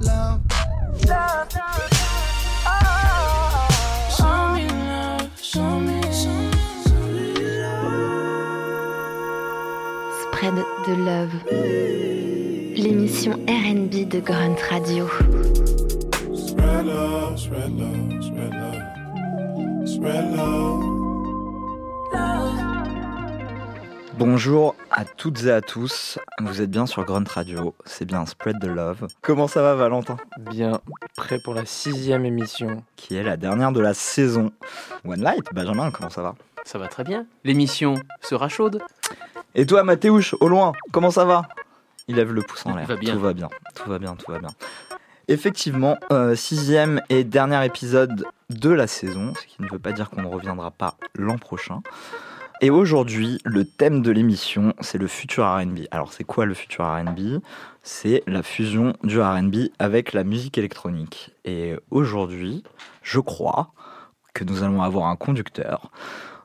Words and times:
love. 0.00 0.40
Love, 1.06 1.54
love. 1.56 1.98
Spread 10.22 10.54
de 10.86 10.94
Love. 10.94 11.34
L'émission 12.76 13.32
RB 13.48 14.08
de 14.08 14.20
Grunt 14.20 14.56
Radio. 14.70 15.08
Spread 16.34 16.86
love, 16.86 17.38
spread 17.38 17.72
love, 17.76 18.22
spread 18.22 18.52
love. 18.52 19.88
Spread 19.88 20.36
love. 20.36 20.98
Bonjour 24.18 24.74
à 24.90 25.04
toutes 25.04 25.44
et 25.44 25.50
à 25.50 25.60
tous, 25.60 26.17
vous 26.40 26.62
êtes 26.62 26.70
bien 26.70 26.86
sur 26.86 27.04
Grunt 27.04 27.24
Radio, 27.28 27.74
c'est 27.84 28.04
bien 28.04 28.24
Spread 28.26 28.60
the 28.60 28.66
Love. 28.66 29.08
Comment 29.22 29.48
ça 29.48 29.62
va 29.62 29.74
Valentin? 29.74 30.16
Bien, 30.38 30.80
prêt 31.16 31.38
pour 31.42 31.54
la 31.54 31.64
sixième 31.64 32.24
émission. 32.24 32.82
Qui 32.96 33.16
est 33.16 33.22
la 33.22 33.36
dernière 33.36 33.72
de 33.72 33.80
la 33.80 33.94
saison. 33.94 34.52
One 35.04 35.20
Light, 35.20 35.52
Benjamin, 35.52 35.90
comment 35.90 36.10
ça 36.10 36.22
va? 36.22 36.34
Ça 36.64 36.78
va 36.78 36.88
très 36.88 37.04
bien. 37.04 37.26
L'émission 37.44 37.94
sera 38.22 38.48
chaude. 38.48 38.82
Et 39.54 39.66
toi 39.66 39.82
Mathéouche, 39.82 40.34
au 40.40 40.48
loin, 40.48 40.72
comment 40.92 41.10
ça 41.10 41.24
va? 41.24 41.42
Il 42.06 42.16
lève 42.16 42.32
le 42.32 42.42
pouce 42.42 42.64
en 42.66 42.76
l'air. 42.76 42.86
Va 42.86 42.96
bien. 42.96 43.14
Tout 43.14 43.20
va 43.20 43.32
bien, 43.32 43.48
tout 43.74 43.90
va 43.90 43.98
bien, 43.98 44.14
tout 44.14 44.30
va 44.30 44.38
bien. 44.38 44.50
Effectivement, 45.28 45.98
euh, 46.10 46.34
sixième 46.34 47.02
et 47.10 47.24
dernier 47.24 47.64
épisode 47.66 48.24
de 48.48 48.70
la 48.70 48.86
saison, 48.86 49.34
ce 49.34 49.46
qui 49.46 49.62
ne 49.62 49.68
veut 49.68 49.78
pas 49.78 49.92
dire 49.92 50.08
qu'on 50.08 50.22
ne 50.22 50.26
reviendra 50.26 50.70
pas 50.70 50.96
l'an 51.14 51.36
prochain. 51.36 51.82
Et 52.60 52.70
aujourd'hui, 52.70 53.38
le 53.44 53.64
thème 53.64 54.02
de 54.02 54.10
l'émission, 54.10 54.74
c'est 54.80 54.98
le 54.98 55.06
futur 55.06 55.44
RB. 55.44 55.80
Alors, 55.92 56.12
c'est 56.12 56.24
quoi 56.24 56.44
le 56.44 56.54
futur 56.54 56.84
RB 56.84 57.40
C'est 57.84 58.24
la 58.26 58.42
fusion 58.42 58.94
du 59.04 59.20
RB 59.20 59.68
avec 59.78 60.12
la 60.12 60.24
musique 60.24 60.58
électronique. 60.58 61.30
Et 61.44 61.76
aujourd'hui, 61.92 62.64
je 63.02 63.20
crois 63.20 63.70
que 64.34 64.42
nous 64.42 64.64
allons 64.64 64.82
avoir 64.82 65.06
un 65.06 65.14
conducteur, 65.14 65.92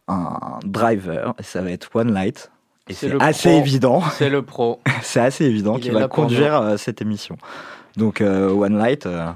un 0.07 0.59
driver, 0.63 1.33
et 1.39 1.43
ça 1.43 1.61
va 1.63 1.71
être 1.71 1.89
One 1.95 2.13
Light. 2.13 2.51
Et 2.89 2.93
C'est 2.93 3.19
assez 3.19 3.49
pro. 3.49 3.59
évident, 3.59 4.01
C'est 4.11 4.29
le 4.29 4.43
pro. 4.43 4.81
c'est 5.01 5.19
assez 5.21 5.45
évident 5.45 5.77
Il 5.77 5.81
qu'il 5.81 5.93
va 5.93 6.07
conduire 6.07 6.61
euh, 6.61 6.77
cette 6.77 7.01
émission. 7.01 7.37
Donc, 7.97 8.21
euh, 8.21 8.51
One 8.51 8.77
Light, 8.77 9.07
euh, 9.07 9.31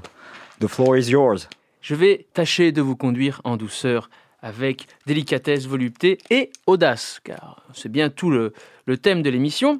the 0.60 0.68
floor 0.68 0.96
is 0.96 1.10
yours. 1.10 1.48
Je 1.80 1.96
vais 1.96 2.26
tâcher 2.34 2.70
de 2.70 2.82
vous 2.82 2.94
conduire 2.94 3.40
en 3.42 3.56
douceur 3.56 4.10
avec 4.40 4.86
délicatesse, 5.06 5.66
volupté 5.66 6.18
et 6.30 6.50
audace, 6.66 7.20
car 7.24 7.64
c'est 7.74 7.90
bien 7.90 8.10
tout 8.10 8.30
le, 8.30 8.52
thème 8.96 9.22
de 9.22 9.30
l'émission. 9.30 9.78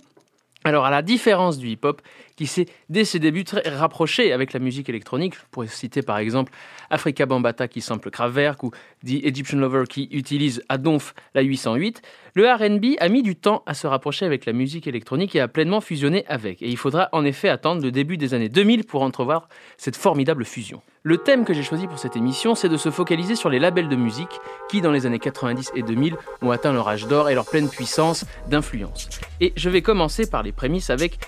Alors, 0.65 0.85
à 0.85 0.91
la 0.91 1.03
différence 1.03 1.59
du 1.59 1.69
hip-hop, 1.69 2.03
qui 2.39 2.47
s'est 2.47 2.67
dès 2.89 3.05
ses 3.05 3.19
débuts 3.19 3.43
très 3.43 3.69
rapproché 3.69 4.33
avec 4.33 4.53
la 4.53 4.61
musique 4.61 4.89
électronique, 4.89 5.35
je 5.35 5.41
pourrais 5.51 5.67
citer 5.67 6.03
par 6.03 6.19
exemple 6.19 6.53
Africa 6.89 7.27
Bambata 7.27 7.67
qui 7.67 7.81
sample 7.81 8.11
Kraftwerk 8.11 8.63
ou 8.63 8.71
The 9.05 9.25
Egyptian 9.25 9.59
Lover 9.59 9.85
qui 9.89 10.09
utilise 10.13 10.63
à 10.69 10.79
donf 10.79 11.15
la 11.35 11.43
808, 11.43 12.01
le 12.35 12.49
R&B 12.49 12.95
a 13.01 13.09
mis 13.09 13.25
du 13.25 13.35
temps 13.35 13.65
à 13.67 13.75
se 13.75 13.89
rapprocher 13.89 14.25
avec 14.25 14.47
la 14.47 14.53
musique 14.53 14.87
électronique 14.87 15.35
et 15.35 15.41
a 15.41 15.49
pleinement 15.49 15.81
fusionné 15.81 16.25
avec. 16.29 16.63
Et 16.63 16.69
il 16.69 16.77
faudra 16.77 17.09
en 17.11 17.25
effet 17.25 17.49
attendre 17.49 17.83
le 17.83 17.91
début 17.91 18.17
des 18.17 18.35
années 18.35 18.49
2000 18.49 18.85
pour 18.85 19.03
entrevoir 19.03 19.49
cette 19.77 19.97
formidable 19.97 20.45
fusion. 20.45 20.81
Le 21.03 21.19
thème 21.19 21.45
que 21.45 21.55
j'ai 21.55 21.65
choisi 21.65 21.89
pour 21.89 21.99
cette 21.99 22.15
émission, 22.15 22.55
c'est 22.55 22.69
de 22.69 22.77
se 22.77 22.93
focaliser 22.93 23.35
sur 23.35 23.51
les 23.51 23.59
labels 23.59 23.89
de 23.89 23.97
musique 23.97 24.39
qui, 24.71 24.81
dans 24.81 24.93
les 24.93 25.07
années 25.07 25.19
90 25.19 25.73
et 25.75 25.83
2000, 25.83 26.15
ont 26.43 26.53
atteint 26.53 26.73
leur 26.73 26.89
âge 26.89 27.09
d'or 27.09 27.31
et 27.31 27.35
leur 27.35 27.47
pleine 27.47 27.69
puissance 27.69 28.25
d'influence. 28.49 29.09
Et 29.41 29.53
je 29.57 29.71
vais 29.71 29.83
commencer 29.83 30.31
par 30.31 30.45
les 30.45 30.53
prémices 30.53 30.91
avec 30.91 31.19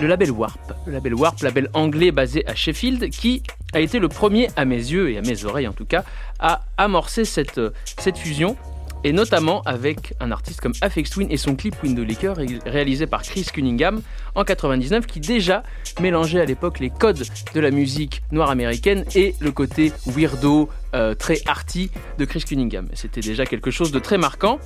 le 0.00 0.06
label 0.08 0.30
Warp. 0.30 0.72
Le 0.86 0.92
label 0.92 1.14
Warp, 1.14 1.40
label 1.42 1.68
anglais 1.72 2.10
basé 2.10 2.46
à 2.46 2.54
Sheffield, 2.54 3.10
qui 3.10 3.42
a 3.72 3.80
été 3.80 3.98
le 3.98 4.08
premier, 4.08 4.48
à 4.56 4.64
mes 4.64 4.76
yeux 4.76 5.10
et 5.10 5.18
à 5.18 5.22
mes 5.22 5.44
oreilles 5.44 5.68
en 5.68 5.72
tout 5.72 5.84
cas, 5.86 6.04
à 6.38 6.62
amorcer 6.76 7.24
cette, 7.24 7.58
euh, 7.58 7.70
cette 7.98 8.18
fusion. 8.18 8.56
Et 9.06 9.12
notamment 9.12 9.60
avec 9.66 10.14
un 10.18 10.32
artiste 10.32 10.62
comme 10.62 10.72
Afex 10.80 11.10
Twin 11.10 11.28
et 11.30 11.36
son 11.36 11.56
clip 11.56 11.74
Window 11.82 12.04
ré- 12.32 12.58
réalisé 12.64 13.06
par 13.06 13.22
Chris 13.22 13.44
Cunningham 13.52 14.00
en 14.34 14.44
99, 14.44 15.06
qui 15.06 15.20
déjà 15.20 15.62
mélangeait 16.00 16.40
à 16.40 16.46
l'époque 16.46 16.80
les 16.80 16.88
codes 16.88 17.22
de 17.54 17.60
la 17.60 17.70
musique 17.70 18.22
noire 18.32 18.48
américaine 18.48 19.04
et 19.14 19.34
le 19.40 19.52
côté 19.52 19.92
weirdo, 20.06 20.70
euh, 20.94 21.14
très 21.14 21.42
arty 21.44 21.90
de 22.16 22.24
Chris 22.24 22.44
Cunningham. 22.48 22.88
C'était 22.94 23.20
déjà 23.20 23.44
quelque 23.44 23.70
chose 23.70 23.92
de 23.92 23.98
très 23.98 24.16
marquant. 24.16 24.58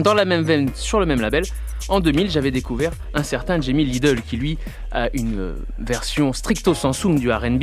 Dans 0.00 0.14
la 0.14 0.24
même 0.24 0.42
veine, 0.42 0.70
sur 0.74 1.00
le 1.00 1.06
même 1.06 1.20
label, 1.20 1.44
en 1.88 2.00
2000, 2.00 2.30
j'avais 2.30 2.50
découvert 2.50 2.92
un 3.14 3.22
certain 3.22 3.60
Jamie 3.60 3.84
Lidl 3.84 4.20
qui, 4.22 4.36
lui, 4.36 4.58
a 4.90 5.08
une 5.14 5.38
euh, 5.38 5.54
version 5.78 6.32
stricto 6.32 6.74
sensum 6.74 7.18
du 7.18 7.30
RB, 7.30 7.62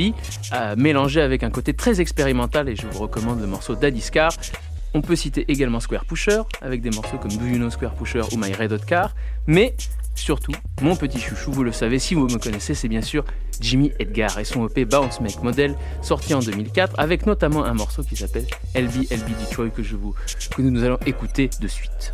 euh, 0.52 0.74
mélangée 0.76 1.20
avec 1.20 1.42
un 1.42 1.50
côté 1.50 1.74
très 1.74 2.00
expérimental, 2.00 2.68
et 2.68 2.76
je 2.76 2.86
vous 2.86 2.98
recommande 2.98 3.40
le 3.40 3.46
morceau 3.46 3.76
Daddy 3.76 4.00
Scar. 4.00 4.32
On 4.94 5.02
peut 5.02 5.16
citer 5.16 5.44
également 5.48 5.80
Square 5.80 6.06
Pusher, 6.06 6.42
avec 6.62 6.80
des 6.80 6.90
morceaux 6.90 7.18
comme 7.18 7.32
Do 7.32 7.44
You 7.44 7.56
Know 7.56 7.70
Square 7.70 7.94
Pusher 7.94 8.22
ou 8.32 8.36
My 8.36 8.52
Red 8.52 8.72
Hot 8.72 8.84
Car, 8.86 9.14
mais 9.46 9.74
surtout, 10.14 10.52
mon 10.80 10.96
petit 10.96 11.20
chouchou, 11.20 11.52
vous 11.52 11.64
le 11.64 11.72
savez 11.72 11.98
si 11.98 12.14
vous 12.14 12.26
me 12.26 12.38
connaissez, 12.38 12.74
c'est 12.74 12.88
bien 12.88 13.02
sûr 13.02 13.24
Jimmy 13.60 13.92
Edgar 13.98 14.38
et 14.38 14.44
son 14.44 14.66
EP 14.66 14.84
Bounce 14.84 15.20
Make 15.20 15.42
Model, 15.42 15.74
sorti 16.02 16.34
en 16.34 16.40
2004, 16.40 16.94
avec 16.98 17.26
notamment 17.26 17.64
un 17.64 17.74
morceau 17.74 18.02
qui 18.02 18.16
s'appelle 18.16 18.46
LB 18.74 19.10
LB 19.10 19.28
Detroit 19.40 19.70
que, 19.70 19.82
que 19.82 20.62
nous 20.62 20.84
allons 20.84 20.98
écouter 21.06 21.50
de 21.60 21.68
suite. 21.68 22.12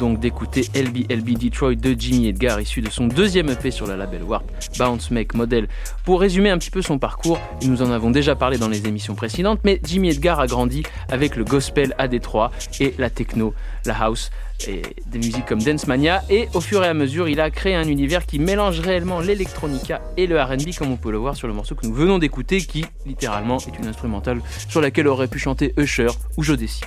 Donc 0.00 0.18
d'écouter 0.18 0.66
LBLB 0.74 1.38
Detroit 1.38 1.74
de 1.74 1.94
Jimmy 1.96 2.28
Edgar, 2.28 2.58
issu 2.58 2.80
de 2.80 2.88
son 2.88 3.06
deuxième 3.06 3.50
EP 3.50 3.70
sur 3.70 3.86
le 3.86 3.96
label 3.96 4.22
Warp, 4.22 4.44
Bounce 4.78 5.10
Make 5.10 5.34
Model. 5.34 5.68
Pour 6.04 6.22
résumer 6.22 6.48
un 6.48 6.56
petit 6.56 6.70
peu 6.70 6.80
son 6.80 6.98
parcours, 6.98 7.38
nous 7.62 7.82
en 7.82 7.90
avons 7.90 8.10
déjà 8.10 8.34
parlé 8.34 8.56
dans 8.56 8.68
les 8.68 8.86
émissions 8.88 9.14
précédentes, 9.14 9.60
mais 9.62 9.78
Jimmy 9.84 10.08
Edgar 10.08 10.40
a 10.40 10.46
grandi 10.46 10.84
avec 11.10 11.36
le 11.36 11.44
gospel 11.44 11.94
à 11.98 12.08
Détroit 12.08 12.50
et 12.80 12.94
la 12.98 13.10
techno, 13.10 13.52
la 13.84 13.94
house 14.02 14.30
et 14.68 14.82
des 15.06 15.18
musiques 15.18 15.46
comme 15.46 15.62
Dance 15.62 15.86
Mania 15.86 16.22
et 16.28 16.48
au 16.54 16.60
fur 16.60 16.84
et 16.84 16.88
à 16.88 16.94
mesure 16.94 17.28
il 17.28 17.40
a 17.40 17.50
créé 17.50 17.74
un 17.74 17.88
univers 17.88 18.26
qui 18.26 18.38
mélange 18.38 18.80
réellement 18.80 19.20
l'électronica 19.20 20.02
et 20.16 20.26
le 20.26 20.40
R&B 20.40 20.74
comme 20.76 20.92
on 20.92 20.96
peut 20.96 21.10
le 21.10 21.18
voir 21.18 21.34
sur 21.34 21.48
le 21.48 21.54
morceau 21.54 21.74
que 21.74 21.86
nous 21.86 21.94
venons 21.94 22.18
d'écouter 22.18 22.60
qui 22.60 22.84
littéralement 23.06 23.58
est 23.58 23.78
une 23.78 23.86
instrumentale 23.86 24.42
sur 24.68 24.80
laquelle 24.80 25.08
aurait 25.08 25.28
pu 25.28 25.38
chanter 25.38 25.72
Usher 25.78 26.08
ou 26.36 26.42
Jodeci. 26.42 26.82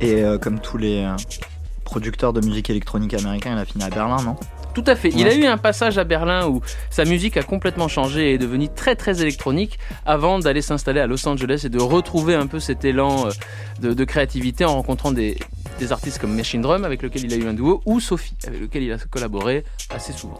Et 0.00 0.22
euh, 0.22 0.38
comme 0.38 0.60
tous 0.60 0.78
les 0.78 1.06
producteurs 1.90 2.32
de 2.32 2.40
musique 2.40 2.70
électronique 2.70 3.14
américains, 3.14 3.52
il 3.52 3.58
a 3.58 3.64
fini 3.64 3.82
à 3.82 3.90
Berlin, 3.90 4.22
non? 4.22 4.36
Tout 4.74 4.84
à 4.86 4.94
fait. 4.94 5.08
Il 5.08 5.26
a 5.26 5.34
eu 5.34 5.46
un 5.46 5.58
passage 5.58 5.98
à 5.98 6.04
Berlin 6.04 6.46
où 6.46 6.60
sa 6.88 7.04
musique 7.04 7.36
a 7.36 7.42
complètement 7.42 7.88
changé 7.88 8.30
et 8.30 8.34
est 8.34 8.38
devenue 8.38 8.68
très 8.68 8.94
très 8.94 9.20
électronique 9.20 9.80
avant 10.06 10.38
d'aller 10.38 10.62
s'installer 10.62 11.00
à 11.00 11.08
Los 11.08 11.26
Angeles 11.26 11.62
et 11.64 11.68
de 11.68 11.80
retrouver 11.80 12.36
un 12.36 12.46
peu 12.46 12.60
cet 12.60 12.84
élan 12.84 13.26
euh, 13.26 13.30
de, 13.80 13.92
de 13.92 14.04
créativité 14.04 14.64
en 14.64 14.74
rencontrant 14.74 15.10
des, 15.10 15.36
des 15.80 15.90
artistes 15.90 16.20
comme 16.20 16.36
Machine 16.36 16.62
Drum 16.62 16.84
avec 16.84 17.02
lequel 17.02 17.24
il 17.24 17.32
a 17.34 17.36
eu 17.36 17.48
un 17.48 17.54
duo 17.54 17.82
ou 17.84 17.98
Sophie 17.98 18.36
avec 18.46 18.60
lequel 18.60 18.84
il 18.84 18.92
a 18.92 18.98
collaboré 18.98 19.64
assez 19.92 20.12
souvent. 20.12 20.38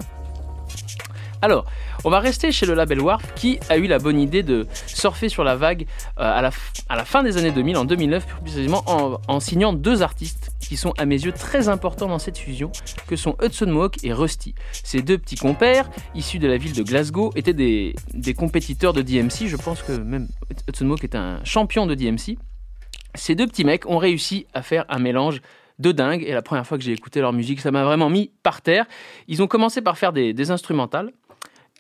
Alors, 1.43 1.65
on 2.05 2.11
va 2.11 2.21
rester 2.21 2.53
chez 2.53 2.67
le 2.67 2.75
label 2.75 3.01
Warp 3.01 3.25
qui 3.35 3.59
a 3.69 3.79
eu 3.79 3.87
la 3.89 3.99
bonne 3.99 4.21
idée 4.21 4.43
de 4.45 4.69
surfer 4.87 5.29
sur 5.29 5.43
la 5.43 5.57
vague 5.57 5.87
euh, 6.19 6.39
à, 6.39 6.41
la, 6.43 6.51
à 6.89 6.97
la 6.97 7.05
fin 7.05 7.25
des 7.25 7.37
années 7.37 7.51
2000, 7.51 7.77
en 7.79 7.85
2009 7.85 8.27
plus 8.27 8.41
précisément, 8.43 8.85
en, 8.87 9.19
en 9.27 9.41
signant 9.41 9.73
deux 9.73 10.03
artistes 10.03 10.50
qui 10.71 10.77
sont 10.77 10.93
à 10.99 11.05
mes 11.05 11.21
yeux 11.21 11.33
très 11.33 11.69
importants 11.69 12.07
dans 12.07 12.21
cette 12.21 12.39
fusion, 12.39 12.71
que 13.09 13.17
sont 13.17 13.35
Hudson 13.43 13.67
Mohawk 13.67 14.05
et 14.05 14.13
Rusty. 14.13 14.55
Ces 14.85 15.03
deux 15.03 15.19
petits 15.19 15.35
compères, 15.35 15.91
issus 16.15 16.39
de 16.39 16.47
la 16.47 16.59
ville 16.59 16.73
de 16.75 16.85
Glasgow, 16.85 17.33
étaient 17.35 17.53
des, 17.53 17.97
des 18.15 18.35
compétiteurs 18.35 18.93
de 18.93 19.03
DMC. 19.03 19.49
Je 19.49 19.57
pense 19.57 19.83
que 19.83 19.91
même 19.91 20.29
Hudson 20.69 20.85
Mohawk 20.85 21.03
est 21.03 21.17
un 21.17 21.43
champion 21.43 21.89
de 21.89 21.97
DMC. 21.97 22.39
Ces 23.17 23.35
deux 23.35 23.49
petits 23.49 23.65
mecs 23.65 23.85
ont 23.91 23.99
réussi 23.99 24.47
à 24.55 24.63
faire 24.63 24.85
un 24.89 25.01
mélange 25.01 25.43
de 25.81 25.91
dingue. 25.91 26.23
Et 26.25 26.33
la 26.35 26.41
première 26.41 26.65
fois 26.65 26.79
que 26.79 26.85
j'ai 26.85 26.93
écouté 26.93 27.21
leur 27.21 27.33
musique, 27.33 27.61
ça 27.61 27.73
m'a 27.73 27.83
vraiment 27.83 28.09
mis 28.09 28.31
par 28.45 28.63
terre. 28.63 28.87
Ils 29.27 29.43
ont 29.43 29.49
commencé 29.49 29.83
par 29.83 29.99
faire 29.99 30.13
des, 30.13 30.51
instrumentales. 30.53 31.11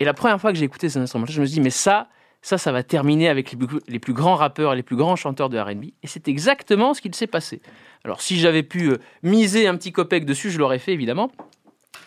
Et 0.00 0.04
la 0.04 0.14
première 0.14 0.40
fois 0.40 0.50
que 0.50 0.58
j'ai 0.58 0.64
écouté 0.64 0.88
ces 0.88 0.98
instrumentales, 0.98 1.36
je 1.36 1.40
me 1.42 1.46
suis 1.46 1.54
dit, 1.54 1.60
mais 1.60 1.70
ça, 1.70 2.08
ça, 2.42 2.58
ça 2.58 2.72
va 2.72 2.82
terminer 2.82 3.28
avec 3.28 3.52
les 3.52 3.56
plus, 3.56 3.78
les 3.86 4.00
plus 4.00 4.14
grands 4.14 4.34
rappeurs, 4.34 4.74
les 4.74 4.82
plus 4.82 4.96
grands 4.96 5.14
chanteurs 5.14 5.48
de 5.48 5.60
R&B. 5.60 5.84
Et 6.02 6.08
c'est 6.08 6.26
exactement 6.26 6.92
ce 6.92 7.00
qu'il 7.00 7.14
s'est 7.14 7.28
passé. 7.28 7.62
Alors, 8.04 8.20
si 8.22 8.38
j'avais 8.38 8.62
pu 8.62 8.90
euh, 8.92 8.98
miser 9.22 9.66
un 9.66 9.76
petit 9.76 9.92
copec 9.92 10.24
dessus, 10.24 10.50
je 10.50 10.58
l'aurais 10.58 10.78
fait, 10.78 10.92
évidemment. 10.92 11.30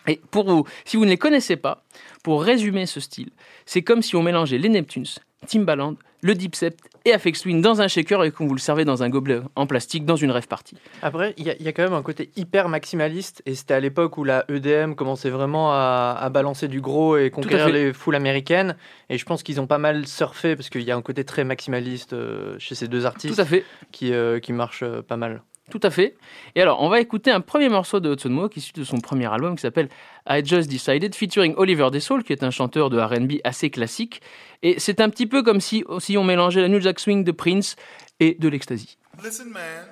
Et 0.06 0.20
pour 0.30 0.44
vous, 0.48 0.64
si 0.84 0.96
vous 0.96 1.04
ne 1.04 1.10
les 1.10 1.16
connaissez 1.18 1.56
pas, 1.56 1.84
pour 2.22 2.42
résumer 2.42 2.84
ce 2.86 3.00
style, 3.00 3.30
c'est 3.64 3.82
comme 3.82 4.02
si 4.02 4.16
on 4.16 4.22
mélangeait 4.22 4.58
les 4.58 4.68
Neptunes, 4.68 5.06
Timbaland, 5.46 5.94
le 6.22 6.34
Deep 6.34 6.54
Set 6.56 6.78
et 7.04 7.12
Afex 7.12 7.42
Twin 7.42 7.60
dans 7.60 7.80
un 7.82 7.88
shaker 7.88 8.24
et 8.24 8.30
qu'on 8.30 8.46
vous 8.46 8.54
le 8.54 8.60
servait 8.60 8.84
dans 8.86 9.02
un 9.02 9.10
gobelet 9.10 9.40
en 9.56 9.66
plastique 9.66 10.04
dans 10.06 10.16
une 10.16 10.30
rêve 10.30 10.46
party. 10.48 10.76
Après, 11.02 11.34
il 11.36 11.46
y, 11.46 11.50
a- 11.50 11.56
il 11.58 11.62
y 11.64 11.68
a 11.68 11.72
quand 11.72 11.82
même 11.82 11.92
un 11.92 12.02
côté 12.02 12.30
hyper 12.36 12.68
maximaliste, 12.70 13.42
et 13.46 13.54
c'était 13.54 13.74
à 13.74 13.80
l'époque 13.80 14.16
où 14.18 14.24
la 14.24 14.44
EDM 14.48 14.94
commençait 14.94 15.28
vraiment 15.30 15.72
à, 15.72 16.16
à 16.18 16.28
balancer 16.30 16.66
du 16.68 16.80
gros 16.80 17.16
et 17.18 17.30
conquérir 17.30 17.68
les 17.68 17.92
foules 17.92 18.14
américaines. 18.16 18.76
Et 19.10 19.18
je 19.18 19.24
pense 19.26 19.42
qu'ils 19.42 19.60
ont 19.60 19.66
pas 19.66 19.78
mal 19.78 20.06
surfé, 20.06 20.56
parce 20.56 20.70
qu'il 20.70 20.82
y 20.82 20.90
a 20.90 20.96
un 20.96 21.02
côté 21.02 21.24
très 21.24 21.44
maximaliste 21.44 22.14
euh, 22.14 22.56
chez 22.58 22.74
ces 22.74 22.88
deux 22.88 23.00
Tout 23.00 23.06
artistes 23.06 23.38
à 23.38 23.44
fait. 23.44 23.64
qui, 23.92 24.12
euh, 24.14 24.38
qui 24.40 24.52
marche 24.54 24.82
euh, 24.82 25.02
pas 25.02 25.16
mal. 25.18 25.42
Tout 25.70 25.80
à 25.82 25.90
fait. 25.90 26.14
Et 26.54 26.60
alors, 26.60 26.82
on 26.82 26.90
va 26.90 27.00
écouter 27.00 27.30
un 27.30 27.40
premier 27.40 27.70
morceau 27.70 27.98
de 27.98 28.12
Hudson 28.12 28.28
Mohawk 28.28 28.56
issu 28.56 28.72
de 28.74 28.84
son 28.84 29.00
premier 29.00 29.32
album 29.32 29.56
qui 29.56 29.62
s'appelle 29.62 29.88
I 30.28 30.42
Just 30.44 30.70
Decided, 30.70 31.14
featuring 31.14 31.54
Oliver 31.56 31.88
Desaul, 31.90 32.22
qui 32.22 32.34
est 32.34 32.42
un 32.42 32.50
chanteur 32.50 32.90
de 32.90 33.00
R&B 33.00 33.40
assez 33.44 33.70
classique. 33.70 34.20
Et 34.62 34.78
c'est 34.78 35.00
un 35.00 35.08
petit 35.08 35.26
peu 35.26 35.42
comme 35.42 35.60
si, 35.60 35.82
si 36.00 36.18
on 36.18 36.24
mélangeait 36.24 36.60
la 36.60 36.68
New 36.68 36.80
Jack 36.80 37.00
Swing 37.00 37.24
de 37.24 37.32
Prince 37.32 37.76
et 38.20 38.36
de 38.38 38.48
l'ecstasy. 38.48 38.98
Listen, 39.22 39.50
man, 39.50 39.86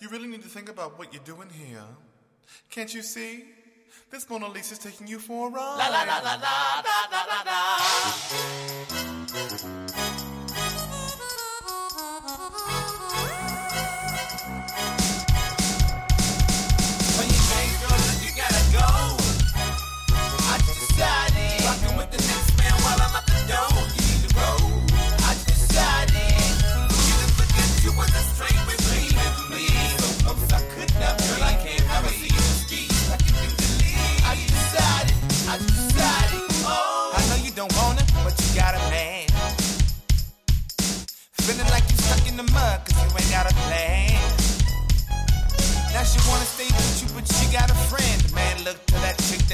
you 0.00 0.08
really 0.08 0.28
need 0.28 0.42
to 0.42 0.48
think 0.48 0.68
about 0.68 0.96
what 0.98 1.06
you're 1.12 1.24
doing 1.24 1.48
here. 1.50 1.82
Can't 2.70 2.94
you 2.94 3.02
see? 3.02 3.44
This 4.10 4.28
Mona 4.30 4.48
Lisa's 4.48 4.78
taking 4.78 5.06
you 5.06 5.18
for 5.18 5.48
a 5.48 5.50
ride. 5.50 5.78
La 5.78 5.88
la 5.90 6.04
la 9.82 9.87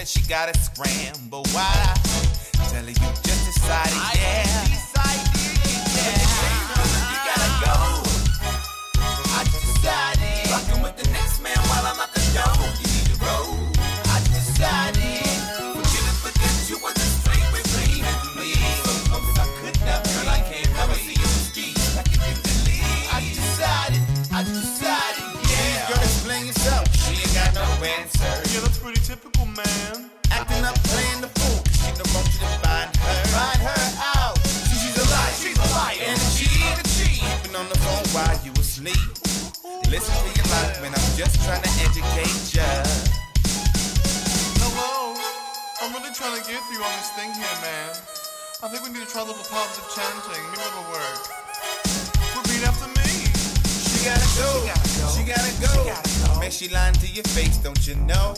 she 0.06 0.20
gotta 0.28 0.58
scramble. 0.58 1.44
Why? 1.52 1.94
Tell 2.68 2.84
her 2.84 2.90
you 2.90 2.94
just 2.94 3.54
decided, 3.54 3.94
yeah. 4.14 4.93
Trying 41.54 41.62
to 41.62 41.84
educate 41.87 42.54
ya. 42.54 42.66
Hello. 44.58 45.14
I'm 45.82 45.92
really 45.94 46.11
trying 46.14 46.34
to 46.34 46.42
get 46.42 46.58
through 46.66 46.82
on 46.82 46.90
this 46.99 47.11
thing 47.14 47.30
here, 47.30 47.58
man. 47.62 47.94
I 48.62 48.68
think 48.68 48.82
we 48.82 48.90
need 48.90 49.06
to 49.06 49.11
try 49.11 49.23
a 49.23 49.25
little 49.25 49.44
positive 49.46 49.87
chanting. 49.94 50.42
Maybe 50.50 50.66
it'll 50.66 50.90
work. 50.90 51.20
Repeat 52.34 52.66
after 52.66 52.90
me. 52.90 53.30
She 53.70 54.02
gotta 54.02 54.26
go. 54.34 54.50
She 55.14 55.23
gotta 55.23 55.54
go. 55.62 56.40
Man, 56.40 56.50
she 56.50 56.68
lying 56.68 56.94
to 56.94 57.06
your 57.06 57.25
face, 57.30 57.58
don't 57.58 57.78
you 57.87 57.94
know? 58.02 58.34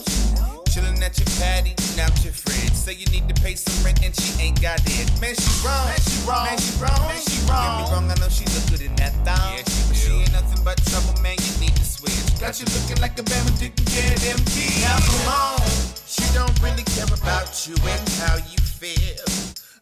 Chilling 0.69 1.01
at 1.01 1.17
your 1.17 1.31
patty, 1.41 1.73
out 1.97 2.13
your 2.21 2.37
fridge. 2.37 2.77
Say 2.77 3.01
you 3.01 3.07
need 3.09 3.33
to 3.33 3.37
pay 3.41 3.55
some 3.55 3.73
rent 3.85 4.05
and 4.05 4.13
she 4.13 4.43
ain't 4.43 4.61
got 4.61 4.81
it. 4.85 5.09
Man, 5.23 5.33
she 5.33 5.53
wrong. 5.65 5.89
Man, 5.89 6.01
she 6.05 6.21
wrong. 6.29 6.45
Man, 6.45 6.59
she 6.59 6.73
wrong. 6.77 7.01
Man, 7.09 7.23
she 7.25 7.39
wrong. 7.49 7.81
Get 7.81 7.89
me 7.89 7.95
wrong, 7.97 8.11
I 8.13 8.15
know 8.21 8.29
she 8.29 8.45
look 8.53 8.69
good 8.69 8.83
in 8.83 8.95
that 8.97 9.17
thong. 9.25 9.57
Yeah, 9.57 9.65
she, 9.65 9.81
but 9.89 9.97
she 9.97 10.13
ain't 10.13 10.33
nothing 10.33 10.61
but 10.65 10.77
trouble, 10.85 11.17
man. 11.23 11.41
You 11.41 11.55
need 11.65 11.76
to 12.07 12.13
switch. 12.13 12.41
Got 12.41 12.61
you 12.61 12.67
looking 12.67 13.01
like 13.01 13.19
a 13.19 13.23
bama 13.23 13.53
care 13.59 14.13
of 14.13 14.21
them 14.23 14.39
kids. 14.47 14.83
Now 14.83 14.99
come 14.99 15.29
on. 15.29 15.61
She 16.07 16.23
don't 16.33 16.55
really 16.63 16.85
care 16.95 17.11
about 17.11 17.67
you 17.67 17.75
and 17.87 18.09
how 18.21 18.37
you 18.37 18.59
feel. 18.59 19.25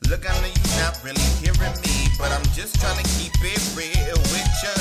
Look, 0.09 0.29
I 0.29 0.33
know 0.41 0.49
you're 0.49 0.81
not 0.85 1.01
really 1.03 1.25
hearing 1.41 1.77
me, 1.81 2.09
but 2.19 2.31
I'm 2.31 2.45
just 2.53 2.81
trying 2.81 2.97
to 3.03 3.07
keep 3.17 3.33
it 3.41 3.63
real 3.77 4.19
with 4.33 4.51
you. 4.63 4.77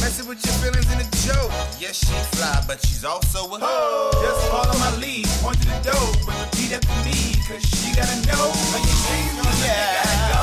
Messing 0.00 0.26
with 0.28 0.44
your 0.44 0.54
feelings 0.60 0.88
in 0.92 1.00
a 1.00 1.08
joke. 1.24 1.52
Yes, 1.78 2.04
she 2.04 2.14
fly, 2.36 2.62
but 2.66 2.84
she's 2.84 3.04
also 3.04 3.44
a 3.54 3.58
hoe. 3.58 4.10
Just 4.20 4.48
follow 4.50 4.76
my 4.78 4.96
lead, 4.96 5.26
point 5.40 5.60
to 5.62 5.68
the 5.68 5.90
door, 5.90 6.08
but 6.26 6.36
repeat 6.40 6.72
after 6.72 6.98
me, 7.04 7.36
cause 7.48 7.62
she 7.64 7.94
gotta 7.94 8.16
know. 8.26 8.50
Are 8.50 8.80
you 8.80 8.94
dreaming? 9.08 9.64
Yeah. 9.64 10.41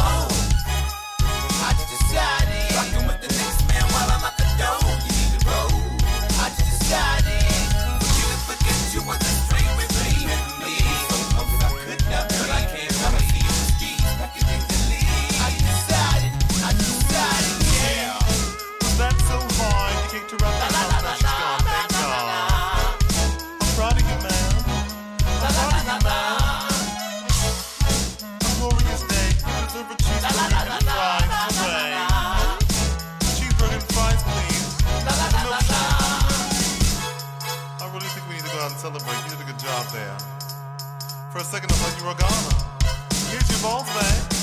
Here's 42.09 43.51
your 43.51 43.59
ball 43.61 43.83
bag. 43.83 44.33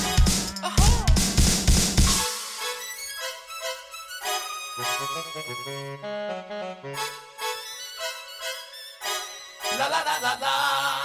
La 9.79 9.89
la 9.89 10.01
la 10.05 10.19
la 10.23 10.39
la. 10.41 10.96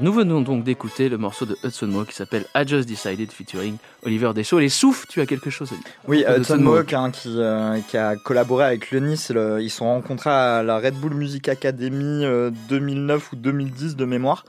Nous 0.00 0.12
venons 0.12 0.40
donc 0.40 0.64
d'écouter 0.64 1.08
le 1.08 1.18
morceau 1.18 1.46
de 1.46 1.56
Hudson 1.64 1.86
Mohawk 1.86 2.08
qui 2.08 2.14
s'appelle 2.16 2.44
I 2.54 2.66
Just 2.66 2.88
Decided 2.88 3.30
featuring 3.30 3.76
Oliver 4.04 4.32
Deschaux. 4.34 4.58
Les 4.58 4.68
souffles, 4.68 5.06
tu 5.08 5.20
as 5.20 5.26
quelque 5.26 5.50
chose 5.50 5.72
à 5.72 5.76
dire 5.76 5.84
Oui, 6.08 6.20
Hudson 6.28 6.40
Hudson 6.40 6.58
Mohawk 6.58 6.92
hein, 6.92 7.10
qui, 7.10 7.28
euh, 7.36 7.78
qui 7.88 7.96
a 7.96 8.16
collaboré 8.16 8.64
avec 8.64 8.90
le 8.90 9.00
Nice. 9.00 9.30
le- 9.30 9.60
ils 9.62 9.70
se 9.70 9.78
sont 9.78 9.86
rencontrés 9.86 10.30
à 10.30 10.62
la 10.62 10.78
Red 10.78 10.94
Bull 10.94 11.14
Music 11.14 11.48
Academy 11.48 12.24
euh, 12.24 12.50
2009 12.68 13.32
ou 13.32 13.36
2010 13.36 13.96
de 13.96 14.04
mémoire. 14.04 14.44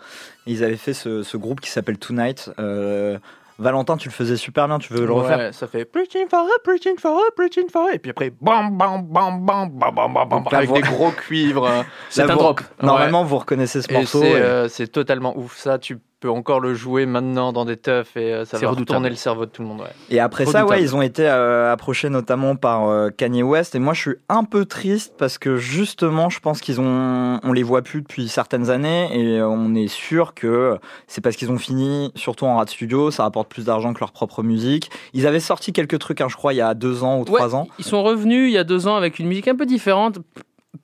Et 0.48 0.52
ils 0.54 0.64
avaient 0.64 0.78
fait 0.78 0.94
ce, 0.94 1.24
ce 1.24 1.38
groupe 1.38 1.62
qui 1.62 1.70
s'appelle 1.70 1.98
Tonight. 1.98 2.50
Euh, 2.60 3.20
Valentin, 3.60 3.98
tu 3.98 4.10
le 4.10 4.14
faisais 4.14 4.38
super 4.38 4.68
bien. 4.68 4.78
Tu 4.80 4.94
veux 4.94 5.06
le 5.06 5.12
refaire 5.12 5.38
Ouais, 5.38 5.52
ça 5.52 5.68
fait 5.68 5.84
preaching 5.86 6.28
for 6.30 6.46
preaching 6.64 6.98
for 7.00 7.20
preaching 7.36 7.70
for. 7.72 7.90
Et 7.92 8.00
puis 8.00 8.12
après, 8.12 8.32
bam, 8.42 8.78
bam, 8.78 9.02
bam, 9.04 9.44
bam, 9.46 9.70
bam, 9.70 9.94
bam, 9.96 10.14
bam, 10.14 10.30
bam, 10.30 10.44
avec 10.52 10.70
vous- 10.70 10.76
des 10.76 10.82
gros 10.82 11.12
cuivres. 11.12 11.68
C'est 12.10 12.22
un 12.24 12.28
drop. 12.36 12.62
Normalement, 12.82 13.24
vous 13.24 13.38
reconnaissez 13.40 13.82
ce 13.82 13.92
morceau. 13.92 14.22
c'est 14.22 14.30
et- 14.32 14.36
euh, 14.36 14.68
c'est 14.70 14.88
totalement 14.88 15.38
ouf. 15.38 15.58
Ça, 15.58 15.80
tu 15.80 15.98
peux 16.20 16.30
encore 16.30 16.60
le 16.60 16.74
jouer 16.74 17.06
maintenant 17.06 17.54
dans 17.54 17.66
des 17.66 17.78
teufs 17.78 18.18
et 18.18 18.34
euh, 18.34 18.46
ça 18.46 18.58
va 18.58 18.70
redoutable. 18.70 18.80
retourner 18.80 19.10
le 19.10 19.16
cerveau 19.16 19.46
de 19.46 19.52
tout 19.52 19.62
le 19.62 19.68
monde. 19.68 19.82
ouais. 19.82 19.94
Et 20.10 20.20
après 20.20 20.46
ça, 20.46 20.66
ouais, 20.66 20.82
ils 20.82 20.96
ont 20.96 21.02
été 21.02 21.28
euh, 21.28 21.72
approchés 21.72 22.10
notamment 22.10 22.56
par 22.56 22.88
euh, 22.88 23.10
Kanye 23.10 23.44
West. 23.44 23.76
Et 23.76 23.80
moi, 23.80 23.94
je 23.94 24.02
suis 24.02 24.16
un 24.28 24.44
peu 24.44 24.66
triste 24.66 25.14
parce 25.18 25.38
que 25.38 25.58
justement, 25.58 26.30
je 26.30 26.40
pense 26.40 26.60
qu'ils 26.60 26.82
ont, 26.82 27.40
on 27.44 27.54
les 27.54 27.64
voit 27.64 27.84
plus 27.84 28.02
depuis 28.02 28.28
certaines 28.28 28.70
années 28.70 29.10
et 29.14 29.42
on 29.42 29.76
est 29.76 29.88
sûr 29.88 30.34
que 30.34 30.78
c'est 31.06 31.22
parce 31.22 31.36
qu'ils 31.36 31.52
ont 31.52 31.60
fini, 31.60 32.12
surtout 32.16 32.46
en 32.46 32.58
rad 32.58 32.70
studio, 32.70 33.12
ça 33.12 33.24
rapporte 33.24 33.50
plus 33.50 33.66
d'argent 33.66 33.94
que 33.94 34.00
leur 34.00 34.12
propre 34.12 34.42
musique. 34.42 34.90
Ils 35.14 35.28
avaient 35.28 35.40
sorti 35.40 35.72
quelques 35.72 36.00
trucs, 36.00 36.22
hein, 36.22 36.28
je 36.30 36.36
crois, 36.36 36.54
il 36.54 36.58
y 36.58 36.62
a 36.62 36.74
deux 36.74 37.04
ans 37.04 37.20
ou 37.20 37.26
trois 37.26 37.56
ans. 37.56 37.68
Ils 37.78 37.86
sont 37.86 38.04
revenus 38.04 38.50
il 38.50 38.54
y 38.54 38.58
a 38.58 38.64
deux 38.64 38.88
ans 38.88 38.96
avec 38.96 39.20
une 39.20 39.28
musique 39.28 39.48
un 39.48 39.56
peu 39.56 39.66
différente, 39.66 40.20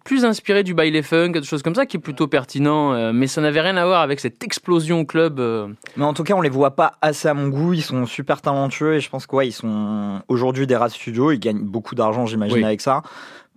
plus 0.04 0.26
inspirée 0.26 0.64
du 0.64 0.74
baile 0.74 1.02
funk, 1.04 1.32
des 1.32 1.44
choses 1.44 1.64
comme 1.64 1.76
ça, 1.76 1.86
qui 1.86 1.98
est 1.98 2.00
plutôt 2.00 2.28
pertinent. 2.28 2.94
euh, 2.94 3.12
mais 3.14 3.28
ça 3.28 3.42
n'avait 3.42 3.62
rien 3.62 3.78
à 3.78 3.86
voir 3.86 4.02
avec 4.02 4.20
cette 4.20 4.44
explosion 4.44 5.02
au 5.02 5.06
club. 5.06 5.40
euh. 5.40 5.68
Mais 5.98 6.06
en 6.06 6.14
tout 6.14 6.24
cas, 6.24 6.34
on 6.36 6.42
les 6.42 6.50
voit 6.50 6.76
pas 6.76 6.94
assez 7.02 7.28
à 7.28 7.34
mon 7.34 7.48
goût. 7.50 7.74
Ils 7.74 7.82
sont 7.82 8.06
super 8.06 8.42
talentueux 8.42 8.96
et 8.96 9.00
je 9.00 9.10
pense 9.10 9.26
ouais, 9.32 9.48
ils 9.48 9.52
sont 9.52 10.22
aujourd'hui 10.28 10.68
des 10.68 10.76
rad 10.76 10.92
studio. 10.92 11.32
Ils 11.32 11.40
gagnent 11.40 11.64
beaucoup 11.64 11.96
d'argent, 11.96 12.26
j'imagine, 12.26 12.58
Oui. 12.58 12.64
avec 12.64 12.82
ça. 12.82 13.02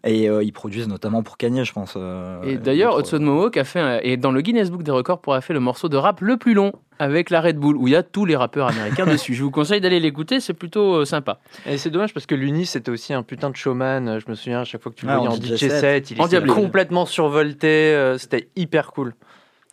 Et 0.06 0.28
euh, 0.28 0.42
ils 0.44 0.52
produisent 0.52 0.86
notamment 0.88 1.22
pour 1.22 1.36
Kanye, 1.36 1.64
je 1.64 1.72
pense. 1.72 1.94
euh, 1.96 2.40
Et 2.44 2.58
d'ailleurs, 2.58 2.98
Hudson 2.98 3.18
Mohawk 3.20 3.56
a 3.56 3.64
fait, 3.64 3.80
un- 3.80 3.98
et 4.02 4.16
dans 4.16 4.30
le 4.30 4.40
Guinness 4.40 4.70
Book 4.70 4.82
des 4.84 4.92
records, 4.92 5.20
pour 5.20 5.32
avoir 5.34 5.42
fait 5.44 5.52
le 5.52 5.58
morceau 5.60 5.88
de 5.88 5.96
rap 5.96 6.20
le 6.20 6.36
plus 6.36 6.54
long 6.54 6.72
avec 6.98 7.28
la 7.30 7.40
Red 7.40 7.58
Bull, 7.58 7.76
où 7.76 7.88
il 7.88 7.92
y 7.92 7.96
a 7.96 8.02
tous 8.04 8.24
les 8.24 8.36
rappeurs 8.36 8.68
américains 8.68 9.04
dessus. 9.06 9.34
Je 9.34 9.42
vous 9.42 9.50
conseille 9.50 9.80
d'aller 9.80 9.98
l'écouter, 10.00 10.38
c'est 10.40 10.54
plutôt 10.54 10.94
euh, 10.94 11.04
sympa. 11.04 11.40
Et 11.66 11.76
c'est 11.76 11.90
dommage 11.90 12.14
parce 12.14 12.24
que 12.26 12.34
l'Uni 12.36 12.66
c'était 12.66 12.90
aussi 12.90 13.12
un 13.14 13.22
putain 13.22 13.50
de 13.50 13.56
showman. 13.56 14.06
Euh, 14.08 14.20
Je 14.24 14.30
me 14.30 14.34
souviens 14.36 14.60
à 14.60 14.64
chaque 14.64 14.80
fois 14.82 14.92
que 14.92 14.96
tu 14.96 15.06
le 15.06 15.10
Ouais, 15.12 15.18
voyais 15.18 15.28
en 15.28 15.32
en 15.32 15.36
DJ 15.42 15.54
DJ 15.56 15.58
set. 15.58 15.70
set, 15.80 16.10
il 16.12 16.22
était 16.22 16.46
complètement 16.46 17.04
survolté. 17.04 17.66
euh, 17.68 18.16
C'était 18.16 18.48
hyper 18.56 18.92
cool. 18.92 19.14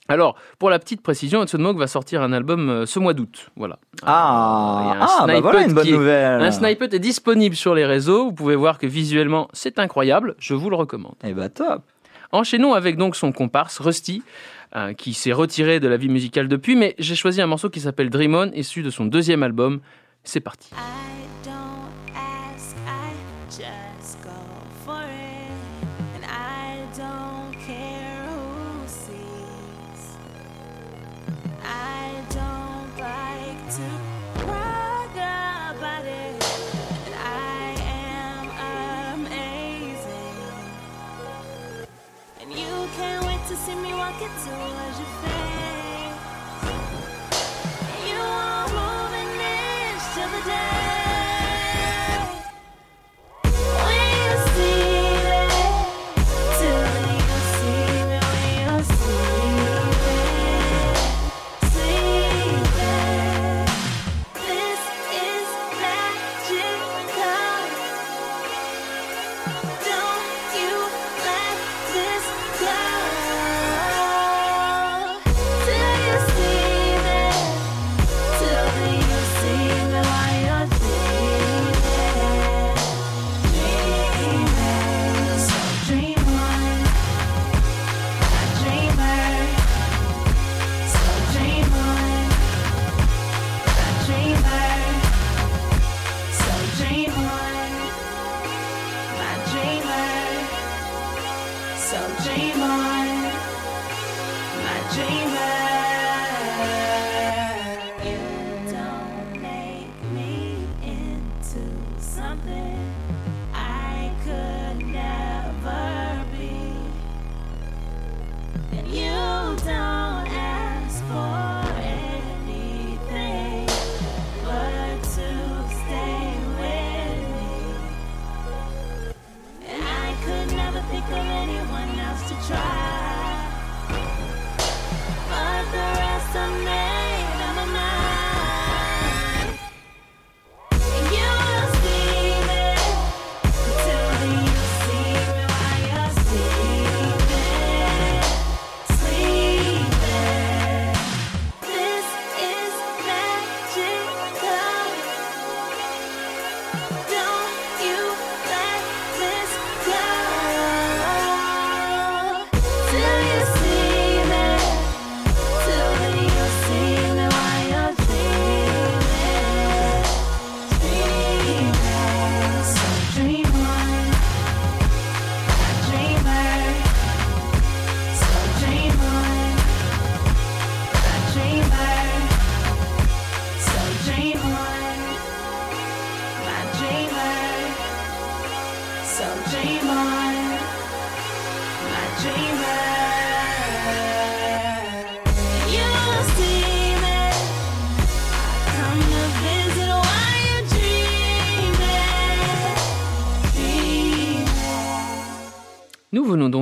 Alors, 0.10 0.36
pour 0.60 0.70
la 0.70 0.80
petite 0.80 1.02
précision, 1.02 1.42
Hudson 1.44 1.60
Mohawk 1.60 1.78
va 1.78 1.88
sortir 1.88 2.22
un 2.22 2.34
album 2.34 2.70
euh, 2.70 2.86
ce 2.86 3.00
mois 3.00 3.14
d'août. 3.14 3.50
Voilà. 3.56 3.80
Ah, 4.06 4.82
Il 4.82 4.88
y 4.88 4.92
a 4.92 5.04
un 5.04 5.08
ah 5.08 5.26
bah 5.28 5.40
voilà 5.40 5.62
une 5.64 5.74
bonne 5.74 5.88
est- 5.88 5.92
nouvelle. 5.92 6.42
Un 6.42 6.52
snippet 6.52 6.94
est 6.94 7.00
disponible 7.00 7.56
sur 7.56 7.74
les 7.74 7.86
réseaux. 7.86 8.26
Vous 8.26 8.34
pouvez 8.34 8.56
voir 8.58 8.78
que 8.80 8.86
visuellement, 8.88 9.48
c'est 9.54 9.80
incroyable. 9.80 10.36
Je 10.40 10.54
vous 10.56 10.70
le 10.70 10.76
recommande. 10.76 11.16
Eh 11.24 11.34
bah 11.34 11.48
top. 11.50 11.84
Enchaînons 12.34 12.74
avec 12.74 12.98
donc 12.98 13.16
son 13.16 13.32
comparse 13.32 13.80
Rusty, 13.80 14.24
euh, 14.76 14.94
qui 14.94 15.14
s'est 15.14 15.32
retiré 15.34 15.80
de 15.80 15.88
la 15.88 15.98
vie 15.98 16.10
musicale 16.10 16.48
depuis, 16.48 16.76
mais 16.76 16.96
j'ai 17.00 17.16
choisi 17.16 17.42
un 17.42 17.48
morceau 17.48 17.70
qui 17.70 17.80
s'appelle 17.80 18.10
Dream 18.10 18.36
On, 18.36 18.52
issu 18.54 18.82
de 18.84 18.90
son 18.90 19.06
deuxième 19.06 19.44
album. 19.44 19.80
C'est 20.26 20.40
parti. 20.42 20.72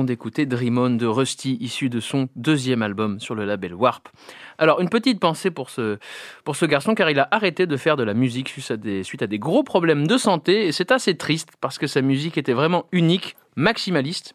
D'écouter 0.02 0.46
Dream 0.46 0.96
de 0.96 1.06
Rusty, 1.06 1.58
issu 1.60 1.90
de 1.90 2.00
son 2.00 2.28
deuxième 2.36 2.80
album 2.82 3.20
sur 3.20 3.34
le 3.34 3.44
label 3.44 3.74
Warp. 3.74 4.08
Alors, 4.56 4.80
une 4.80 4.88
petite 4.88 5.20
pensée 5.20 5.50
pour 5.50 5.68
ce, 5.68 5.98
pour 6.44 6.56
ce 6.56 6.64
garçon, 6.64 6.94
car 6.94 7.10
il 7.10 7.18
a 7.18 7.28
arrêté 7.30 7.66
de 7.66 7.76
faire 7.76 7.96
de 7.96 8.02
la 8.02 8.14
musique 8.14 8.48
suite 8.48 8.70
à 8.70 8.76
des, 8.78 9.02
suite 9.02 9.22
à 9.22 9.26
des 9.26 9.38
gros 9.38 9.62
problèmes 9.62 10.06
de 10.06 10.16
santé, 10.16 10.66
et 10.66 10.72
c'est 10.72 10.90
assez 10.90 11.16
triste, 11.16 11.50
parce 11.60 11.76
que 11.78 11.86
sa 11.86 12.00
musique 12.00 12.38
était 12.38 12.54
vraiment 12.54 12.86
unique, 12.90 13.36
maximaliste, 13.54 14.34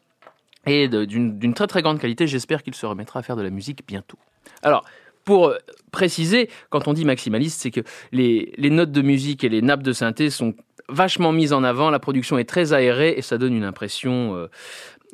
et 0.68 0.88
d'une 0.88 1.54
très 1.54 1.68
très 1.68 1.82
grande 1.82 2.00
qualité. 2.00 2.28
J'espère 2.28 2.62
qu'il 2.62 2.76
se 2.76 2.86
remettra 2.86 3.22
à 3.22 3.24
faire 3.24 3.36
de 3.36 3.42
la 3.42 3.50
musique 3.50 3.82
bientôt. 3.88 4.20
Alors, 4.62 4.86
pour 5.24 5.48
euh, 5.48 5.58
préciser, 5.92 6.50
quand 6.70 6.88
on 6.88 6.94
dit 6.94 7.04
maximaliste, 7.04 7.62
c'est 7.62 7.72
que 7.72 7.82
les, 8.12 8.54
les 8.58 8.70
notes 8.70 8.92
de 8.92 9.02
musique 9.02 9.44
et 9.44 9.50
les 9.50 9.62
nappes 9.62 9.84
de 9.84 9.94
synthé 9.94 10.30
sont 10.30 10.54
vachement 10.90 11.32
mises 11.32 11.54
en 11.54 11.64
avant, 11.64 11.90
la 11.90 12.00
production 12.00 12.38
est 12.38 12.46
très 12.46 12.74
aérée 12.74 13.14
et 13.18 13.22
ça 13.22 13.38
donne 13.38 13.54
une 13.54 13.64
impression, 13.64 14.36
euh, 14.36 14.50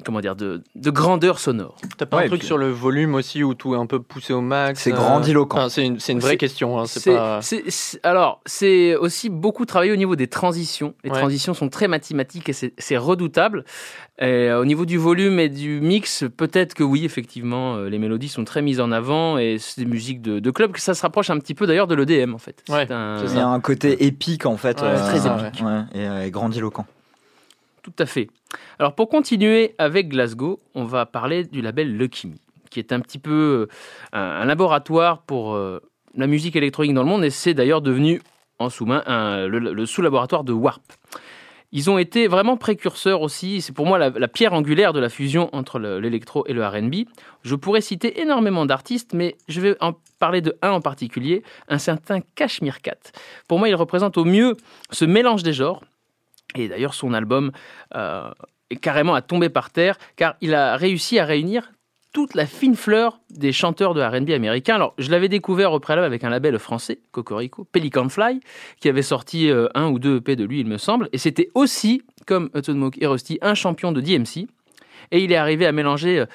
comment 0.04 0.22
dire, 0.22 0.36
de, 0.36 0.64
de 0.76 0.90
grandeur 0.90 1.38
sonore. 1.40 1.76
T'as 1.98 2.06
pas 2.08 2.18
Ouais, 2.18 2.24
un 2.24 2.28
truc 2.28 2.40
puis- 2.40 2.48
sur 2.48 2.58
le 2.58 2.70
volume 2.72 3.14
aussi 3.14 3.44
où 3.44 3.54
tout 3.54 3.76
est 3.76 3.78
un 3.78 3.86
peu 3.86 4.02
poussé 4.02 4.34
au 4.34 4.42
max 4.42 4.82
C'est 4.82 4.92
euh, 4.92 4.96
grandiloquent. 4.96 5.58
enfin, 5.58 5.70
c'est 5.70 5.86
une, 5.86 6.00
c'est 6.00 6.14
une 6.14 6.20
vraie 6.20 6.38
question. 6.38 6.80
hein, 6.80 6.86
c'est 6.88 7.14
pas... 7.14 7.40
alors, 8.02 8.42
c'est 8.46 8.96
aussi 8.96 9.30
beaucoup 9.30 9.66
travaillé 9.66 9.92
au 9.92 9.96
niveau 9.96 10.16
des 10.16 10.28
transitions. 10.28 10.96
Les 11.04 11.12
Ouais. 11.12 11.18
transitions 11.20 11.54
sont 11.54 11.70
très 11.70 11.88
mathématiques 11.88 12.50
et 12.50 12.54
c'est 12.54 12.98
redoutable. 12.98 13.66
Et, 14.20 14.26
euh, 14.26 14.60
au 14.60 14.66
niveau 14.66 14.86
du 14.86 14.98
volume 14.98 15.40
et 15.40 15.50
du 15.50 15.80
mix, 15.80 16.24
peut-être 16.38 16.74
que 16.74 16.84
oui, 16.84 17.06
effectivement, 17.06 17.76
euh, 17.76 17.90
les 17.90 18.00
mélodies 18.00 18.30
sont 18.30 18.44
très 18.46 18.62
mises 18.64 18.80
en 18.80 18.92
avant 18.92 19.38
et 19.38 19.58
c'est 19.60 19.82
des 19.82 19.88
musiques 19.90 20.22
de, 20.22 20.40
de 20.40 20.52
club 20.52 20.72
que 20.72 20.82
ça 20.82 20.94
se 20.96 21.02
rapproche 21.04 21.30
un 21.30 21.38
petit 21.40 21.54
peu 21.56 21.68
d'ailleurs 21.68 21.88
de 21.88 21.96
l'EDM 21.96 22.34
en 22.34 22.38
fait. 22.40 22.64
Ouais, 22.70 22.92
un- 22.92 23.18
c'est 23.26 23.34
Il 23.34 23.38
y 23.38 23.40
a 23.42 23.48
un 23.48 23.60
côté 23.60 24.06
épique 24.06 24.46
en 24.48 24.58
fait, 24.58 24.82
Ouais, 24.82 24.96
très 24.96 25.18
épique. 25.28 25.64
ouais, 25.64 25.82
et 25.94 26.08
euh, 26.08 26.30
grandiloquent. 26.30 26.86
Tout 27.84 27.94
à 28.00 28.06
fait. 28.06 28.30
Alors 28.80 28.96
pour 28.96 29.10
continuer 29.10 29.76
avec 29.78 30.10
Glasgow, 30.10 30.60
on 30.74 30.86
va 30.86 31.06
parler 31.06 31.44
du 31.44 31.62
label 31.62 31.96
Lucky 31.96 32.34
qui 32.74 32.80
est 32.80 32.92
un 32.92 33.00
petit 33.00 33.20
peu 33.20 33.68
euh, 34.14 34.20
un, 34.42 34.46
laboratoire 34.46 35.22
pour 35.22 35.54
euh, 35.54 35.80
la 36.18 36.28
musique 36.28 36.56
électronique 36.56 36.94
dans 36.94 37.04
le 37.04 37.08
monde, 37.08 37.24
et 37.24 37.30
c'est 37.30 37.54
d'ailleurs 37.54 37.82
devenu 37.82 38.22
en 38.60 38.70
sous-main 38.70 39.04
le, 39.48 39.86
sous-laboratoire 39.86 40.44
de 40.44 40.54
Warp. 40.54 40.82
Ils 41.72 41.90
ont 41.90 41.98
été 41.98 42.28
vraiment 42.28 42.56
précurseurs 42.56 43.22
aussi, 43.22 43.62
c'est 43.62 43.74
pour 43.74 43.88
moi 43.88 43.98
la, 43.98 44.28
pierre 44.28 44.54
angulaire 44.54 44.94
de 44.94 45.00
la 45.00 45.10
fusion 45.10 45.50
entre 45.54 45.80
le- 45.80 46.00
l'électro 46.00 46.46
et 46.48 46.54
le 46.54 46.66
RB. 46.66 47.08
Je 47.44 47.56
pourrais 47.56 47.82
citer 47.82 48.22
énormément 48.22 48.66
d'artistes, 48.66 49.14
mais 49.14 49.36
je 49.48 49.60
vais 49.60 49.76
en 49.82 49.94
parler 50.20 50.42
de 50.42 50.56
un 50.62 50.72
en 50.72 50.82
particulier, 50.82 51.42
un 51.70 51.80
certain 51.80 52.20
Kashmir 52.36 52.82
Cat. 52.82 53.12
Pour 53.48 53.58
moi, 53.58 53.70
il 53.70 53.76
représente 53.76 54.18
au 54.18 54.24
mieux 54.24 54.56
ce 54.92 55.04
mélange 55.04 55.42
des 55.42 55.54
genres, 55.54 55.82
et 56.56 56.68
d'ailleurs 56.68 56.94
son 56.94 57.14
album 57.14 57.52
euh, 57.96 58.30
est 58.70 58.78
carrément 58.78 59.16
à 59.16 59.22
tomber 59.22 59.50
par 59.50 59.72
terre, 59.72 59.98
car 60.16 60.36
il 60.42 60.54
a 60.54 60.76
réussi 60.76 61.20
à 61.20 61.26
réunir 61.26 61.72
toute 62.12 62.36
la 62.36 62.46
fine 62.46 62.76
fleur 62.76 63.20
des 63.32 63.52
chanteurs 63.52 63.96
de 63.96 64.02
R&B 64.02 64.30
américains. 64.30 64.76
Alors, 64.76 64.94
je 65.00 65.10
l'avais 65.10 65.30
découvert 65.30 65.74
au 65.74 65.80
préalable 65.80 66.06
avec 66.06 66.24
un 66.24 66.30
label 66.30 66.60
français, 66.60 67.00
Cocorico, 67.12 67.66
Pelican 67.72 68.08
Fly, 68.08 68.40
qui 68.80 68.88
avait 68.88 69.02
sorti 69.02 69.50
euh, 69.50 69.68
un 69.74 69.90
ou 69.90 69.98
deux 69.98 70.18
EP 70.18 70.36
de 70.36 70.46
lui, 70.46 70.60
il 70.60 70.68
me 70.68 70.78
semble, 70.78 71.10
et 71.12 71.18
c'était 71.18 71.50
aussi, 71.56 72.04
comme 72.28 72.50
Hudson 72.54 72.76
Mohawk 72.76 73.02
et 73.02 73.08
Rusty, 73.08 73.40
un 73.42 73.56
champion 73.56 73.92
de 73.92 74.00
DMC, 74.00 74.48
et 75.12 75.24
il 75.24 75.32
est 75.32 75.36
arrivé 75.36 75.66
à 75.66 75.72
mélanger, 75.72 76.26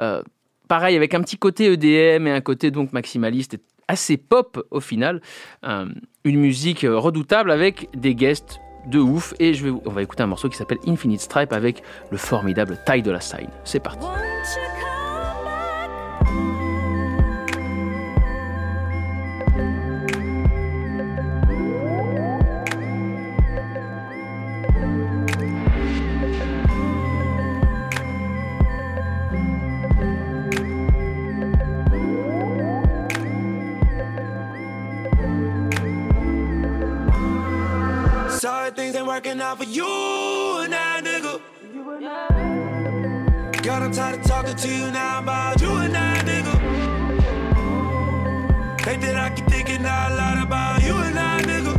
euh, 0.00 0.22
pareil, 0.68 0.96
avec 0.96 1.12
un 1.12 1.20
petit 1.20 1.36
côté 1.36 1.70
EDM 1.70 2.26
et 2.26 2.32
un 2.32 2.40
côté 2.40 2.70
donc 2.70 2.94
maximaliste, 2.94 3.54
et 3.54 3.60
assez 3.88 4.16
pop 4.16 4.66
au 4.72 4.80
final, 4.80 5.20
une 5.62 6.40
musique 6.40 6.84
redoutable 6.88 7.52
avec 7.52 7.88
des 7.94 8.16
guests 8.16 8.58
de 8.86 8.98
ouf, 8.98 9.34
et 9.38 9.54
je 9.54 9.66
vais, 9.66 9.80
on 9.84 9.90
va 9.90 10.02
écouter 10.02 10.22
un 10.22 10.26
morceau 10.26 10.48
qui 10.48 10.56
s'appelle 10.56 10.78
Infinite 10.86 11.20
Stripe 11.20 11.52
avec 11.52 11.82
le 12.10 12.16
formidable 12.16 12.78
Ty 12.86 13.02
Dolla 13.02 13.20
Sign. 13.20 13.48
C'est 13.64 13.80
parti. 13.80 14.06
Working 39.16 39.40
out 39.40 39.56
for 39.56 39.64
you 39.64 40.60
and 40.62 40.74
that 40.74 41.02
nigga. 41.02 41.40
God, 43.62 43.82
I'm 43.82 43.90
tired 43.90 44.20
of 44.20 44.26
talking 44.26 44.54
to 44.54 44.68
you 44.68 44.90
now 44.90 45.20
about 45.20 45.58
you 45.58 45.70
and 45.70 45.94
that 45.94 46.26
nigga. 46.26 46.54
Think 48.82 49.00
that 49.00 49.16
I 49.16 49.30
keep 49.34 49.46
thinking 49.46 49.86
out 49.86 50.12
loud 50.18 50.46
about 50.46 50.82
you 50.82 50.94
and 50.96 51.16
that 51.16 51.44
nigga. 51.44 51.74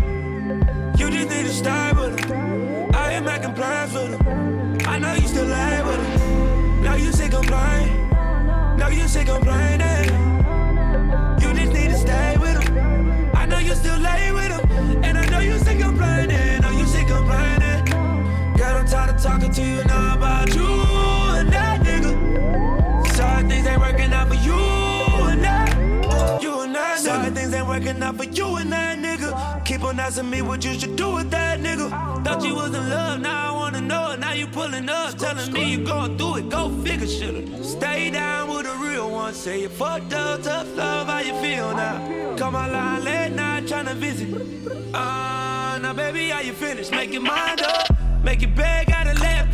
You 1.00 1.12
just 1.12 1.30
need 1.30 1.46
to 1.46 1.54
stay 1.54 1.92
with 1.96 2.26
him. 2.26 2.90
I 2.96 3.14
ain't 3.14 3.26
making 3.26 3.54
plans 3.54 3.94
with 3.94 4.20
him. 4.20 4.78
I 4.88 4.98
know 4.98 5.14
you 5.14 5.28
still 5.28 5.46
lay 5.46 5.84
with 5.84 6.08
him. 6.08 6.82
Now 6.82 6.96
you 6.96 7.12
sick 7.12 7.30
complain. 7.30 8.10
Now 8.80 8.88
you 8.88 9.08
sick 9.08 9.28
complaining. 9.28 9.67
Talking 19.18 19.52
to 19.52 19.62
you 19.62 19.84
now 19.86 20.16
about 20.16 20.54
you 20.54 20.68
and 21.40 21.50
that 21.50 21.82
nigga. 21.82 23.08
Sorry 23.16 23.48
things 23.48 23.66
ain't 23.68 23.80
working 23.80 24.14
out 24.14 24.28
for 24.28 24.36
you 24.36 24.54
and 25.32 25.44
that. 25.44 26.42
You 26.42 26.62
and 26.62 26.76
that 26.76 27.00
nigga. 27.00 27.04
Sorry 27.04 27.30
things 27.32 27.54
ain't 27.54 27.68
working 27.68 28.02
out 28.04 28.16
for 28.18 28.26
you 28.26 28.56
and 28.58 28.72
that 28.72 29.00
nigga. 29.00 29.66
Keep 29.66 29.84
on 29.84 30.00
asking 30.00 30.30
me 30.30 30.42
what 30.42 30.64
you 30.64 30.80
should 30.80 30.96
do 30.96 31.16
with 31.16 31.32
that 31.32 31.60
nigga. 31.60 31.90
Thought 32.24 32.44
you 32.44 32.54
was 32.56 32.76
in 32.76 32.90
love, 32.90 33.20
now 33.20 33.54
I 33.54 33.58
wanna 33.58 33.82
know. 33.82 34.16
Now 34.16 34.34
you 34.34 34.48
pulling 34.48 34.88
up, 34.88 35.18
telling 35.18 35.52
me 35.52 35.72
you 35.72 35.84
going 35.84 36.18
through 36.18 36.38
it. 36.38 36.50
Go 36.50 36.70
figure, 36.84 37.08
shoulda 37.08 37.64
stay 37.64 38.12
down 38.12 38.50
with 38.50 38.66
the 38.66 38.76
real 38.78 39.10
one. 39.10 39.34
Say 39.34 39.62
you 39.62 39.70
fucked 39.70 40.14
up, 40.14 40.44
tough 40.44 40.68
love. 40.76 41.08
How 41.08 41.20
you 41.20 41.34
feel 41.42 41.74
now? 41.76 42.36
Call 42.38 42.52
my 42.52 42.70
line 42.70 43.04
late 43.04 43.32
night, 43.32 43.66
tryna 43.66 43.96
visit. 43.96 44.30
Ah, 44.94 45.80
now 45.82 45.94
baby, 45.94 46.30
how 46.30 46.42
you 46.42 46.54
finished? 46.54 46.92
Make 46.92 47.14
your 47.14 47.24
mind 47.24 47.62
up. 47.62 47.88
Make 48.24 48.44
it 48.44 48.56
bad, 48.56 48.87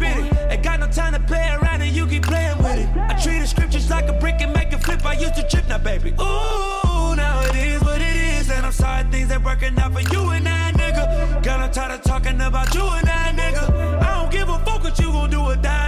it. 0.04 0.52
Ain't 0.52 0.64
got 0.64 0.80
no 0.80 0.88
time 0.88 1.14
to 1.14 1.20
play 1.20 1.50
around 1.56 1.82
and 1.82 1.96
you 1.96 2.08
keep 2.08 2.24
playing 2.24 2.58
with 2.58 2.78
it. 2.78 2.90
I 2.98 3.14
treat 3.22 3.40
the 3.40 3.48
scriptures 3.48 3.90
like 3.90 4.08
a 4.08 4.14
brick 4.14 4.42
and 4.42 4.54
make 4.54 4.72
it 4.72 4.84
flip. 4.84 5.06
I 5.06 5.14
used 5.14 5.36
to 5.36 5.48
trip 5.48 5.68
now, 5.68 5.78
baby. 5.78 6.12
Ooh, 6.12 7.16
now 7.16 7.42
it 7.44 7.56
is 7.56 7.82
what 7.84 8.02
it 8.02 8.16
is. 8.16 8.50
And 8.50 8.66
I'm 8.66 8.72
sorry 8.72 9.04
things 9.12 9.32
ain't 9.32 9.44
working 9.44 9.78
out 9.80 9.94
for 9.94 10.02
you 10.02 10.30
and 10.30 10.48
I, 10.48 10.72
nigga. 10.72 11.44
Girl, 11.44 11.60
I'm 11.60 11.72
tired 11.72 12.00
of 12.00 12.02
talking 12.04 12.40
about 12.42 12.74
you 12.74 12.82
and 12.82 13.10
I, 13.10 13.34
nigga. 13.34 14.02
I 14.02 14.22
don't 14.22 14.32
give 14.32 14.50
a 14.50 14.58
fuck 14.66 14.84
what 14.84 14.98
you 15.00 15.12
gon' 15.12 15.30
do 15.30 15.44
with 15.44 15.62
that 15.64 15.83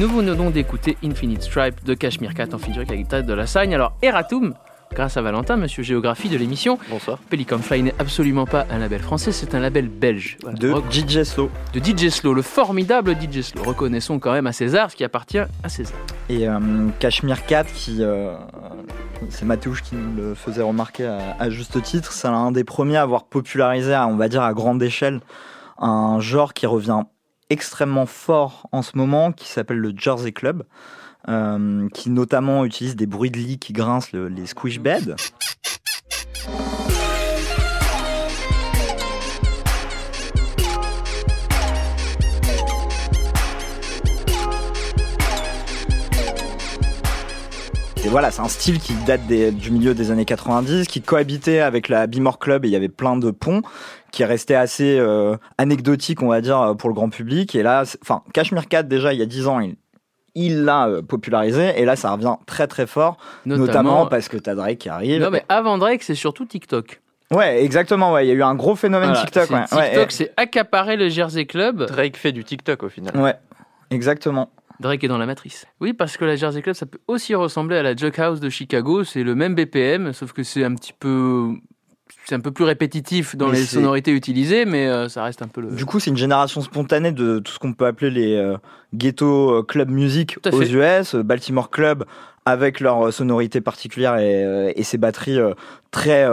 Nous 0.00 0.08
venons 0.08 0.34
donc 0.34 0.54
d'écouter 0.54 0.96
Infinite 1.04 1.42
Stripe 1.42 1.84
de 1.84 1.92
Cashmere 1.92 2.32
Cat 2.32 2.54
en 2.54 2.58
featuring 2.58 2.78
avec 2.78 2.88
la 2.88 2.96
guitare 2.96 3.22
de 3.22 3.34
la 3.34 3.46
Sagne. 3.46 3.74
Alors, 3.74 3.92
Eratum, 4.00 4.54
grâce 4.94 5.18
à 5.18 5.20
Valentin, 5.20 5.58
monsieur 5.58 5.82
géographie 5.82 6.30
de 6.30 6.38
l'émission, 6.38 6.78
Bonsoir. 6.88 7.18
Pelican 7.28 7.58
Fly 7.58 7.82
n'est 7.82 7.94
absolument 7.98 8.46
pas 8.46 8.66
un 8.70 8.78
label 8.78 9.02
français, 9.02 9.30
c'est 9.30 9.54
un 9.54 9.60
label 9.60 9.88
belge. 9.88 10.38
Voilà. 10.40 10.56
De 10.56 10.74
DJ 10.90 11.24
Slow. 11.24 11.50
de 11.74 11.80
DJ 11.80 12.08
Slow, 12.08 12.32
le 12.32 12.40
formidable 12.40 13.14
DJ 13.14 13.42
Slow. 13.42 13.62
Reconnaissons 13.62 14.18
quand 14.18 14.32
même 14.32 14.46
à 14.46 14.52
César 14.52 14.90
ce 14.90 14.96
qui 14.96 15.04
appartient 15.04 15.36
à 15.36 15.68
César. 15.68 15.98
Et 16.30 16.48
euh, 16.48 16.58
Cashmere 16.98 17.44
Cat, 17.44 17.64
qui, 17.64 17.98
euh, 18.00 18.32
c'est 19.28 19.44
Mathéouche 19.44 19.82
qui 19.82 19.96
nous 19.96 20.16
le 20.16 20.34
faisait 20.34 20.62
remarquer 20.62 21.04
à, 21.04 21.36
à 21.38 21.50
juste 21.50 21.82
titre, 21.82 22.12
c'est 22.12 22.28
l'un 22.28 22.52
des 22.52 22.64
premiers 22.64 22.96
à 22.96 23.02
avoir 23.02 23.24
popularisé, 23.24 23.92
à, 23.92 24.06
on 24.06 24.16
va 24.16 24.30
dire 24.30 24.42
à 24.42 24.54
grande 24.54 24.82
échelle, 24.82 25.20
un 25.76 26.20
genre 26.20 26.54
qui 26.54 26.64
revient 26.64 27.02
extrêmement 27.50 28.06
fort 28.06 28.68
en 28.72 28.82
ce 28.82 28.96
moment, 28.96 29.32
qui 29.32 29.48
s'appelle 29.48 29.78
le 29.78 29.92
Jersey 29.96 30.32
Club, 30.32 30.62
euh, 31.28 31.88
qui 31.92 32.08
notamment 32.10 32.64
utilise 32.64 32.96
des 32.96 33.06
bruits 33.06 33.30
de 33.30 33.36
lit 33.38 33.58
qui 33.58 33.72
grincent, 33.72 34.08
le- 34.12 34.28
les 34.28 34.46
squish 34.46 34.80
beds. 34.80 35.14
Et 48.02 48.08
voilà, 48.08 48.30
c'est 48.30 48.40
un 48.40 48.48
style 48.48 48.78
qui 48.78 48.94
date 49.06 49.26
des- 49.26 49.50
du 49.52 49.70
milieu 49.70 49.92
des 49.92 50.10
années 50.10 50.24
90, 50.24 50.86
qui 50.86 51.02
cohabitait 51.02 51.60
avec 51.60 51.90
la 51.90 52.06
Bimore 52.06 52.38
Club 52.38 52.64
et 52.64 52.68
il 52.68 52.70
y 52.70 52.76
avait 52.76 52.88
plein 52.88 53.14
de 53.16 53.30
ponts, 53.30 53.60
qui 54.12 54.24
restait 54.24 54.54
assez 54.54 54.98
euh, 54.98 55.36
anecdotique, 55.58 56.22
on 56.22 56.28
va 56.28 56.40
dire, 56.40 56.74
pour 56.78 56.88
le 56.88 56.94
grand 56.94 57.10
public. 57.10 57.54
Et 57.54 57.62
là, 57.62 57.84
enfin, 58.02 58.22
Cashmere 58.32 58.66
Cat, 58.68 58.82
déjà, 58.84 59.12
il 59.12 59.18
y 59.18 59.22
a 59.22 59.26
10 59.26 59.46
ans, 59.46 59.60
il 59.60 59.76
il 60.36 60.62
l'a 60.64 60.86
euh, 60.86 61.02
popularisé 61.02 61.72
et 61.80 61.84
là 61.84 61.96
ça 61.96 62.12
revient 62.12 62.36
très 62.46 62.68
très 62.68 62.86
fort 62.86 63.16
notamment, 63.46 63.66
Notamment. 63.66 64.06
parce 64.06 64.28
que 64.28 64.36
t'as 64.36 64.54
Drake 64.54 64.78
qui 64.78 64.88
arrive 64.88 65.20
Non, 65.20 65.28
mais 65.28 65.44
avant 65.48 65.76
Drake, 65.76 66.04
c'est 66.04 66.14
surtout 66.14 66.44
TikTok. 66.46 67.00
ouais 67.32 67.64
exactement 67.64 68.12
ouais 68.12 68.24
il 68.24 68.28
y 68.28 68.30
a 68.30 68.34
eu 68.34 68.42
un 68.44 68.54
gros 68.54 68.76
phénomène 68.76 69.08
Voilà, 69.08 69.22
TikTok 69.24 69.50
ouais. 69.50 69.62
TikTok, 69.64 69.78
Ouais, 69.80 70.06
c'est 70.10 70.32
accaparé 70.36 70.96
le 70.96 71.08
Jersey 71.08 71.46
Club. 71.46 71.84
Drake 71.84 72.16
fait 72.16 72.30
du 72.30 72.44
TikTok 72.44 72.84
au 72.84 72.88
final. 72.88 73.16
ouais 73.16 73.34
exactement 73.90 74.50
Drake 74.78 75.02
est 75.04 75.08
dans 75.08 75.18
la 75.18 75.26
matrice. 75.26 75.66
Oui, 75.80 75.92
parce 75.92 76.16
que 76.16 76.24
la 76.24 76.36
Jersey 76.36 76.62
Club, 76.62 76.74
ça 76.76 76.86
peut 76.86 77.00
aussi 77.06 77.34
ressembler 77.34 77.76
à 77.76 77.82
la 77.82 77.94
Jug 77.94 78.18
House 78.18 78.40
de 78.40 78.48
Chicago. 78.48 79.04
C'est 79.04 79.22
le 79.24 79.34
même 79.34 79.54
BPM, 79.54 80.14
sauf 80.14 80.32
que 80.32 80.42
c'est 80.42 80.64
un 80.64 80.74
petit 80.74 80.94
peu. 80.98 81.50
C'est 82.30 82.36
un 82.36 82.40
peu 82.40 82.52
plus 82.52 82.62
répétitif 82.62 83.34
dans 83.34 83.48
Mais 83.48 83.58
les 83.58 83.64
sonorités 83.64 84.12
utilisées, 84.12 84.64
mais 84.64 84.86
euh, 84.86 85.08
ça 85.08 85.24
reste 85.24 85.42
un 85.42 85.48
peu 85.48 85.62
le. 85.62 85.72
Du 85.72 85.84
coup, 85.84 85.98
c'est 85.98 86.10
une 86.10 86.16
génération 86.16 86.60
spontanée 86.60 87.10
de 87.10 87.40
tout 87.40 87.50
ce 87.50 87.58
qu'on 87.58 87.72
peut 87.72 87.86
appeler 87.86 88.08
les 88.12 88.36
euh, 88.36 88.56
ghetto 88.94 89.50
euh, 89.50 89.62
club 89.64 89.90
music 89.90 90.38
aux 90.52 90.60
fait. 90.60 91.00
US, 91.00 91.16
euh, 91.16 91.24
Baltimore 91.24 91.70
Club, 91.70 92.04
avec 92.44 92.78
leur 92.78 93.12
sonorité 93.12 93.60
particulière 93.60 94.16
et, 94.18 94.72
et 94.76 94.82
ces 94.84 94.96
batteries 94.96 95.40
très 95.90 96.24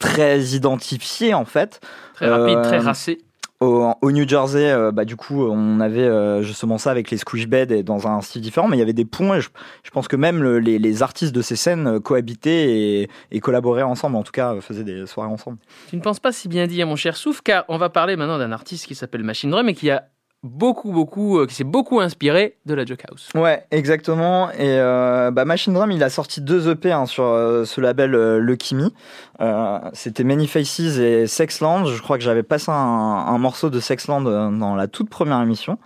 très 0.00 0.40
identifiées 0.40 1.34
en 1.34 1.44
fait. 1.44 1.78
très 2.14 2.28
rapide, 2.28 2.60
très 2.62 2.78
racé. 2.78 3.20
Au, 3.60 4.12
New 4.12 4.28
Jersey, 4.28 4.70
euh, 4.70 4.92
bah, 4.92 5.04
du 5.04 5.16
coup, 5.16 5.42
on 5.42 5.80
avait 5.80 6.04
euh, 6.04 6.42
justement 6.42 6.78
ça 6.78 6.92
avec 6.92 7.10
les 7.10 7.16
squish 7.16 7.48
beds 7.48 7.74
et 7.74 7.82
dans 7.82 8.06
un 8.06 8.20
style 8.20 8.40
différent, 8.40 8.68
mais 8.68 8.76
il 8.76 8.78
y 8.78 8.82
avait 8.82 8.92
des 8.92 9.04
ponts 9.04 9.34
et 9.34 9.40
je, 9.40 9.48
pense 9.90 10.06
que 10.06 10.14
même 10.14 10.40
le- 10.44 10.60
les, 10.60 11.02
artistes 11.02 11.34
de 11.34 11.42
ces 11.42 11.56
scènes 11.56 11.88
euh, 11.88 12.00
cohabitaient 12.00 12.70
et, 12.70 13.10
et 13.32 13.40
collaboraient 13.40 13.82
ensemble, 13.82 14.14
en 14.14 14.22
tout 14.22 14.30
cas, 14.30 14.60
faisaient 14.60 14.84
des 14.84 15.06
soirées 15.06 15.30
ensemble. 15.30 15.58
Tu 15.90 15.96
ne 15.96 16.00
penses 16.00 16.20
pas 16.20 16.30
si 16.30 16.46
bien 16.46 16.68
dire, 16.68 16.86
mon 16.86 16.94
cher 16.94 17.16
Souf, 17.16 17.40
car 17.40 17.64
on 17.66 17.78
va 17.78 17.88
parler 17.88 18.14
maintenant 18.14 18.38
d'un 18.38 18.52
artiste 18.52 18.86
qui 18.86 18.94
s'appelle 18.94 19.24
Machine 19.24 19.50
Drum 19.50 19.68
et 19.68 19.74
qui 19.74 19.90
a 19.90 20.04
beaucoup, 20.44 20.92
beaucoup, 20.92 21.38
euh, 21.38 21.46
qui 21.46 21.54
s'est 21.54 21.64
beaucoup 21.64 22.00
inspiré 22.00 22.56
de 22.64 22.74
la 22.74 22.84
Jug 22.84 22.98
House. 23.10 23.28
Ouais, 23.34 23.64
exactement. 23.70 24.50
Et 24.52 24.78
euh, 24.78 25.30
bah, 25.30 25.44
Machine 25.44 25.72
Drum, 25.74 25.90
il 25.90 26.02
a 26.02 26.10
sorti 26.10 26.40
deux 26.40 26.70
EP 26.70 26.92
hein, 26.92 27.06
sur 27.06 27.24
euh, 27.24 27.64
ce 27.64 27.80
label 27.80 28.10
Leukemie. 28.10 28.92
Euh, 29.40 29.78
C'était 29.92 30.24
Many 30.24 30.46
Faces 30.46 30.98
et 30.98 31.26
Sexland. 31.26 31.86
Je 31.86 32.00
crois 32.00 32.18
que 32.18 32.24
j'avais 32.24 32.42
passé 32.42 32.70
un, 32.70 33.38
morceau 33.38 33.70
de 33.70 33.80
Sexland 33.80 34.22
dans 34.22 34.74
la 34.74 34.88
toute 34.88 35.10
première 35.10 35.40
émission. 35.42 35.78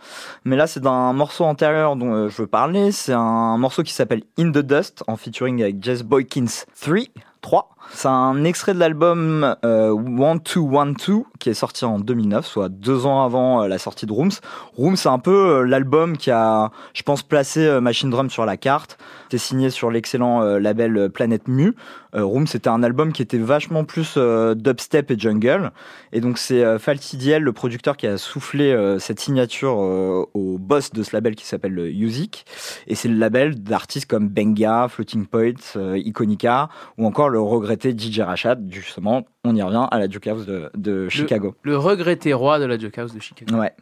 Mais 0.45 0.57
là, 0.57 0.67
c'est 0.67 0.81
d'un 0.81 1.13
morceau 1.13 1.45
antérieur 1.45 1.97
dont 1.97 2.29
je 2.29 2.43
veux 2.43 2.47
parler. 2.47 2.93
C'est 2.93 3.13
un 3.13 3.57
morceau 3.59 3.83
qui 3.83 3.93
s'appelle 3.93 4.23
In 4.39 4.51
the 4.51 4.59
Dust, 4.59 5.03
en 5.07 5.17
featuring 5.17 5.63
avec 5.63 5.83
Jess 5.83 6.03
Boykins 6.03 6.65
3. 6.81 7.05
3. 7.43 7.72
C'est 7.95 8.09
un 8.09 8.45
extrait 8.45 8.75
de 8.75 8.79
l'album 8.79 9.55
euh, 9.65 9.91
One 9.91 10.41
Two 10.41 10.77
One 10.77 10.97
Two 10.97 11.27
qui 11.39 11.51
est 11.51 11.55
sorti 11.55 11.85
en 11.85 11.99
2009, 11.99 12.47
soit 12.47 12.69
deux 12.69 13.05
ans 13.05 13.25
avant 13.25 13.63
euh, 13.63 13.69
la 13.69 13.79
sortie 13.79 14.07
de 14.07 14.13
Rooms. 14.13 14.31
Rooms, 14.77 14.97
c'est 14.97 15.09
un 15.09 15.19
peu 15.19 15.59
euh, 15.61 15.63
l'album 15.63 16.17
qui 16.17 16.31
a, 16.31 16.71
je 16.95 17.03
pense, 17.03 17.25
placé 17.25 17.67
euh, 17.67 17.81
Machine 17.81 18.11
Drum 18.11 18.31
sur 18.31 18.47
la 18.47 18.57
carte. 18.57 18.97
C'était 19.25 19.39
signé 19.39 19.71
sur 19.71 19.91
l'excellent 19.91 20.43
label 20.59 21.09
Planète 21.09 21.49
Mu. 21.49 21.75
Rooms, 22.13 22.47
c'était 22.47 22.69
un 22.69 22.83
album 22.83 23.15
qui 23.15 23.23
était 23.23 23.39
vachement 23.39 23.85
plus 23.85 24.19
dubstep 24.19 25.11
et 25.11 25.19
jungle. 25.19 25.71
Et 26.13 26.21
donc 26.21 26.37
c'est 26.37 26.79
Falty 26.79 27.17
DL, 27.17 27.43
le 27.43 27.53
producteur, 27.55 27.97
qui 27.97 28.07
a 28.07 28.19
soufflé 28.19 28.77
cette 28.99 29.21
signature 29.21 29.79
au 29.79 30.59
boss 30.61 30.93
de 30.93 31.03
ce 31.03 31.17
label 31.17 31.35
qui 31.35 31.47
s'appelle 31.47 31.73
Music. 31.73 32.45
Et 32.87 32.95
c'est 32.95 33.09
le 33.09 33.17
label 33.17 33.63
d'artistes 33.63 34.05
comme 34.05 34.29
Benga, 34.29 34.89
Floating 34.91 35.25
Point, 35.25 35.55
euh, 35.77 35.97
Iconica, 35.97 36.69
ou 36.99 37.07
encore 37.07 37.31
le 37.31 37.41
regretté 37.41 37.82
DJ 37.91 38.21
Rashad, 38.21 38.67
justement, 38.71 39.25
on 39.45 39.57
y 39.57 39.63
revient, 39.63 39.87
à 39.91 39.99
la 39.99 40.07
Duke 40.07 40.29
House 40.29 40.47
de, 40.47 40.71
de 40.77 41.09
Chicago. 41.09 41.55
Le 41.63 41.77
regretté 41.77 42.33
roi 42.33 42.61
de 42.61 42.65
la 42.65 42.79
Jug 42.79 42.97
House 42.97 43.13
de 43.13 43.21
Chicago. 43.21 43.57
Ouais. 43.57 43.73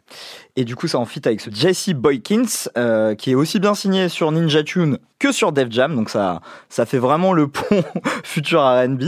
Et 0.55 0.65
du 0.65 0.75
coup, 0.75 0.87
ça 0.87 0.97
en 0.97 1.05
fit 1.05 1.21
avec 1.23 1.39
ce 1.39 1.51
Jesse 1.51 1.89
Boykins, 1.89 2.69
euh, 2.77 3.13
qui 3.13 3.31
est 3.31 3.35
aussi 3.35 3.59
bien 3.59 3.75
signé 3.75 4.09
sur 4.09 4.31
Ninja 4.31 4.63
Tune 4.63 4.97
que 5.19 5.31
sur 5.31 5.51
Def 5.51 5.69
Jam. 5.69 5.95
Donc 5.95 6.09
ça, 6.09 6.41
ça 6.67 6.87
fait 6.87 6.97
vraiment 6.97 7.31
le 7.31 7.47
pont 7.47 7.83
futur 8.23 8.61
R&B. 8.61 9.03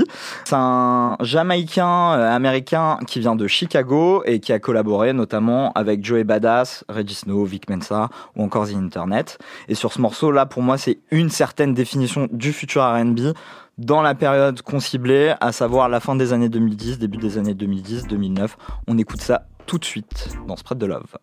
C'est 0.46 0.56
un 0.56 1.18
Jamaïcain 1.22 2.14
euh, 2.14 2.32
américain 2.32 3.00
qui 3.08 3.20
vient 3.20 3.36
de 3.36 3.48
Chicago 3.48 4.22
et 4.26 4.40
qui 4.40 4.54
a 4.54 4.60
collaboré 4.60 5.14
notamment 5.14 5.72
avec 5.74 6.06
Joey 6.06 6.24
Badass, 6.24 6.86
Reggie 6.88 7.16
Snow, 7.16 7.44
Vic 7.46 7.68
Mensa 7.68 8.10
ou 8.36 8.44
encore 8.44 8.68
The 8.68 8.76
Internet. 8.76 9.40
Et 9.70 9.76
sur 9.76 9.92
ce 9.92 10.00
morceau 10.00 10.32
là, 10.32 10.46
pour 10.46 10.62
moi, 10.62 10.78
c'est 10.78 11.00
une 11.10 11.32
certaine 11.32 11.74
définition 11.74 12.28
du 12.32 12.54
futur 12.54 12.84
R&B 12.84 13.34
dans 13.78 14.02
la 14.02 14.16
période 14.16 14.62
qu'on 14.62 14.80
ciblait, 14.80 15.36
à 15.42 15.52
savoir 15.52 15.90
la 15.90 16.00
fin 16.00 16.16
des 16.16 16.34
années 16.34 16.50
2010, 16.50 17.00
début 17.00 17.18
des 17.18 17.38
années 17.38 17.54
2010-2009. 17.54 18.52
On 18.88 18.98
écoute 18.98 19.22
ça 19.22 19.48
tout 19.66 19.78
de 19.78 19.86
suite 19.86 20.30
dans 20.48 20.56
Spread 20.56 20.78
de 20.78 20.86
Love. 20.86 21.18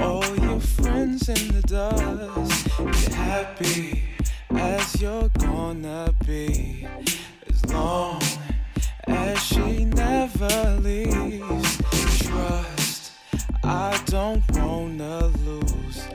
All 0.00 0.36
your 0.36 0.60
friends 0.60 1.28
in 1.28 1.48
the 1.48 1.62
dust. 1.62 2.68
Get 2.78 3.14
happy 3.14 4.02
as 4.50 5.00
you're 5.00 5.30
gonna 5.38 6.12
be 6.26 6.86
as 7.48 7.66
long 7.72 8.22
as 9.06 9.38
she 9.42 9.84
never 9.84 10.78
leaves. 10.80 11.78
Trust, 12.18 13.12
I 13.64 14.00
don't 14.06 14.42
wanna 14.52 15.26
lose. 15.44 16.06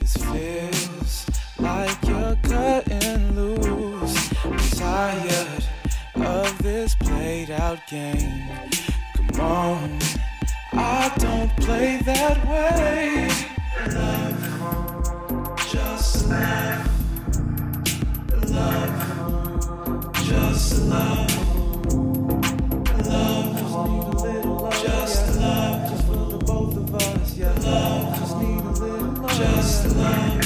This 0.00 0.16
feels 0.16 1.26
like 1.58 1.98
you're 2.06 2.36
cutting 2.42 3.34
loose. 3.36 4.32
I'm 4.44 4.58
tired 4.58 5.64
of 6.16 6.58
this 6.62 6.94
played 6.96 7.50
out 7.50 7.78
game. 7.88 8.70
Come 9.16 9.40
on, 9.40 9.98
I 10.80 11.12
don't 11.18 11.50
play 11.56 11.98
that 12.04 12.46
way. 12.46 13.28
Love, 13.94 14.38
just 15.72 16.28
love, 16.28 16.86
love, 18.50 20.14
just 20.14 20.82
love. 20.86 21.28
Love, 23.06 23.56
just 24.82 25.36
love, 25.40 25.90
just. 25.90 26.18
Love, 27.64 28.14
just 29.36 29.96
love, 29.96 30.37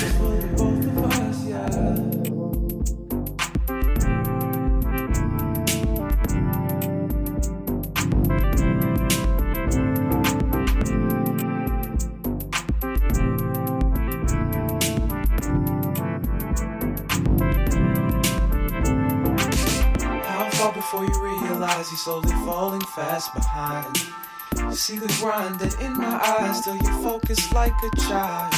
before 20.93 21.07
you 21.07 21.41
realize 21.41 21.91
you're 21.91 21.97
slowly 21.97 22.31
falling 22.45 22.83
fast 22.83 23.33
behind? 23.33 23.97
You 24.59 24.75
see 24.75 24.99
the 24.99 25.11
grind 25.21 25.59
that 25.61 25.81
in 25.81 25.97
my 25.97 26.21
eyes, 26.21 26.59
still 26.59 26.77
you 26.77 27.03
focus 27.03 27.51
like 27.55 27.73
a 27.83 27.97
child. 27.97 28.53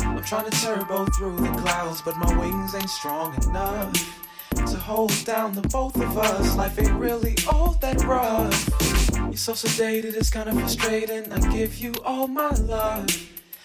I'm 0.00 0.20
trying 0.24 0.50
to 0.50 0.60
turbo 0.60 1.06
through 1.06 1.36
the 1.36 1.52
clouds, 1.60 2.02
but 2.02 2.16
my 2.16 2.36
wings 2.36 2.74
ain't 2.74 2.90
strong 2.90 3.32
enough 3.44 3.92
to 4.56 4.76
hold 4.76 5.12
down 5.24 5.52
the 5.52 5.62
both 5.68 5.94
of 5.94 6.18
us. 6.18 6.56
Life 6.56 6.80
ain't 6.80 6.98
really 6.98 7.36
all 7.48 7.74
that 7.80 8.02
rough. 8.02 8.70
You're 9.12 9.34
so 9.34 9.52
sedated, 9.52 10.16
it's 10.16 10.30
kinda 10.30 10.52
frustrating. 10.54 11.32
I 11.32 11.38
give 11.52 11.78
you 11.78 11.94
all 12.04 12.26
my 12.26 12.50
love. 12.50 13.06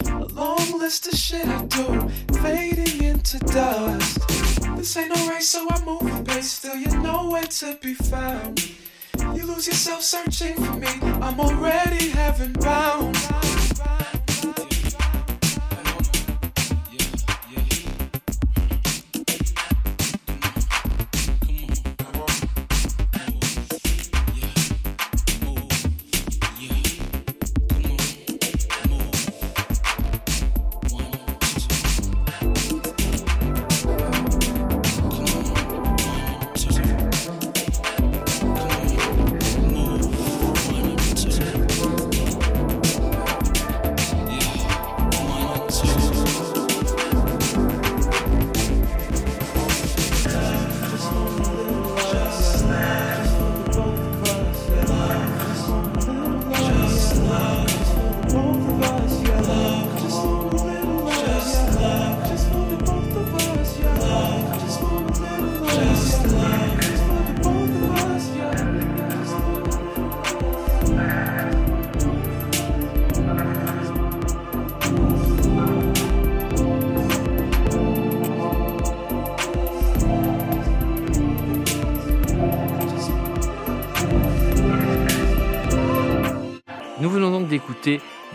A 0.06 0.26
long 0.26 0.78
list 0.78 1.08
of 1.08 1.18
shit 1.18 1.48
I 1.48 1.66
do, 1.66 2.10
fading 2.44 3.02
into 3.02 3.40
dust. 3.40 4.53
This 4.84 4.98
ain't 4.98 5.16
no 5.16 5.30
race, 5.30 5.48
so 5.48 5.66
I 5.70 5.86
move 5.86 6.02
with 6.02 6.28
pace. 6.28 6.52
Still, 6.52 6.76
you're 6.76 7.00
nowhere 7.00 7.44
to 7.44 7.78
be 7.82 7.94
found. 7.94 8.70
You 9.18 9.46
lose 9.46 9.66
yourself 9.66 10.02
searching 10.02 10.56
for 10.56 10.74
me. 10.74 10.90
I'm 11.22 11.40
already 11.40 12.10
heaven 12.10 12.52
bound. 12.52 13.16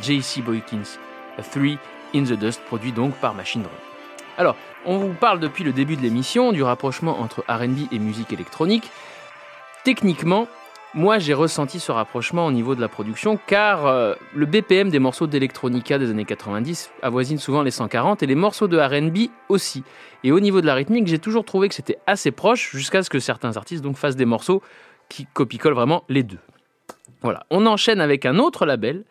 J.C. 0.00 0.42
Boykins, 0.42 0.98
A 1.38 1.42
Three 1.42 1.78
in 2.14 2.24
the 2.24 2.32
Dust, 2.32 2.60
produit 2.66 2.92
donc 2.92 3.14
par 3.14 3.34
Machine 3.34 3.62
Drum. 3.62 3.74
Alors, 4.36 4.56
on 4.86 4.98
vous 4.98 5.12
parle 5.12 5.40
depuis 5.40 5.64
le 5.64 5.72
début 5.72 5.96
de 5.96 6.02
l'émission 6.02 6.52
du 6.52 6.62
rapprochement 6.62 7.20
entre 7.20 7.44
RB 7.48 7.92
et 7.92 7.98
musique 7.98 8.32
électronique. 8.32 8.90
Techniquement, 9.84 10.46
moi 10.94 11.18
j'ai 11.18 11.34
ressenti 11.34 11.80
ce 11.80 11.92
rapprochement 11.92 12.46
au 12.46 12.52
niveau 12.52 12.74
de 12.74 12.80
la 12.80 12.88
production 12.88 13.38
car 13.46 13.86
euh, 13.86 14.14
le 14.34 14.46
BPM 14.46 14.90
des 14.90 14.98
morceaux 14.98 15.26
d'electronica 15.26 15.98
des 15.98 16.10
années 16.10 16.24
90 16.24 16.90
avoisine 17.02 17.38
souvent 17.38 17.62
les 17.62 17.70
140 17.70 18.22
et 18.22 18.26
les 18.26 18.34
morceaux 18.34 18.68
de 18.68 18.78
RB 18.78 19.30
aussi. 19.48 19.82
Et 20.24 20.32
au 20.32 20.40
niveau 20.40 20.60
de 20.60 20.66
la 20.66 20.74
rythmique, 20.74 21.06
j'ai 21.06 21.18
toujours 21.18 21.44
trouvé 21.44 21.68
que 21.68 21.74
c'était 21.74 21.98
assez 22.06 22.30
proche 22.30 22.70
jusqu'à 22.70 23.02
ce 23.02 23.10
que 23.10 23.18
certains 23.18 23.56
artistes 23.56 23.84
fassent 23.94 24.16
des 24.16 24.24
morceaux 24.24 24.62
qui 25.08 25.26
copie-collent 25.26 25.74
vraiment 25.74 26.04
les 26.08 26.22
deux. 26.22 26.38
Voilà, 27.22 27.46
on 27.50 27.66
enchaîne 27.66 28.00
avec 28.00 28.26
un 28.26 28.38
autre 28.38 28.64
label 28.66 29.04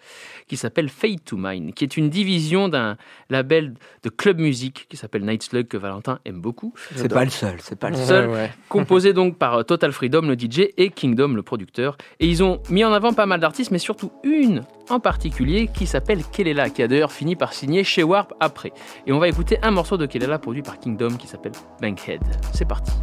qui 0.48 0.56
s'appelle 0.56 0.88
Fade 0.88 1.24
to 1.26 1.36
Mine, 1.38 1.74
qui 1.74 1.84
est 1.84 1.98
une 1.98 2.10
division 2.10 2.70
d'un 2.70 2.96
label 3.30 3.74
de 4.04 4.10
club 4.10 4.40
musique 4.40 4.88
qui 4.90 4.96
s'appelle 4.96 5.26
Night 5.26 5.44
Slug 5.44 5.68
que 5.68 5.76
Valentin 5.76 6.20
aime 6.24 6.40
beaucoup, 6.40 6.74
C'est 6.96 7.10
pas 7.10 7.26
le 7.26 7.30
seul, 7.30 7.56
c'est 7.60 7.78
pas 7.78 7.90
le 7.90 7.98
seul. 7.98 8.30
ouais. 8.30 8.50
composé 8.70 9.12
donc 9.12 9.38
par 9.38 9.56
euh, 9.56 9.64
Total 9.64 9.92
Freedom 9.92 10.22
le 10.22 10.36
DJ 10.36 10.70
et 10.78 10.90
Kingdom 10.90 11.34
le 11.34 11.44
producteur. 11.44 11.98
Et 12.22 12.28
ils 12.28 12.44
ont 12.44 12.62
mis 12.70 12.86
en 12.86 12.94
avant 12.94 13.12
pas 13.12 13.26
mal 13.26 13.42
d'artistes, 13.42 13.72
mais 13.72 13.78
surtout 13.78 14.14
une 14.24 14.64
en 14.90 15.02
particulier 15.02 15.68
qui 15.68 15.86
s'appelle 15.86 16.24
Kelela, 16.32 16.70
qui 16.70 16.82
a 16.82 16.88
d'ailleurs 16.88 17.12
fini 17.12 17.36
par 17.36 17.52
signer 17.52 17.84
chez 17.84 18.04
Warp 18.04 18.34
après. 18.40 18.72
Et 19.06 19.12
on 19.12 19.20
va 19.20 19.28
écouter 19.28 19.58
un 19.64 19.72
morceau 19.72 19.98
de 19.98 20.06
Kelela 20.06 20.40
produit 20.40 20.62
par 20.62 20.80
Kingdom 20.80 21.18
qui 21.18 21.28
s'appelle 21.28 21.52
Bankhead. 21.82 22.22
C'est 22.54 22.68
parti. 22.68 22.94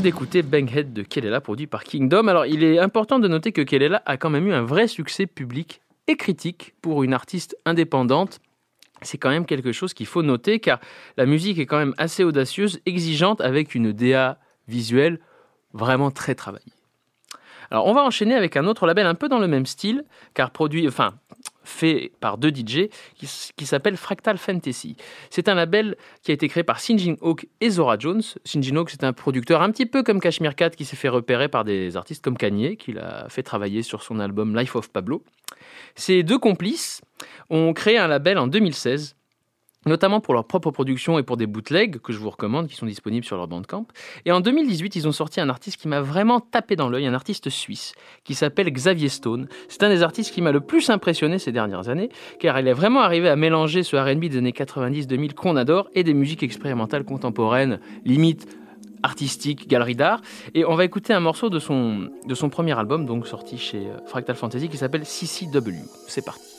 Donc 0.00 0.04
d'écouter 0.04 0.42
Banghead 0.42 0.94
de 0.94 1.02
Kelela, 1.02 1.42
produit 1.42 1.66
par 1.66 1.84
Kingdom. 1.84 2.28
Alors, 2.28 2.46
il 2.46 2.64
est 2.64 2.78
important 2.78 3.18
de 3.18 3.28
noter 3.28 3.52
que 3.52 3.60
Kelela 3.60 4.02
a 4.06 4.16
quand 4.16 4.30
même 4.30 4.46
eu 4.46 4.52
un 4.54 4.62
vrai 4.62 4.88
succès 4.88 5.26
public 5.26 5.82
et 6.06 6.16
critique 6.16 6.74
pour 6.80 7.02
une 7.02 7.12
artiste 7.12 7.54
indépendante. 7.66 8.40
C'est 9.02 9.18
quand 9.18 9.28
même 9.28 9.44
quelque 9.44 9.72
chose 9.72 9.92
qu'il 9.92 10.06
faut 10.06 10.22
noter 10.22 10.58
car 10.58 10.80
la 11.18 11.26
musique 11.26 11.58
est 11.58 11.66
quand 11.66 11.78
même 11.78 11.94
assez 11.98 12.24
audacieuse, 12.24 12.80
exigeante, 12.86 13.42
avec 13.42 13.74
une 13.74 13.92
DA 13.92 14.38
visuelle 14.68 15.20
vraiment 15.74 16.10
très 16.10 16.34
travaillée. 16.34 16.72
Alors, 17.70 17.86
on 17.86 17.92
va 17.92 18.02
enchaîner 18.02 18.34
avec 18.34 18.56
un 18.56 18.66
autre 18.66 18.86
label 18.86 19.06
un 19.06 19.14
peu 19.14 19.28
dans 19.28 19.38
le 19.38 19.48
même 19.48 19.66
style, 19.66 20.04
car 20.32 20.50
produit, 20.50 20.88
enfin, 20.88 21.14
fait 21.62 22.12
par 22.20 22.38
deux 22.38 22.50
DJ, 22.50 22.88
qui, 23.16 23.28
qui 23.56 23.66
s'appelle 23.66 23.96
Fractal 23.96 24.38
Fantasy. 24.38 24.96
C'est 25.30 25.48
un 25.48 25.54
label 25.54 25.96
qui 26.22 26.30
a 26.30 26.34
été 26.34 26.48
créé 26.48 26.62
par 26.62 26.80
Sinjin 26.80 27.16
Hawk 27.20 27.46
et 27.60 27.70
Zora 27.70 27.98
Jones. 27.98 28.22
Sinjin 28.44 28.76
Hawk, 28.76 28.90
c'est 28.90 29.04
un 29.04 29.12
producteur 29.12 29.62
un 29.62 29.70
petit 29.70 29.86
peu 29.86 30.02
comme 30.02 30.20
Kashmir 30.20 30.54
Cat 30.54 30.70
qui 30.70 30.84
s'est 30.84 30.96
fait 30.96 31.08
repérer 31.08 31.48
par 31.48 31.64
des 31.64 31.96
artistes 31.96 32.22
comme 32.24 32.36
Kanye, 32.36 32.76
qui 32.76 32.92
l'a 32.92 33.26
fait 33.28 33.42
travailler 33.42 33.82
sur 33.82 34.02
son 34.02 34.20
album 34.20 34.56
Life 34.56 34.76
of 34.76 34.90
Pablo. 34.90 35.22
Ces 35.94 36.22
deux 36.22 36.38
complices 36.38 37.02
ont 37.50 37.72
créé 37.72 37.98
un 37.98 38.08
label 38.08 38.38
en 38.38 38.46
2016 38.46 39.16
notamment 39.86 40.20
pour 40.20 40.34
leur 40.34 40.44
propre 40.44 40.70
production 40.70 41.18
et 41.18 41.22
pour 41.22 41.36
des 41.36 41.46
bootlegs 41.46 41.98
que 41.98 42.12
je 42.12 42.18
vous 42.18 42.30
recommande, 42.30 42.68
qui 42.68 42.76
sont 42.76 42.86
disponibles 42.86 43.24
sur 43.24 43.36
leur 43.36 43.48
Bandcamp. 43.48 43.86
Et 44.24 44.32
en 44.32 44.40
2018, 44.40 44.96
ils 44.96 45.08
ont 45.08 45.12
sorti 45.12 45.40
un 45.40 45.48
artiste 45.48 45.78
qui 45.78 45.88
m'a 45.88 46.00
vraiment 46.00 46.40
tapé 46.40 46.76
dans 46.76 46.88
l'œil, 46.88 47.06
un 47.06 47.14
artiste 47.14 47.48
suisse, 47.48 47.94
qui 48.24 48.34
s'appelle 48.34 48.70
Xavier 48.70 49.08
Stone. 49.08 49.48
C'est 49.68 49.82
un 49.82 49.88
des 49.88 50.02
artistes 50.02 50.32
qui 50.32 50.42
m'a 50.42 50.52
le 50.52 50.60
plus 50.60 50.90
impressionné 50.90 51.38
ces 51.38 51.52
dernières 51.52 51.88
années, 51.88 52.10
car 52.38 52.58
il 52.60 52.68
est 52.68 52.72
vraiment 52.72 53.00
arrivé 53.00 53.28
à 53.28 53.36
mélanger 53.36 53.82
ce 53.82 53.96
R&B 53.96 54.26
des 54.26 54.38
années 54.38 54.52
90-2000 54.52 55.34
qu'on 55.34 55.56
adore 55.56 55.88
et 55.94 56.04
des 56.04 56.14
musiques 56.14 56.42
expérimentales 56.42 57.04
contemporaines, 57.04 57.80
limite 58.04 58.46
artistiques, 59.02 59.68
galerie 59.68 59.94
d'art. 59.94 60.20
Et 60.54 60.64
on 60.64 60.74
va 60.74 60.84
écouter 60.84 61.12
un 61.12 61.20
morceau 61.20 61.48
de 61.48 61.58
son, 61.58 62.10
de 62.26 62.34
son 62.34 62.50
premier 62.50 62.78
album, 62.78 63.06
donc 63.06 63.26
sorti 63.26 63.58
chez 63.58 63.78
euh, 63.78 63.98
Fractal 64.06 64.36
Fantasy, 64.36 64.68
qui 64.68 64.76
s'appelle 64.76 65.04
CCW. 65.04 65.72
C'est 66.06 66.24
parti. 66.24 66.49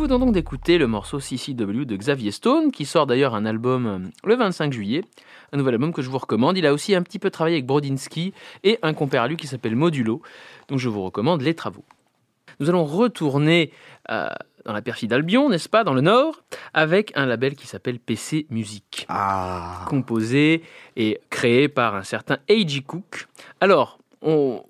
Nous 0.00 0.06
venons 0.06 0.18
donc 0.18 0.32
d'écouter 0.32 0.78
le 0.78 0.86
morceau 0.86 1.20
CCW 1.20 1.84
de 1.84 1.94
Xavier 1.94 2.30
Stone, 2.30 2.72
qui 2.72 2.86
sort 2.86 3.06
d'ailleurs 3.06 3.34
un 3.34 3.44
album 3.44 3.86
euh, 3.86 3.98
le 4.24 4.34
25 4.34 4.72
juillet, 4.72 5.04
un 5.52 5.58
nouvel 5.58 5.74
album 5.74 5.92
que 5.92 6.00
je 6.00 6.08
vous 6.08 6.16
recommande. 6.16 6.56
Il 6.56 6.64
a 6.64 6.72
aussi 6.72 6.94
un 6.94 7.02
petit 7.02 7.18
peu 7.18 7.28
travaillé 7.28 7.56
avec 7.56 7.66
Brodinski 7.66 8.32
et 8.64 8.78
un 8.80 8.94
compère 8.94 9.20
à 9.20 9.28
lui 9.28 9.36
qui 9.36 9.46
s'appelle 9.46 9.76
Modulo, 9.76 10.22
donc 10.68 10.78
je 10.78 10.88
vous 10.88 11.02
recommande 11.02 11.42
les 11.42 11.52
travaux. 11.52 11.84
Nous 12.60 12.70
allons 12.70 12.86
retourner 12.86 13.72
euh, 14.10 14.30
dans 14.64 14.72
la 14.72 14.80
perfide 14.80 15.12
Albion, 15.12 15.50
n'est-ce 15.50 15.68
pas, 15.68 15.84
dans 15.84 15.92
le 15.92 16.00
Nord, 16.00 16.44
avec 16.72 17.12
un 17.14 17.26
label 17.26 17.54
qui 17.54 17.66
s'appelle 17.66 17.98
PC 17.98 18.46
Music 18.48 19.04
Ah, 19.10 19.84
composé 19.86 20.62
et 20.96 21.20
créé 21.28 21.68
par 21.68 21.94
un 21.94 22.04
certain 22.04 22.38
A.G. 22.48 22.80
Cook. 22.86 23.28
Alors, 23.60 23.98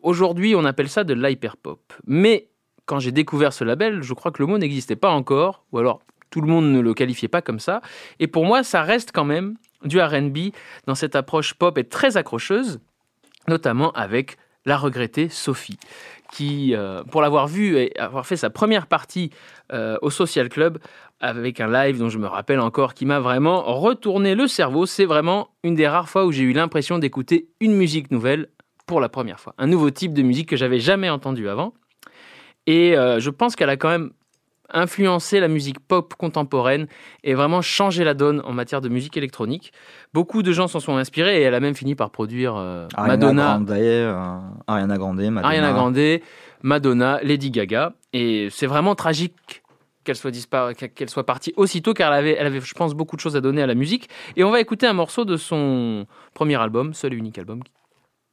aujourd'hui, 0.02 0.56
on 0.56 0.64
appelle 0.64 0.88
ça 0.88 1.04
de 1.04 1.14
l'hyperpop. 1.14 1.92
Mais 2.04 2.49
quand 2.90 2.98
j'ai 2.98 3.12
découvert 3.12 3.52
ce 3.52 3.62
label, 3.62 4.02
je 4.02 4.14
crois 4.14 4.32
que 4.32 4.42
le 4.42 4.48
mot 4.48 4.58
n'existait 4.58 4.96
pas 4.96 5.10
encore, 5.10 5.62
ou 5.70 5.78
alors 5.78 6.00
tout 6.30 6.40
le 6.40 6.48
monde 6.48 6.72
ne 6.72 6.80
le 6.80 6.92
qualifiait 6.92 7.28
pas 7.28 7.40
comme 7.40 7.60
ça. 7.60 7.82
Et 8.18 8.26
pour 8.26 8.44
moi, 8.44 8.64
ça 8.64 8.82
reste 8.82 9.12
quand 9.12 9.24
même 9.24 9.54
du 9.84 10.00
RB 10.00 10.50
dans 10.88 10.96
cette 10.96 11.14
approche 11.14 11.54
pop 11.54 11.78
et 11.78 11.84
très 11.84 12.16
accrocheuse, 12.16 12.80
notamment 13.46 13.92
avec 13.92 14.38
la 14.66 14.76
regrettée 14.76 15.28
Sophie, 15.28 15.78
qui, 16.32 16.74
euh, 16.74 17.04
pour 17.04 17.22
l'avoir 17.22 17.46
vu 17.46 17.76
et 17.76 17.96
avoir 17.96 18.26
fait 18.26 18.36
sa 18.36 18.50
première 18.50 18.88
partie 18.88 19.30
euh, 19.72 19.96
au 20.02 20.10
Social 20.10 20.48
Club, 20.48 20.78
avec 21.20 21.60
un 21.60 21.70
live 21.70 21.96
dont 21.96 22.08
je 22.08 22.18
me 22.18 22.26
rappelle 22.26 22.58
encore, 22.58 22.94
qui 22.94 23.06
m'a 23.06 23.20
vraiment 23.20 23.62
retourné 23.62 24.34
le 24.34 24.48
cerveau. 24.48 24.84
C'est 24.84 25.04
vraiment 25.04 25.50
une 25.62 25.76
des 25.76 25.86
rares 25.86 26.08
fois 26.08 26.26
où 26.26 26.32
j'ai 26.32 26.42
eu 26.42 26.52
l'impression 26.52 26.98
d'écouter 26.98 27.50
une 27.60 27.74
musique 27.74 28.10
nouvelle 28.10 28.48
pour 28.86 29.00
la 29.00 29.08
première 29.08 29.38
fois. 29.38 29.54
Un 29.58 29.68
nouveau 29.68 29.90
type 29.90 30.12
de 30.12 30.22
musique 30.22 30.48
que 30.48 30.56
j'avais 30.56 30.80
jamais 30.80 31.08
entendu 31.08 31.48
avant. 31.48 31.72
Et 32.66 32.96
euh, 32.96 33.20
je 33.20 33.30
pense 33.30 33.56
qu'elle 33.56 33.70
a 33.70 33.76
quand 33.76 33.88
même 33.88 34.10
influencé 34.72 35.40
la 35.40 35.48
musique 35.48 35.80
pop 35.80 36.14
contemporaine 36.14 36.86
et 37.24 37.34
vraiment 37.34 37.60
changé 37.60 38.04
la 38.04 38.14
donne 38.14 38.40
en 38.44 38.52
matière 38.52 38.80
de 38.80 38.88
musique 38.88 39.16
électronique. 39.16 39.72
Beaucoup 40.14 40.42
de 40.42 40.52
gens 40.52 40.68
s'en 40.68 40.78
sont 40.80 40.96
inspirés 40.96 41.40
et 41.40 41.42
elle 41.42 41.54
a 41.54 41.60
même 41.60 41.74
fini 41.74 41.96
par 41.96 42.10
produire 42.10 42.54
euh, 42.56 42.86
Ariana 42.94 43.16
Madonna, 43.16 43.46
Grande, 43.56 43.70
euh, 43.72 44.38
Ariana 44.68 44.96
Grande, 44.96 45.16
Madonna. 45.16 45.46
Ariana 45.48 45.72
Grande, 45.72 46.20
Madonna, 46.62 47.20
Lady 47.22 47.50
Gaga. 47.50 47.94
Et 48.12 48.48
c'est 48.50 48.66
vraiment 48.66 48.94
tragique 48.94 49.62
qu'elle 50.04 50.16
soit, 50.16 50.30
dispar- 50.30 50.74
qu'elle 50.74 51.10
soit 51.10 51.26
partie 51.26 51.52
aussitôt 51.56 51.92
car 51.92 52.12
elle 52.12 52.18
avait, 52.20 52.36
elle 52.38 52.46
avait, 52.46 52.60
je 52.60 52.74
pense, 52.74 52.94
beaucoup 52.94 53.16
de 53.16 53.20
choses 53.20 53.36
à 53.36 53.40
donner 53.40 53.62
à 53.62 53.66
la 53.66 53.74
musique. 53.74 54.08
Et 54.36 54.44
on 54.44 54.50
va 54.50 54.60
écouter 54.60 54.86
un 54.86 54.92
morceau 54.92 55.24
de 55.24 55.36
son 55.36 56.06
premier 56.32 56.56
album, 56.60 56.94
seul 56.94 57.12
et 57.12 57.16
unique 57.16 57.38
album, 57.38 57.60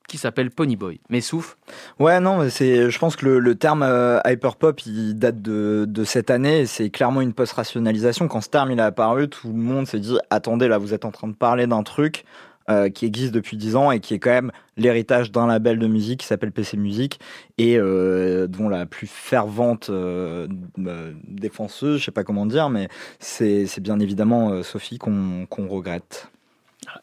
qui 0.08 0.18
s'appelle 0.18 0.52
Pony 0.52 0.76
Boy. 0.76 1.00
Mais 1.10 1.22
souffle. 1.22 1.58
Ouais, 2.00 2.20
non, 2.20 2.40
mais 2.40 2.50
c'est, 2.50 2.90
je 2.90 3.00
pense 3.00 3.16
que 3.16 3.26
le, 3.26 3.40
le 3.40 3.56
terme 3.56 3.84
euh, 3.84 4.20
hyperpop, 4.26 4.86
il 4.86 5.16
date 5.16 5.42
de, 5.42 5.86
de 5.88 6.04
cette 6.04 6.30
année. 6.30 6.62
et 6.62 6.66
C'est 6.66 6.90
clairement 6.90 7.22
une 7.22 7.34
post-rationalisation. 7.34 8.28
Quand 8.28 8.42
ce 8.42 8.50
terme 8.50 8.72
il 8.72 8.80
est 8.80 8.84
apparu, 8.84 9.28
tout 9.28 9.50
le 9.50 9.54
monde 9.54 9.86
s'est 9.88 10.00
dit 10.00 10.18
attendez, 10.30 10.68
là, 10.68 10.78
vous 10.78 10.94
êtes 10.94 11.06
en 11.06 11.12
train 11.12 11.28
de 11.28 11.36
parler 11.36 11.68
d'un 11.68 11.84
truc 11.84 12.24
euh, 12.70 12.90
qui 12.90 13.06
existe 13.06 13.34
depuis 13.34 13.56
10 13.56 13.76
ans 13.78 13.92
et 13.92 14.00
qui 14.00 14.14
est 14.14 14.20
quand 14.20 14.32
même 14.32 14.52
l'héritage 14.76 15.32
d'un 15.32 15.48
label 15.48 15.80
de 15.80 15.88
musique 15.88 16.20
qui 16.20 16.28
s'appelle 16.28 16.52
PC 16.52 16.76
Music 16.76 17.20
et 17.58 17.78
euh, 17.78 18.48
dont 18.48 18.68
la 18.68 18.86
plus 18.86 19.08
fervente 19.08 19.90
euh, 19.90 20.48
euh, 20.86 21.14
défenseuse, 21.28 22.00
je 22.00 22.06
sais 22.06 22.12
pas 22.12 22.24
comment 22.26 22.46
dire, 22.46 22.70
mais 22.70 22.90
c'est, 23.20 23.68
c'est 23.68 23.82
bien 23.82 24.00
évidemment 24.00 24.50
euh, 24.52 24.64
Sophie 24.64 24.98
qu'on, 24.98 25.46
qu'on 25.50 25.68
regrette. 25.68 26.30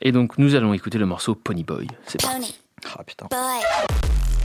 Et 0.00 0.12
donc, 0.12 0.38
nous 0.38 0.54
allons 0.54 0.72
écouter 0.74 0.98
le 0.98 1.06
morceau 1.06 1.34
Pony 1.34 1.64
Boy. 1.64 1.86
C'est 2.06 2.20
parti. 2.20 2.60
Ah 2.86 3.02
putain. 3.02 3.28
boy. 3.28 4.43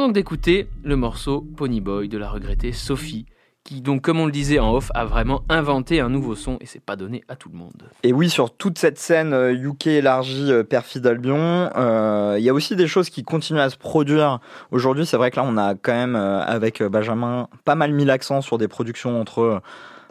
Donc 0.00 0.14
d'écouter 0.14 0.68
le 0.82 0.96
morceau 0.96 1.46
Pony 1.56 1.80
Boy 1.80 2.08
de 2.08 2.16
la 2.16 2.30
regrettée 2.30 2.72
Sophie, 2.72 3.26
qui 3.64 3.82
donc, 3.82 4.00
comme 4.00 4.18
on 4.18 4.24
le 4.24 4.32
disait 4.32 4.58
en 4.58 4.74
off, 4.74 4.90
a 4.94 5.04
vraiment 5.04 5.42
inventé 5.50 6.00
un 6.00 6.08
nouveau 6.08 6.34
son 6.34 6.56
et 6.60 6.66
c'est 6.66 6.82
pas 6.82 6.96
donné 6.96 7.22
à 7.28 7.36
tout 7.36 7.50
le 7.50 7.58
monde. 7.58 7.90
Et 8.02 8.12
oui, 8.12 8.30
sur 8.30 8.56
toute 8.56 8.78
cette 8.78 8.98
scène 8.98 9.34
euh, 9.34 9.52
UK 9.52 9.88
élargie 9.88 10.50
euh, 10.50 10.64
Perfide 10.64 11.06
Albion, 11.06 11.68
euh, 11.76 12.36
il 12.38 12.44
y 12.44 12.48
a 12.48 12.54
aussi 12.54 12.76
des 12.76 12.86
choses 12.86 13.10
qui 13.10 13.22
continuent 13.22 13.60
à 13.60 13.68
se 13.68 13.76
produire. 13.76 14.40
Aujourd'hui, 14.70 15.04
c'est 15.04 15.18
vrai 15.18 15.30
que 15.30 15.36
là, 15.36 15.44
on 15.46 15.58
a 15.58 15.74
quand 15.74 15.92
même, 15.92 16.16
euh, 16.16 16.40
avec 16.40 16.80
euh, 16.80 16.88
Benjamin, 16.88 17.48
pas 17.66 17.74
mal 17.74 17.92
mis 17.92 18.06
l'accent 18.06 18.40
sur 18.40 18.56
des 18.56 18.68
productions 18.68 19.20
entre 19.20 19.40
euh, 19.40 19.60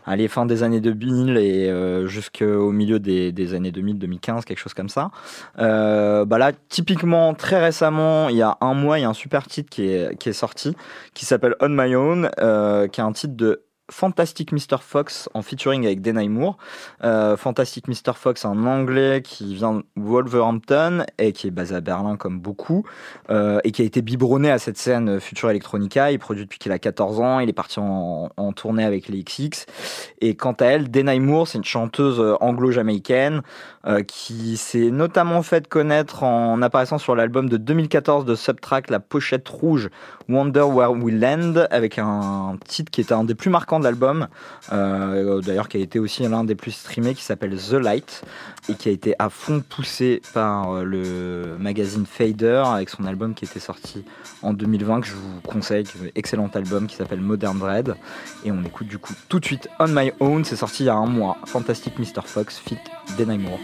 allez, 0.06 0.28
fin 0.28 0.46
des 0.46 0.64
années 0.64 0.82
2000 0.82 1.38
et 1.38 1.70
euh, 1.70 2.08
jusqu'au 2.08 2.72
milieu 2.72 3.00
des, 3.00 3.32
des 3.32 3.54
années 3.54 3.72
2000-2015, 3.72 4.44
quelque 4.44 4.58
chose 4.58 4.74
comme 4.74 4.90
ça. 4.90 5.12
Euh, 5.60 6.26
bah 6.26 6.38
là, 6.38 6.52
typiquement, 6.70 7.34
très 7.34 7.60
récemment, 7.60 8.30
il 8.30 8.38
y 8.38 8.42
a 8.42 8.58
un 8.62 8.74
mois, 8.74 9.00
il 9.00 9.04
y 9.04 9.06
a 9.06 9.10
un 9.10 9.14
super 9.14 9.48
titre 9.48 9.70
qui 9.70 9.90
est, 9.90 10.18
qui 10.18 10.30
est 10.30 10.34
sorti, 10.34 10.76
qui 11.14 11.26
s'appelle 11.26 11.56
On 11.62 11.70
My 11.70 11.96
Own, 11.96 12.30
euh, 12.40 12.88
qui 12.88 13.02
est 13.02 13.04
un 13.04 13.12
titre 13.12 13.36
de 13.36 13.64
Fantastic 13.90 14.52
Mr. 14.52 14.78
Fox 14.82 15.30
en 15.34 15.42
featuring 15.42 15.86
avec 15.86 16.02
Denai 16.02 16.28
Moore. 16.28 16.58
Euh, 17.04 17.36
Fantastic 17.38 17.88
Mr. 17.88 18.14
Fox, 18.16 18.46
un 18.46 18.66
anglais 18.66 19.22
qui 19.24 19.56
vient 19.56 19.76
de 19.76 19.84
Wolverhampton 19.96 21.06
et 21.18 21.34
qui 21.34 21.48
est 21.48 21.52
basé 21.52 21.76
à 21.76 21.82
Berlin 21.82 22.16
comme 22.16 22.40
beaucoup 22.40 22.86
euh, 23.30 23.60
et 23.64 23.72
qui 23.72 23.82
a 23.82 23.86
été 23.86 24.02
biberonné 24.02 24.52
à 24.52 24.60
cette 24.60 24.78
scène 24.78 25.20
Future 25.20 25.50
Electronica. 25.50 26.12
Il 26.12 26.20
produit 26.20 26.44
depuis 26.44 26.60
qu'il 26.60 26.72
a 26.72 26.80
14 26.80 27.20
ans. 27.20 27.40
Il 27.40 27.50
est 27.50 27.54
parti 27.54 27.80
en, 27.80 28.30
tournée 28.56 28.84
avec 28.84 29.08
les 29.08 29.24
XX. 29.24 29.66
Et 30.22 30.36
quant 30.36 30.54
à 30.54 30.66
elle, 30.66 30.90
Denai 30.90 31.20
Moore, 31.20 31.48
c'est 31.48 31.58
une 31.58 31.64
chanteuse 31.64 32.20
anglo-jamaïcaine 32.40 33.42
euh, 33.86 34.04
qui 34.04 34.58
s'est 34.58 34.92
notamment 34.92 35.42
fait 35.42 35.68
connaître 35.68 36.24
en 36.24 36.62
apparaissant 36.62 36.98
sur 36.98 37.16
l'album 37.16 37.48
de 37.48 37.58
2014 37.58 38.26
de 38.26 38.36
Subtrack, 38.36 38.90
la 38.90 39.00
pochette 39.00 39.48
rouge 39.48 39.90
Wonder 40.30 40.62
Where 40.62 40.92
We 40.92 41.14
Land, 41.16 41.66
avec 41.72 41.98
un 41.98 42.58
titre 42.66 42.92
qui 42.92 43.02
était 43.02 43.14
un 43.14 43.24
des 43.24 43.34
plus 43.34 43.50
marquants 43.50 43.80
de 43.80 43.84
l'album, 43.84 44.28
euh, 44.72 45.42
d'ailleurs 45.42 45.68
qui 45.68 45.78
a 45.78 45.80
été 45.80 45.98
aussi 45.98 46.22
l'un 46.28 46.44
des 46.44 46.54
plus 46.54 46.72
streamés, 46.72 47.16
qui 47.16 47.24
s'appelle 47.24 47.58
The 47.58 47.74
Light, 47.74 48.24
et 48.70 48.76
qui 48.76 48.90
a 48.90 48.92
été 48.92 49.16
à 49.18 49.30
fond 49.30 49.64
poussé 49.68 50.22
par 50.34 50.72
euh, 50.72 50.84
le 50.84 51.58
magazine 51.60 52.06
Fader, 52.06 52.64
avec 52.68 52.90
son 52.90 53.06
album 53.06 53.34
qui 53.34 53.46
était 53.46 53.60
sorti 53.60 54.06
en 54.44 54.54
2020, 54.54 55.02
que 55.02 55.08
je 55.08 55.16
vous 55.16 55.42
conseille, 55.42 55.86
excellent 56.16 56.50
album 56.54 56.86
qui 56.86 56.96
s'appelle 56.96 57.22
Modern 57.22 57.58
Dread. 57.58 57.96
Et 58.46 58.52
on 58.52 58.64
écoute 58.64 58.88
du 58.88 59.00
coup 59.00 59.14
tout 59.30 59.40
de 59.40 59.46
suite 59.46 59.68
On 59.80 59.88
My 59.88 60.12
Own, 60.20 60.46
c'est 60.46 60.56
sorti 60.56 60.84
il 60.84 60.88
y 60.88 60.90
a 60.90 60.96
un 60.96 61.08
mois, 61.08 61.38
Fantastic 61.46 61.98
Mr. 61.98 62.22
Fox, 62.26 62.60
fit 62.60 62.78
Denai 63.18 63.40
Moore. 63.40 63.60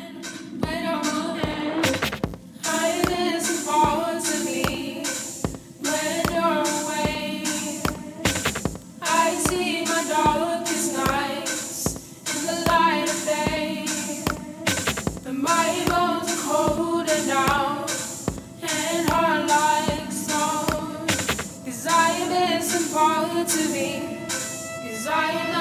To 23.48 23.70
me, 23.70 24.18
cause 24.28 25.08
I 25.08 25.32
am 25.32 25.55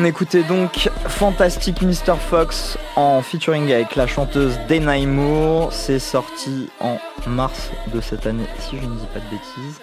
On 0.00 0.04
écoutait 0.04 0.44
donc 0.44 0.90
Fantastic 1.08 1.82
Mr. 1.82 2.14
Fox 2.16 2.78
en 2.94 3.20
featuring 3.20 3.72
avec 3.72 3.96
la 3.96 4.06
chanteuse 4.06 4.56
Denai. 4.68 5.04
C'est 5.72 5.98
sorti 5.98 6.68
en 6.78 6.98
mars 7.26 7.72
de 7.92 8.00
cette 8.00 8.24
année, 8.24 8.46
si 8.60 8.76
je 8.76 8.86
ne 8.86 8.94
dis 8.94 9.06
pas 9.12 9.18
de 9.18 9.24
bêtises. 9.24 9.80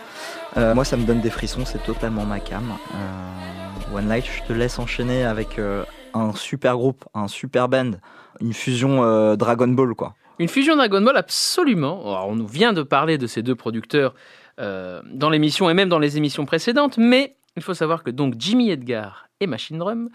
Euh, 0.55 0.73
moi, 0.73 0.85
ça 0.85 0.95
me 0.95 1.05
donne 1.05 1.19
des 1.19 1.29
frissons, 1.29 1.65
c'est 1.65 1.83
totalement 1.83 2.23
ma 2.23 2.39
cam. 2.39 2.63
Euh, 2.93 3.97
One 3.97 4.07
Light, 4.07 4.23
je 4.25 4.43
te 4.43 4.53
laisse 4.53 4.79
enchaîner 4.79 5.25
avec 5.25 5.59
euh, 5.59 5.83
un 6.13 6.33
super 6.33 6.77
groupe, 6.77 7.03
un 7.13 7.27
super 7.27 7.67
band, 7.67 7.91
une 8.39 8.53
fusion 8.53 9.35
Dragon 9.35 9.67
Ball, 9.67 9.95
quoi. 9.95 10.15
Une 10.39 10.47
fusion 10.47 10.77
Dragon 10.77 11.01
Ball, 11.01 11.17
absolument. 11.17 12.25
On 12.29 12.37
nous 12.37 12.47
vient 12.47 12.71
de 12.71 12.83
parler 12.83 13.17
de 13.17 13.27
ces 13.27 13.43
deux 13.43 13.55
producteurs 13.55 14.15
dans 14.57 15.29
l'émission 15.29 15.69
et 15.69 15.73
même 15.73 15.89
dans 15.89 15.99
les 15.99 16.15
émissions 16.15 16.45
précédentes, 16.45 16.97
mais 16.97 17.35
il 17.57 17.63
faut 17.63 17.73
savoir 17.73 18.01
que 18.01 18.11
donc 18.11 18.35
Jimmy 18.37 18.69
Edgar 18.69 19.24
et 19.39 19.47
Machine 19.47 19.77
Drum 19.77 20.09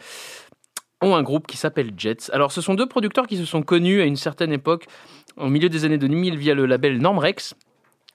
ont 1.03 1.15
un 1.15 1.23
groupe 1.23 1.47
qui 1.47 1.57
s'appelle 1.57 1.93
Jets. 1.97 2.31
Alors, 2.33 2.53
ce 2.53 2.61
sont 2.61 2.75
deux 2.75 2.87
producteurs 2.87 3.27
qui 3.27 3.37
se 3.37 3.45
sont 3.45 3.63
connus 3.63 4.03
à 4.03 4.05
une 4.05 4.17
certaine 4.17 4.53
époque, 4.53 4.87
au 5.37 5.49
milieu 5.49 5.69
des 5.69 5.85
années 5.85 5.99
2000, 5.99 6.37
via 6.37 6.55
le 6.55 6.67
label 6.67 6.99
Normrex, 6.99 7.55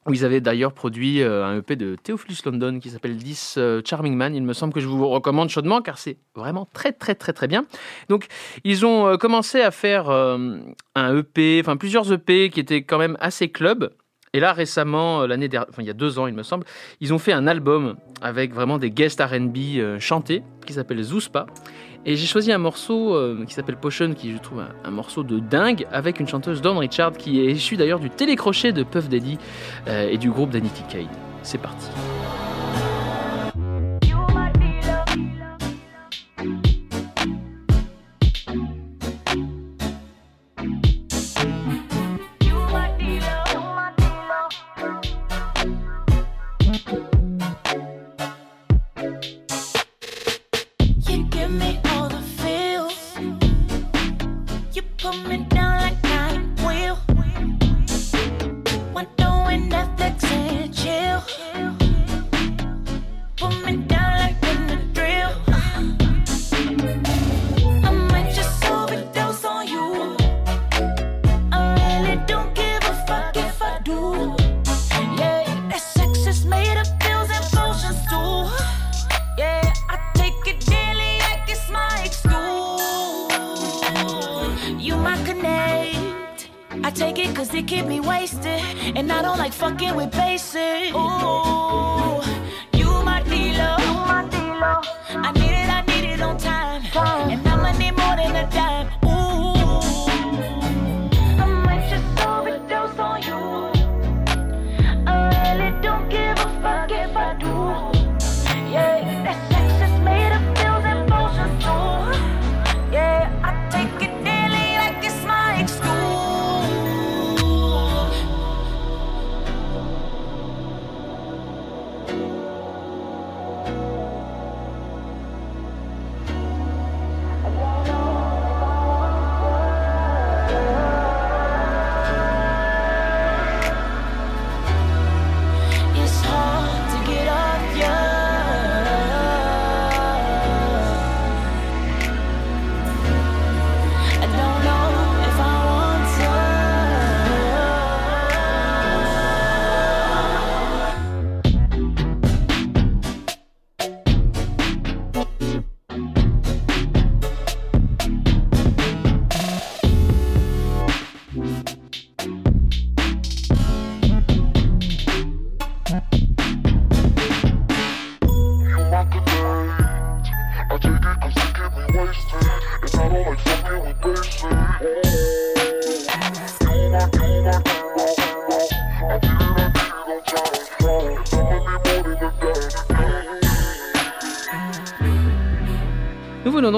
où 0.05 0.13
ils 0.13 0.23
avaient 0.23 0.41
d'ailleurs 0.41 0.71
produit 0.71 1.21
euh, 1.21 1.43
un 1.43 1.57
EP 1.57 1.75
de 1.75 1.95
Theophilus 1.95 2.37
London 2.45 2.79
qui 2.79 2.91
s'appelle 2.91 3.17
This 3.17 3.55
euh, 3.57 3.81
Charming 3.83 4.15
Man. 4.15 4.35
Il 4.35 4.43
me 4.43 4.53
semble 4.53 4.71
que 4.71 4.79
je 4.79 4.87
vous 4.87 5.07
recommande 5.07 5.49
chaudement 5.49 5.81
car 5.81 5.97
c'est 5.97 6.17
vraiment 6.35 6.67
très 6.73 6.91
très 6.91 7.15
très 7.15 7.33
très 7.33 7.47
bien. 7.47 7.65
Donc 8.07 8.27
ils 8.63 8.85
ont 8.85 9.07
euh, 9.07 9.17
commencé 9.17 9.61
à 9.61 9.71
faire 9.71 10.09
un 10.09 11.17
EP, 11.17 11.59
enfin 11.59 11.75
plusieurs 11.75 12.11
EP 12.13 12.51
qui 12.51 12.59
étaient 12.59 12.83
quand 12.83 12.99
même 12.99 13.17
assez 13.19 13.49
club. 13.49 13.95
Et 14.35 14.41
là 14.41 14.51
récemment, 14.51 15.21
euh, 15.21 15.27
l'année 15.27 15.47
dernière, 15.47 15.69
enfin 15.69 15.81
il 15.81 15.85
y 15.85 15.89
a 15.89 15.93
deux 15.93 16.19
ans 16.19 16.27
il 16.27 16.33
me 16.33 16.43
semble, 16.43 16.65
ils 16.99 17.13
ont 17.13 17.19
fait 17.19 17.31
un 17.31 17.47
album 17.47 17.95
avec 18.21 18.53
vraiment 18.53 18.77
des 18.77 18.91
guests 18.91 19.21
R&B 19.21 19.77
euh, 19.77 19.97
chantés 19.97 20.43
qui 20.65 20.73
s'appelle 20.73 21.01
Zouspa. 21.01 21.45
Et 22.05 22.17
j'ai 22.17 22.27
choisi 22.27 22.51
un 22.51 22.57
morceau 22.57 23.15
euh, 23.15 23.45
qui 23.47 23.53
s'appelle 23.53 23.77
Potion, 23.77 24.13
qui 24.13 24.33
je 24.33 24.37
trouve 24.37 24.61
un, 24.83 24.91
morceau 24.91 25.23
de 25.23 25.39
dingue, 25.39 25.87
avec 25.89 26.19
une 26.19 26.27
chanteuse 26.27 26.61
Dawn 26.61 26.77
Richard, 26.77 27.13
qui 27.13 27.39
est 27.39 27.53
issue 27.53 27.77
d'ailleurs 27.77 27.99
du 27.99 28.09
télécrochet 28.09 28.73
de 28.73 28.83
Puff 28.83 29.07
Daddy 29.07 29.37
et 29.87 30.17
du 30.17 30.29
groupe 30.29 30.49
Danity 30.51 30.83
Kane. 30.89 31.07
C'est 31.41 31.57
parti. 31.57 31.87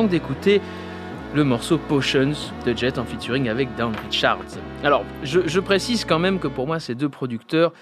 D'écouter 0.09 0.61
le 1.35 1.43
morceau 1.43 1.77
Potions 1.77 2.31
de 2.65 2.77
Jet 2.77 2.97
en 2.97 3.05
featuring 3.05 3.49
avec 3.49 3.75
Down 3.75 3.93
Richards. 4.05 4.57
Alors, 4.83 5.03
je, 5.23 5.59
précise 5.59 6.05
quand 6.05 6.19
même 6.19 6.39
que 6.39 6.47
pour 6.47 6.65
moi, 6.65 6.79
ces 6.79 6.95
deux 6.95 7.09
producteurs 7.09 7.73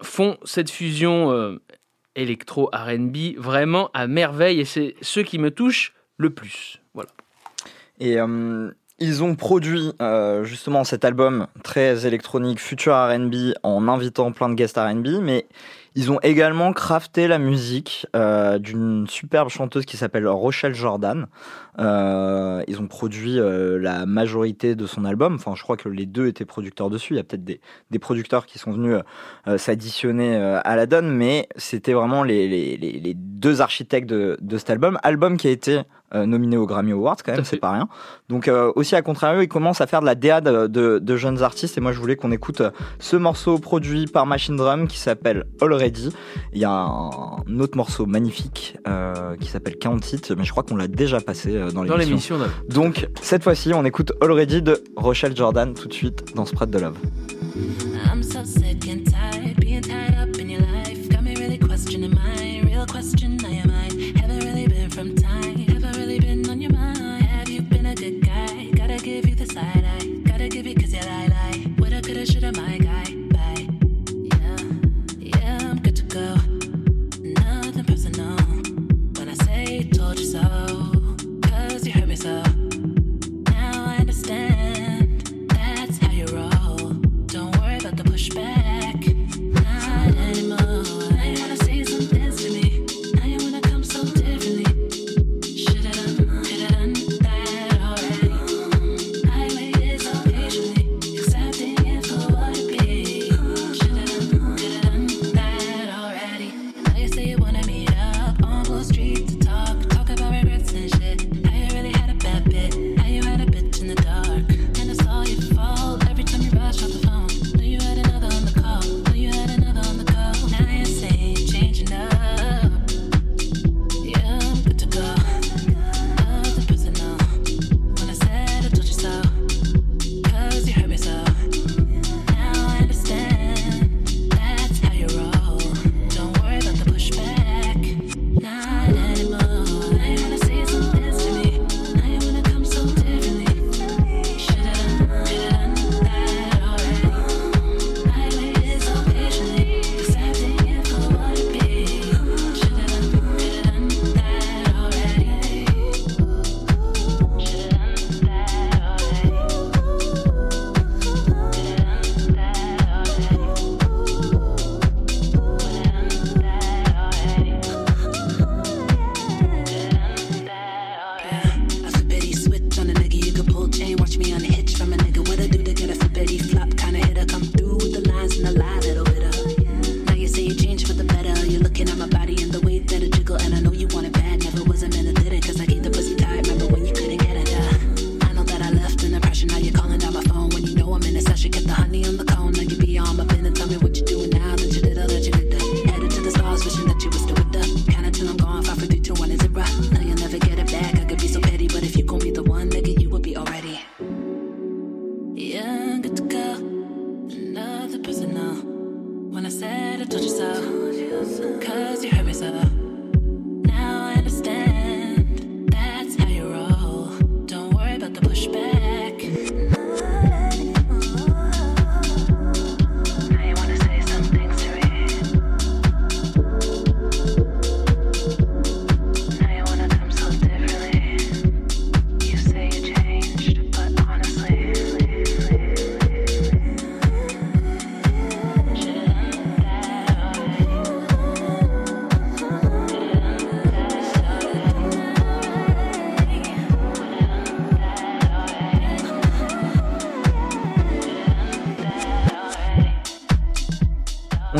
font 0.00 0.36
cette 0.44 0.70
fusion 0.70 1.30
euh, 1.30 1.60
électro 2.16 2.70
R&B 2.72 3.36
vraiment 3.36 3.90
à 3.94 4.06
merveille 4.06 4.60
et 4.60 4.64
c'est 4.64 4.94
ce 5.02 5.20
qui 5.20 5.38
me 5.38 5.50
touche 5.50 5.94
le 6.16 6.30
plus. 6.30 6.80
Voilà. 6.94 7.10
Et 8.00 8.18
euh, 8.18 8.70
ils 8.98 9.22
ont 9.22 9.36
produit 9.36 9.92
euh, 10.00 10.42
justement 10.44 10.84
cet 10.84 11.04
album 11.04 11.46
très 11.62 12.06
électronique, 12.06 12.60
future 12.60 12.94
RB, 12.94 13.54
en 13.62 13.88
invitant 13.88 14.32
plein 14.32 14.48
de 14.48 14.54
guests 14.54 14.78
RB, 14.78 15.20
mais 15.20 15.46
ils 15.94 16.10
ont 16.10 16.18
également 16.22 16.72
crafté 16.72 17.28
la 17.28 17.38
musique 17.38 18.06
euh, 18.16 18.58
d'une 18.58 19.06
superbe 19.08 19.50
chanteuse 19.50 19.84
qui 19.84 19.96
s'appelle 19.96 20.26
Rochelle 20.26 20.74
Jordan. 20.74 21.26
Euh, 21.78 22.62
ils 22.66 22.80
ont 22.80 22.86
produit 22.86 23.38
euh, 23.38 23.78
la 23.78 24.06
majorité 24.06 24.74
de 24.74 24.86
son 24.86 25.04
album. 25.04 25.34
Enfin, 25.34 25.52
je 25.54 25.62
crois 25.62 25.76
que 25.76 25.88
les 25.88 26.06
deux 26.06 26.26
étaient 26.28 26.44
producteurs 26.44 26.88
dessus. 26.88 27.14
Il 27.14 27.16
y 27.16 27.20
a 27.20 27.24
peut-être 27.24 27.44
des, 27.44 27.60
des 27.90 27.98
producteurs 27.98 28.46
qui 28.46 28.58
sont 28.58 28.72
venus 28.72 28.98
s'additionner 29.56 30.36
à 30.36 30.76
la 30.76 30.86
donne, 30.86 31.10
mais 31.10 31.48
c'était 31.56 31.92
vraiment 31.92 32.22
les, 32.22 32.48
les, 32.48 32.76
les, 32.76 33.14
deux 33.14 33.60
architectes 33.60 34.08
de, 34.08 34.38
de 34.40 34.58
cet 34.58 34.70
album. 34.70 34.98
Album 35.02 35.36
qui 35.36 35.48
a 35.48 35.50
été 35.50 35.82
nominé 36.14 36.58
aux 36.58 36.66
Grammy 36.66 36.92
Awards 36.92 37.16
quand 37.24 37.32
même, 37.32 37.44
c'est 37.44 37.56
pas 37.56 37.72
rien. 37.72 37.88
Donc 38.28 38.50
aussi 38.76 38.94
à 38.94 39.02
contrario, 39.02 39.40
ils 39.40 39.48
commencent 39.48 39.80
à 39.80 39.86
faire 39.86 40.00
de 40.00 40.06
la 40.06 40.14
DA 40.14 40.40
de, 40.40 40.66
de, 40.66 40.98
de 40.98 41.16
jeunes 41.16 41.42
artistes 41.42 41.78
et 41.78 41.80
moi 41.80 41.92
je 41.92 41.98
voulais 41.98 42.16
qu'on 42.16 42.32
écoute 42.32 42.62
ce 42.98 43.16
morceau 43.16 43.58
produit 43.58 44.06
par 44.06 44.26
Machine 44.26 44.56
Drum 44.56 44.86
qui 44.86 44.98
s'appelle 44.98 45.44
Already. 45.82 46.10
Il 46.52 46.60
y 46.60 46.64
a 46.64 46.70
un 46.70 47.58
autre 47.58 47.76
morceau 47.76 48.06
magnifique 48.06 48.76
euh, 48.86 49.36
qui 49.36 49.48
s'appelle 49.48 49.76
Count 49.78 49.98
It, 50.12 50.30
mais 50.36 50.44
je 50.44 50.50
crois 50.50 50.62
qu'on 50.62 50.76
l'a 50.76 50.88
déjà 50.88 51.20
passé 51.20 51.56
euh, 51.56 51.70
dans 51.70 51.84
Dans 51.84 51.96
l'émission. 51.96 52.38
Donc 52.68 53.08
cette 53.20 53.42
fois-ci, 53.42 53.72
on 53.74 53.84
écoute 53.84 54.12
Already 54.20 54.62
de 54.62 54.82
Rochelle 54.96 55.36
Jordan 55.36 55.74
tout 55.74 55.88
de 55.88 55.92
suite 55.92 56.34
dans 56.34 56.44
Spread 56.44 56.70
de 56.70 56.78
Love. 56.78 56.96
I'm 58.12 58.22
so 58.22 58.44
sick 58.44 58.88
and 58.88 59.11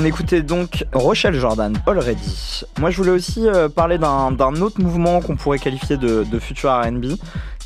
On 0.03 0.05
écoutait 0.05 0.42
donc 0.42 0.84
Rochelle 0.92 1.36
Jordan, 1.36 1.80
Already. 1.86 2.64
Moi, 2.80 2.90
je 2.90 2.96
voulais 2.96 3.12
aussi 3.12 3.46
euh, 3.46 3.68
parler 3.68 3.98
d'un 3.98 4.57
autre 4.61 4.80
mouvement 4.80 5.20
qu'on 5.20 5.36
pourrait 5.36 5.61
qualifier 5.61 5.96
de, 5.96 6.38
future 6.40 6.72
RB, 6.72 7.12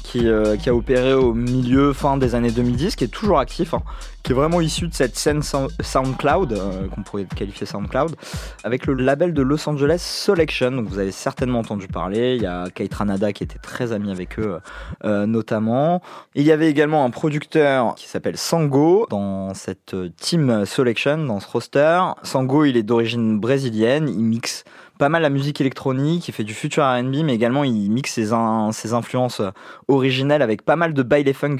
qui, 0.03 0.29
euh, 0.29 0.59
qui 0.59 0.69
a 0.69 0.75
opéré 0.75 1.15
au 1.15 1.33
milieu, 1.33 1.95
fin 1.95 2.19
des 2.19 2.35
années 2.35 2.51
2010, 2.51 2.95
qui 2.95 3.05
est 3.05 3.09
toujours 3.09 3.39
actif, 3.39 3.73
hein, 3.73 3.81
qui 4.27 4.33
est 4.33 4.35
vraiment 4.35 4.61
issu 4.61 4.89
de 4.89 4.93
cette 4.95 5.17
scène 5.17 5.41
Sou- 5.41 5.69
SoundCloud, 5.81 6.53
euh, 6.53 6.89
qu'on 6.89 7.03
pourrait 7.05 7.27
qualifier 7.37 7.65
SoundCloud, 7.65 8.17
avec 8.65 8.85
le 8.87 8.95
label 8.95 9.33
de 9.33 9.41
Los 9.41 9.69
Angeles 9.69 9.99
Selection. 10.01 10.73
Donc, 10.73 10.89
vous 10.89 10.99
avez 10.99 11.13
certainement 11.13 11.61
entendu 11.61 11.87
parler. 11.87 12.35
Il 12.35 12.43
y 12.43 12.47
a 12.47 12.65
Kate 12.75 12.93
Ranada 12.93 13.33
qui 13.33 13.45
était 13.45 13.61
très 13.61 13.93
ami 13.93 14.11
avec 14.11 14.41
eux, 14.41 14.59
euh, 15.05 15.27
notamment. 15.27 16.03
Il 16.35 16.43
y 16.43 16.51
avait 16.51 16.69
également 16.69 17.05
un 17.05 17.11
producteur 17.11 17.95
qui 17.95 18.09
s'appelle 18.09 18.37
Sango 18.37 19.07
dans 19.11 19.55
cette 19.55 19.95
euh, 19.95 20.09
team 20.17 20.67
selection, 20.67 21.19
dans 21.19 21.39
ce 21.39 21.47
roster. 21.49 22.01
Sango, 22.25 22.65
il 22.65 22.77
est 22.77 22.83
d'origine 22.83 23.39
brésilienne, 23.39 24.09
il 24.09 24.25
mixe 24.25 24.65
pas 24.99 25.11
mal 25.11 25.21
la 25.21 25.29
musique 25.29 25.61
électronique, 25.61 26.27
il 26.27 26.33
fait 26.33 26.43
du 26.43 26.55
future 26.55 26.83
R&B, 26.83 27.17
mais 27.23 27.35
également 27.35 27.65
il 27.65 27.91
mixe 27.91 28.13
ses, 28.15 28.33
in- 28.33 28.73
ses 28.73 28.95
influences 28.95 29.43
originelles 29.89 30.41
avec 30.41 30.63
pas 30.63 30.75
mal 30.75 30.95
de 30.95 31.03
baile 31.03 31.35
funk 31.35 31.59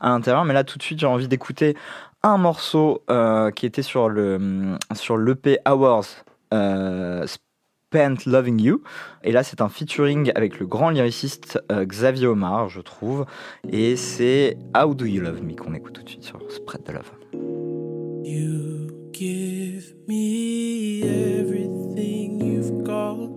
à 0.00 0.08
l'intérieur. 0.08 0.46
Mais 0.46 0.54
là, 0.54 0.64
tout 0.64 0.78
de 0.78 0.82
suite, 0.82 0.98
j'ai 0.98 1.06
envie 1.06 1.28
d'écouter 1.28 1.76
un 2.28 2.38
morceau 2.38 3.02
euh, 3.10 3.50
qui 3.50 3.66
était 3.66 3.82
sur 3.82 4.08
le 4.08 4.76
sur 4.94 5.16
l'EP 5.16 5.58
Hours 5.68 6.04
euh, 6.52 7.26
Spent 7.26 8.16
Loving 8.26 8.60
You. 8.60 8.82
Et 9.24 9.32
là, 9.32 9.42
c'est 9.42 9.62
un 9.62 9.68
featuring 9.68 10.30
avec 10.34 10.60
le 10.60 10.66
grand 10.66 10.90
lyriciste 10.90 11.58
euh, 11.72 11.84
Xavier 11.84 12.26
Omar, 12.26 12.68
je 12.68 12.80
trouve. 12.80 13.24
Et 13.70 13.96
c'est 13.96 14.58
How 14.76 14.94
Do 14.94 15.06
You 15.06 15.22
Love 15.22 15.42
Me 15.42 15.54
qu'on 15.54 15.74
écoute 15.74 15.94
tout 15.94 16.02
de 16.02 16.08
suite 16.08 16.24
sur 16.24 16.38
Spread 16.50 16.84
the 16.84 16.92
Love. 16.92 17.10
You 18.24 18.88
give 19.12 19.94
me 20.06 21.02
everything 21.02 22.40
you've 22.44 22.84
got, 22.84 23.30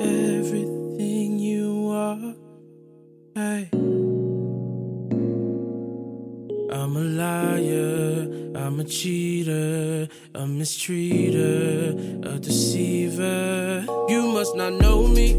everything 0.00 1.38
you 1.38 1.90
are. 1.92 2.34
I'm 6.90 6.96
a 6.96 7.00
liar, 7.02 8.52
I'm 8.56 8.80
a 8.80 8.84
cheater, 8.84 10.08
a 10.34 10.40
mistreater, 10.40 12.26
a 12.26 12.36
deceiver. 12.40 13.84
You 14.08 14.22
must 14.32 14.56
not 14.56 14.72
know 14.72 15.06
me. 15.06 15.36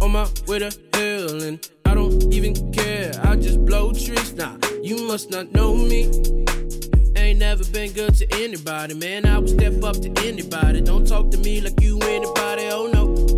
On 0.00 0.10
my 0.10 0.28
way 0.48 0.58
to 0.58 0.76
hell, 0.94 1.42
and 1.44 1.70
I 1.84 1.94
don't 1.94 2.34
even 2.34 2.72
care. 2.72 3.12
I 3.22 3.36
just 3.36 3.64
blow 3.64 3.92
trees. 3.92 4.34
Nah, 4.34 4.56
you 4.82 5.06
must 5.06 5.30
not 5.30 5.52
know 5.52 5.76
me. 5.76 6.10
Ain't 7.14 7.38
never 7.38 7.62
been 7.66 7.92
good 7.92 8.16
to 8.16 8.26
anybody, 8.34 8.94
man. 8.94 9.26
I 9.26 9.38
would 9.38 9.50
step 9.50 9.80
up 9.84 9.94
to 10.00 10.12
anybody. 10.26 10.80
Don't 10.80 11.06
talk 11.06 11.30
to 11.30 11.38
me 11.38 11.60
like 11.60 11.80
you 11.80 12.00
anybody, 12.00 12.66
oh 12.72 12.90
no. 12.92 13.35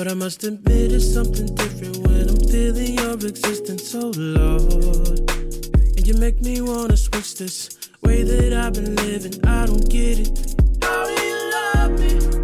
But 0.00 0.10
I 0.10 0.14
must 0.14 0.42
admit 0.44 0.92
it's 0.92 1.12
something 1.12 1.54
different 1.54 1.98
when 1.98 2.30
I'm 2.30 2.40
feeling 2.48 2.94
your 2.94 3.12
existence, 3.16 3.94
oh 3.94 4.10
Lord. 4.16 5.30
And 5.30 6.06
you 6.06 6.14
make 6.14 6.40
me 6.40 6.62
wanna 6.62 6.96
switch 6.96 7.34
this 7.34 7.78
way 8.00 8.22
that 8.22 8.54
I've 8.54 8.72
been 8.72 8.96
living. 8.96 9.46
I 9.46 9.66
don't 9.66 9.86
get 9.90 10.20
it. 10.20 10.54
How 10.82 11.04
do 11.04 11.22
you 11.22 11.50
love 11.52 12.00
me? 12.00 12.39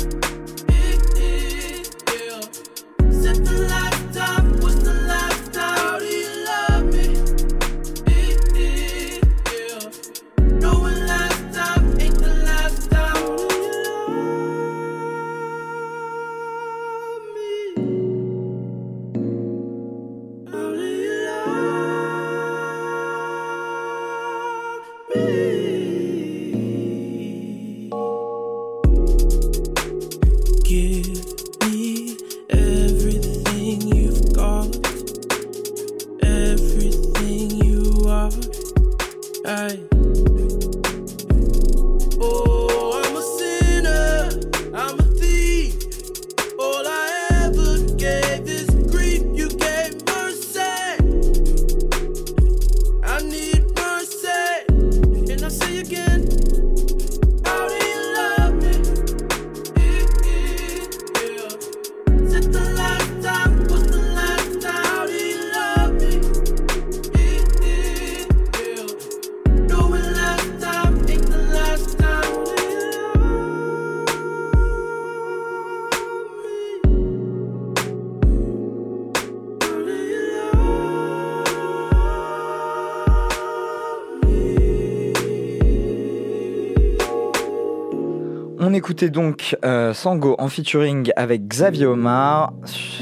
Écoutait 88.96 89.10
donc 89.10 89.58
euh, 89.62 89.92
Sango 89.92 90.36
en 90.38 90.48
featuring 90.48 91.12
avec 91.16 91.46
Xavier 91.46 91.84
Omar, 91.84 92.54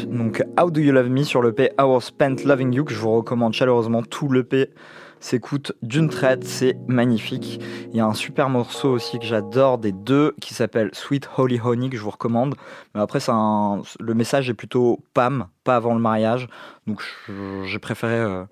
donc 0.08 0.42
How 0.60 0.72
Do 0.72 0.80
You 0.80 0.90
Love 0.90 1.08
Me 1.08 1.22
sur 1.22 1.40
l'EP 1.40 1.70
Hours 1.80 2.02
Spent 2.02 2.42
Loving 2.44 2.72
You, 2.72 2.84
que 2.84 2.92
je 2.92 2.98
vous 2.98 3.14
recommande 3.14 3.52
chaleureusement. 3.52 4.02
Tout 4.02 4.28
l'EP 4.28 4.70
s'écoute 5.20 5.70
d'une 5.82 6.08
traite, 6.08 6.42
c'est 6.42 6.76
magnifique. 6.88 7.60
Il 7.92 7.96
y 7.96 8.00
a 8.00 8.06
un 8.06 8.14
super 8.14 8.48
morceau 8.48 8.90
aussi 8.90 9.20
que 9.20 9.24
j'adore 9.24 9.78
des 9.78 9.92
deux 9.92 10.34
qui 10.40 10.52
s'appelle 10.52 10.90
Sweet 10.94 11.28
Holy 11.36 11.60
Honey, 11.64 11.90
que 11.90 11.96
je 11.96 12.02
vous 12.02 12.10
recommande. 12.10 12.56
Mais 12.96 13.00
après, 13.00 13.20
le 13.20 14.14
message 14.14 14.50
est 14.50 14.54
plutôt 14.54 14.98
Pam, 15.14 15.46
pas 15.62 15.76
avant 15.76 15.94
le 15.94 16.00
mariage. 16.00 16.48
Donc 16.88 17.04
j'ai 17.66 17.78
préféré 17.78 18.16
euh, 18.16 18.44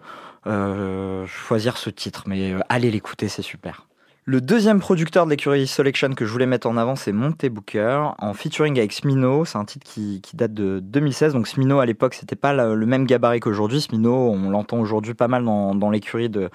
euh, 0.46 1.26
choisir 1.26 1.76
ce 1.76 1.90
titre, 1.90 2.22
mais 2.28 2.54
allez 2.68 2.92
l'écouter, 2.92 3.26
c'est 3.26 3.42
super. 3.42 3.88
Le 4.24 4.40
deuxième 4.40 4.78
producteur 4.78 5.24
de 5.24 5.30
l'écurie 5.30 5.66
Selection 5.66 6.10
que 6.10 6.24
je 6.24 6.30
voulais 6.30 6.46
mettre 6.46 6.68
en 6.68 6.76
avant, 6.76 6.94
c'est 6.94 7.10
Monte 7.10 7.44
Booker, 7.46 8.10
en 8.18 8.34
featuring 8.34 8.78
avec 8.78 8.92
Smino. 8.92 9.44
C'est 9.44 9.58
un 9.58 9.64
titre 9.64 9.84
qui, 9.84 10.20
date 10.34 10.54
de 10.54 10.78
2016. 10.78 11.32
Donc 11.32 11.48
Smino, 11.48 11.80
à 11.80 11.86
l'époque, 11.86 12.14
c'était 12.14 12.36
pas 12.36 12.52
le, 12.52 12.86
même 12.86 13.04
gabarit 13.04 13.40
qu'aujourd'hui. 13.40 13.80
Smino, 13.80 14.14
on 14.14 14.50
l'entend 14.50 14.78
aujourd'hui 14.78 15.14
pas 15.14 15.26
mal 15.26 15.44
dans, 15.44 15.90
l'écurie 15.90 16.28
de, 16.30 16.50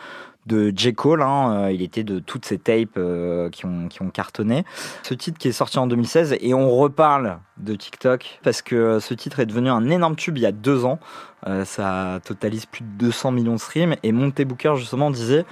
J. 0.47 0.93
Cole. 0.93 1.21
hein. 1.21 1.65
Euh, 1.65 1.71
Il 1.73 1.81
était 1.81 2.05
de 2.05 2.19
toutes 2.19 2.45
ces 2.45 2.57
tapes 2.57 2.95
euh, 2.95 3.49
qui, 3.49 3.65
ont, 3.65 3.89
cartonné. 4.13 4.63
Ce 5.03 5.13
titre 5.13 5.37
qui 5.37 5.49
est 5.49 5.51
sorti 5.51 5.77
en 5.77 5.87
2016, 5.87 6.37
et 6.39 6.53
on 6.53 6.71
reparle 6.71 7.39
de 7.57 7.75
TikTok, 7.75 8.39
parce 8.43 8.61
que 8.61 8.99
ce 8.99 9.13
titre 9.13 9.41
est 9.41 9.45
devenu 9.45 9.69
un 9.69 9.89
énorme 9.89 10.15
tube 10.15 10.37
il 10.37 10.43
y 10.43 10.45
a 10.45 10.53
deux 10.53 10.85
ans. 10.85 10.99
Euh, 11.47 11.65
ça 11.65 12.21
totalise 12.23 12.65
plus 12.65 12.83
de 12.85 13.07
200 13.07 13.31
millions 13.31 13.55
de 13.55 13.59
streams. 13.59 13.97
Et 14.03 14.13
Monte 14.13 14.41
Booker, 14.43 14.75
justement, 14.77 15.11
disait... 15.11 15.43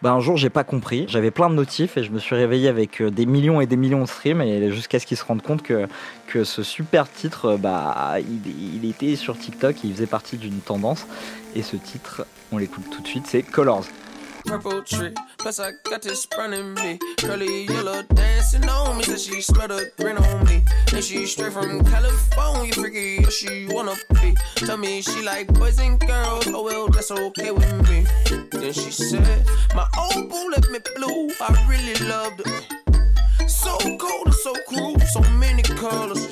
Bah, 0.00 0.12
un 0.12 0.20
jour, 0.20 0.36
j'ai 0.36 0.50
pas 0.50 0.62
compris. 0.62 1.06
J'avais 1.08 1.32
plein 1.32 1.50
de 1.50 1.54
notifs 1.54 1.96
et 1.96 2.04
je 2.04 2.12
me 2.12 2.18
suis 2.18 2.36
réveillé 2.36 2.68
avec 2.68 3.02
euh, 3.02 3.10
des 3.10 3.26
millions 3.26 3.60
et 3.60 3.66
des 3.66 3.76
millions 3.76 4.02
de 4.02 4.08
streams 4.08 4.40
et 4.40 4.70
jusqu'à 4.70 5.00
ce 5.00 5.06
qu'ils 5.06 5.16
se 5.16 5.24
rendent 5.24 5.42
compte 5.42 5.62
que, 5.62 5.88
ce 6.44 6.62
super 6.62 7.10
titre, 7.10 7.56
bah, 7.56 8.16
il, 8.18 8.76
il 8.76 8.88
était 8.88 9.16
sur 9.16 9.36
TikTok, 9.36 9.82
il 9.82 9.92
faisait 9.92 10.06
partie 10.06 10.36
d'une 10.36 10.60
tendance. 10.60 11.06
Et 11.56 11.62
ce 11.62 11.76
titre, 11.76 12.24
on 12.52 12.58
l'écoute 12.58 12.88
tout 12.90 13.02
de 13.02 13.08
suite, 13.08 13.26
c'est 13.26 13.42
Colors. 13.42 13.84
Purple 14.48 14.82
tree. 14.82 15.12
Plus 15.36 15.60
I 15.60 15.72
got 15.84 16.00
this 16.02 16.24
burning 16.24 16.72
me. 16.74 16.98
Curly 17.18 17.66
yellow 17.66 18.02
dancing 18.02 18.66
on 18.68 18.96
me. 18.96 19.04
Said 19.04 19.20
she 19.20 19.40
smelled 19.42 19.72
a 19.72 19.90
grin 19.98 20.16
on 20.16 20.44
me. 20.46 20.64
And 20.92 21.04
she 21.04 21.26
straight 21.26 21.52
from 21.52 21.84
California. 21.84 22.72
Freaky, 22.72 23.24
she 23.24 23.66
wanna 23.70 23.94
be. 24.22 24.34
Tell 24.56 24.78
me 24.78 25.02
she 25.02 25.22
like 25.22 25.52
boys 25.52 25.78
and 25.78 26.00
girls. 26.00 26.46
Oh 26.48 26.64
well, 26.64 26.88
that's 26.88 27.10
okay 27.10 27.50
with 27.50 27.90
me. 27.90 28.06
Then 28.50 28.72
she 28.72 28.90
said, 28.90 29.46
My 29.74 29.86
old 29.98 30.30
boo 30.30 30.50
left 30.50 30.70
me 30.70 30.78
blue. 30.96 31.30
I 31.40 31.66
really 31.68 32.08
loved 32.08 32.40
it. 32.46 33.50
So 33.50 33.76
cold 33.98 34.26
and 34.26 34.34
so 34.34 34.54
cruel. 34.66 34.98
So 35.12 35.20
many 35.32 35.62
colors. 35.62 36.26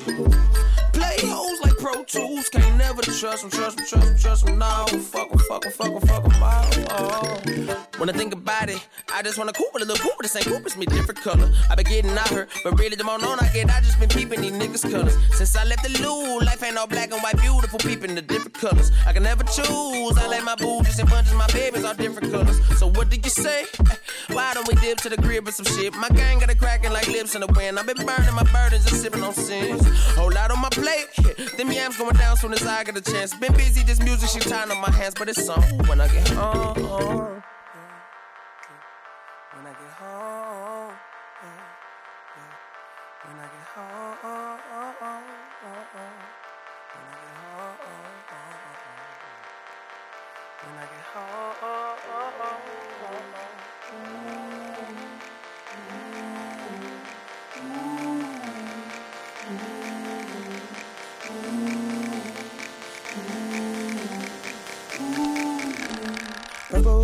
Play 0.93 1.17
hoes 1.21 1.59
like 1.61 1.66
Pro 1.91 2.03
Tools. 2.03 2.49
Can't 2.49 2.77
never 2.77 3.01
trust 3.01 3.41
them, 3.41 3.49
trust 3.49 3.77
them, 3.77 3.85
trust 3.85 4.07
them, 4.07 4.17
trust 4.17 4.45
them. 4.45 4.59
No, 4.59 4.85
fuck 4.87 5.29
them, 5.29 5.39
fuck 5.39 5.61
them, 5.61 5.71
fuck 5.71 5.93
them, 5.93 6.01
fuck 6.01 6.23
them 6.23 6.43
all. 6.43 6.67
Oh. 6.89 7.87
When 7.97 8.09
I 8.09 8.13
think 8.13 8.33
about 8.33 8.69
it, 8.69 8.85
I 9.13 9.23
just 9.23 9.37
wanna 9.37 9.53
Cooper, 9.53 9.79
the 9.79 9.85
little 9.85 9.97
Cooper, 9.97 10.21
the 10.21 10.29
same 10.29 10.43
Cooper's 10.43 10.75
me 10.75 10.85
different 10.85 11.21
color. 11.21 11.49
I 11.69 11.75
been 11.75 11.85
getting 11.85 12.11
out 12.11 12.29
her, 12.29 12.47
but 12.63 12.77
really 12.77 12.95
the 12.95 13.03
more 13.03 13.17
known 13.17 13.39
I 13.39 13.47
get, 13.53 13.69
I 13.69 13.79
just 13.79 13.99
been 13.99 14.09
peeping 14.09 14.41
these 14.41 14.51
niggas 14.51 14.91
colors. 14.91 15.17
Since 15.35 15.55
I 15.55 15.63
left 15.63 15.83
the 15.83 16.01
loo, 16.01 16.39
life 16.41 16.61
ain't 16.61 16.77
all 16.77 16.87
black 16.87 17.11
and 17.11 17.21
white, 17.21 17.37
beautiful 17.37 17.79
peeping 17.79 18.13
the 18.15 18.21
different 18.21 18.53
colors. 18.53 18.91
I 19.05 19.13
can 19.13 19.23
never 19.23 19.43
choose. 19.43 20.17
I 20.17 20.27
like 20.27 20.43
my 20.43 20.55
booties 20.55 20.99
and 20.99 21.09
bunches, 21.09 21.33
my 21.33 21.47
babies 21.47 21.85
all 21.85 21.95
different 21.95 22.31
colors. 22.31 22.59
So 22.77 22.87
what 22.87 23.09
did 23.09 23.25
you 23.25 23.31
say? 23.31 23.65
Why 24.27 24.53
don't 24.53 24.67
we 24.67 24.75
dip 24.75 24.99
to 24.99 25.09
the 25.09 25.17
crib 25.17 25.45
with 25.45 25.55
some 25.55 25.65
shit? 25.65 25.93
My 25.95 26.09
gang 26.09 26.39
got 26.39 26.49
it 26.49 26.59
cracking 26.59 26.91
like 26.91 27.07
lips 27.07 27.33
in 27.33 27.41
the 27.41 27.47
wind. 27.47 27.79
I've 27.79 27.87
been 27.87 28.05
burning 28.05 28.35
my 28.35 28.43
burdens 28.51 28.85
and 28.85 28.95
sipping 28.95 29.23
on 29.23 29.33
sins. 29.33 29.81
Whole 30.15 30.31
lot 30.31 30.51
on 30.51 30.59
my 30.59 30.69
plate. 30.69 31.07
Them 31.57 31.69
yams 31.77 31.97
going 31.97 32.15
down 32.15 32.35
soon 32.37 32.53
as 32.53 32.65
I 32.65 32.83
get 32.83 32.97
a 32.97 33.01
chance. 33.01 33.33
Been 33.33 33.53
busy, 33.53 33.83
this 33.83 34.01
music 34.01 34.29
shit 34.29 34.43
tying 34.43 34.71
on 34.71 34.81
my 34.81 34.91
hands, 34.91 35.13
but 35.17 35.29
it's 35.29 35.47
on 35.47 35.61
when 35.87 36.01
I 36.01 36.07
get 36.07 36.27
home. 36.29 37.43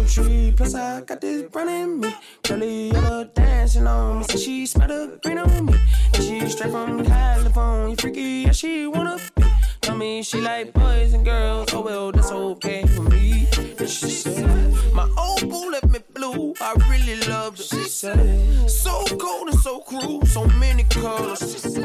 Tree, 0.07 0.53
plus 0.55 0.75
I 0.75 1.01
got 1.01 1.21
this 1.21 1.43
in 1.55 1.99
me. 1.99 2.15
Curly 2.43 2.91
yellow 2.91 3.23
dancing 3.23 3.87
on 3.87 4.19
me. 4.19 4.25
She 4.27 4.65
smelled 4.65 4.89
the 4.89 5.19
green 5.23 5.37
on 5.37 5.65
me. 5.65 5.79
And 6.13 6.23
she 6.23 6.49
straight 6.49 6.71
from 6.71 7.05
California. 7.05 7.89
You 7.89 7.95
freaky, 7.95 8.21
yeah, 8.45 8.51
she 8.51 8.87
wanna 8.87 9.19
be. 9.35 9.43
Tell 9.81 9.95
me 9.95 10.23
she 10.23 10.41
like 10.41 10.73
boys 10.73 11.13
and 11.13 11.23
girls. 11.23 11.73
Oh, 11.73 11.81
well, 11.81 12.11
that's 12.11 12.31
okay 12.31 12.85
for 12.87 13.03
me. 13.03 13.47
And 13.79 13.89
she 13.89 14.09
said, 14.09 14.73
My 14.93 15.09
old 15.17 15.49
boo 15.49 15.71
left 15.71 15.89
me 15.89 15.99
blue. 16.13 16.53
I 16.59 16.73
really 16.89 17.19
loved 17.27 17.59
it. 17.59 17.65
She 17.65 17.83
said, 17.83 18.69
So 18.69 19.03
cold 19.17 19.49
and 19.49 19.59
so 19.59 19.79
cruel. 19.81 20.25
So 20.25 20.45
many 20.47 20.83
colors. 20.83 21.39
She 21.39 21.59
said, 21.59 21.83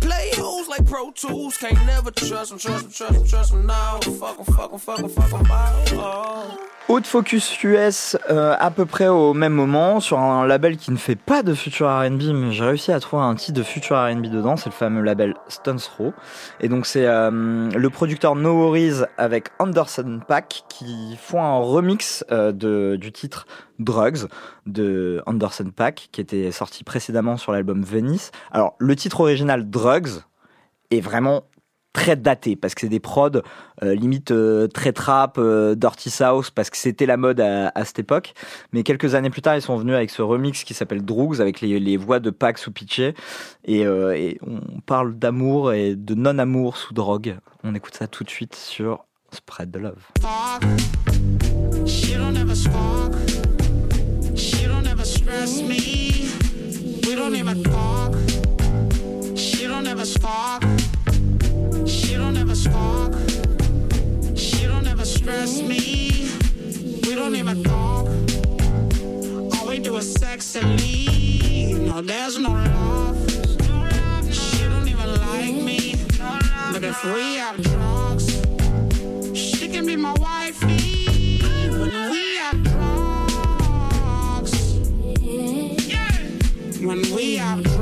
Play 0.00 0.30
hoes 0.34 0.68
like 0.68 0.86
Pro 0.86 1.10
Tools. 1.10 1.56
Can't 1.56 1.84
never 1.86 2.10
trust 2.10 2.50
them, 2.50 2.58
trust 2.58 2.84
them, 2.84 2.92
trust 2.92 3.14
them, 3.14 3.26
trust 3.26 3.52
them. 3.52 3.66
No, 3.66 4.00
fuck 4.18 4.36
them, 4.36 4.46
fuck 4.54 4.70
them, 4.70 4.78
fuck 4.78 4.98
them, 4.98 5.08
fuck 5.08 5.30
them. 5.30 5.46
Oh. 5.50 6.69
Haute 6.90 7.06
Focus 7.06 7.62
US 7.62 8.16
euh, 8.30 8.56
à 8.58 8.72
peu 8.72 8.84
près 8.84 9.06
au 9.06 9.32
même 9.32 9.52
moment 9.52 10.00
sur 10.00 10.18
un 10.18 10.44
label 10.44 10.76
qui 10.76 10.90
ne 10.90 10.96
fait 10.96 11.14
pas 11.14 11.44
de 11.44 11.54
future 11.54 11.86
R&B 11.86 12.20
mais 12.34 12.50
j'ai 12.50 12.64
réussi 12.64 12.90
à 12.90 12.98
trouver 12.98 13.22
un 13.22 13.36
titre 13.36 13.56
de 13.56 13.62
future 13.62 13.96
R&B 13.96 14.22
dedans 14.22 14.56
c'est 14.56 14.70
le 14.70 14.74
fameux 14.74 15.00
label 15.00 15.36
Stones 15.46 15.78
Throw 15.78 16.12
et 16.58 16.68
donc 16.68 16.86
c'est 16.86 17.06
euh, 17.06 17.30
le 17.70 17.90
producteur 17.90 18.34
No 18.34 18.54
Worries 18.54 19.04
avec 19.18 19.50
Anderson 19.60 20.18
Pack 20.26 20.64
qui 20.68 21.16
font 21.16 21.40
un 21.40 21.58
remix 21.58 22.24
euh, 22.32 22.50
de, 22.50 22.96
du 22.96 23.12
titre 23.12 23.46
Drugs 23.78 24.26
de 24.66 25.22
Anderson 25.26 25.70
Pack 25.70 26.08
qui 26.10 26.20
était 26.20 26.50
sorti 26.50 26.82
précédemment 26.82 27.36
sur 27.36 27.52
l'album 27.52 27.84
Venice. 27.84 28.32
Alors 28.50 28.74
le 28.80 28.96
titre 28.96 29.20
original 29.20 29.70
Drugs 29.70 30.24
est 30.90 31.00
vraiment 31.00 31.44
très 31.92 32.16
daté 32.16 32.56
parce 32.56 32.74
que 32.74 32.82
c'est 32.82 32.88
des 32.88 33.00
prods 33.00 33.42
euh, 33.82 33.94
limite 33.94 34.30
euh, 34.30 34.68
très 34.68 34.92
trap, 34.92 35.38
euh, 35.38 35.74
dirty 35.74 36.10
south 36.10 36.50
parce 36.50 36.70
que 36.70 36.76
c'était 36.76 37.06
la 37.06 37.16
mode 37.16 37.40
à, 37.40 37.84
cette 37.84 37.98
époque. 37.98 38.34
Mais 38.72 38.82
quelques 38.82 39.14
années 39.14 39.30
plus 39.30 39.42
tard, 39.42 39.56
ils 39.56 39.62
sont 39.62 39.76
venus 39.76 39.94
avec 39.94 40.10
ce 40.10 40.22
remix 40.22 40.64
qui 40.64 40.74
s'appelle 40.74 41.04
Drugs 41.04 41.40
avec 41.40 41.60
les, 41.60 41.96
voix 41.96 42.20
de 42.20 42.30
Pax 42.30 42.66
ou 42.66 42.72
Pitché 42.72 43.14
et, 43.64 43.86
euh, 43.86 44.16
et 44.16 44.38
on 44.46 44.80
parle 44.80 45.14
d'amour 45.18 45.72
et 45.72 45.96
de 45.96 46.14
non-amour 46.14 46.76
sous 46.76 46.94
drogue. 46.94 47.36
On 47.64 47.74
écoute 47.74 47.94
ça 47.94 48.06
tout 48.06 48.24
de 48.24 48.30
suite 48.30 48.54
sur 48.54 49.04
Spread 49.32 49.72
the 49.72 49.76
Love. 49.76 50.06
She 51.86 52.14
don't 52.14 52.36
us 62.60 62.74
walk. 62.74 63.14
She 64.36 64.66
don't 64.66 64.86
ever 64.86 65.04
stress 65.04 65.60
me. 65.62 66.28
We 67.02 67.14
don't 67.14 67.34
even 67.36 67.62
talk. 67.62 68.08
All 69.54 69.68
we 69.68 69.78
do 69.78 69.96
is 69.96 70.12
sex 70.14 70.56
and 70.56 70.80
leave. 70.80 71.78
No, 71.80 72.00
there's 72.02 72.38
no 72.38 72.50
love. 72.50 73.16
She 74.32 74.64
don't 74.64 74.88
even 74.88 75.14
like 75.28 75.54
me. 75.54 75.96
But 76.72 76.84
if 76.84 77.02
we 77.04 77.36
have 77.36 77.62
drugs, 77.62 78.26
she 79.34 79.68
can 79.68 79.86
be 79.86 79.96
my 79.96 80.14
wifey. 80.14 81.38
When 81.70 82.10
we 82.10 82.36
have 82.36 82.62
drugs, 82.62 84.52
when 86.80 87.00
we 87.14 87.36
have 87.36 87.62
drugs. 87.62 87.79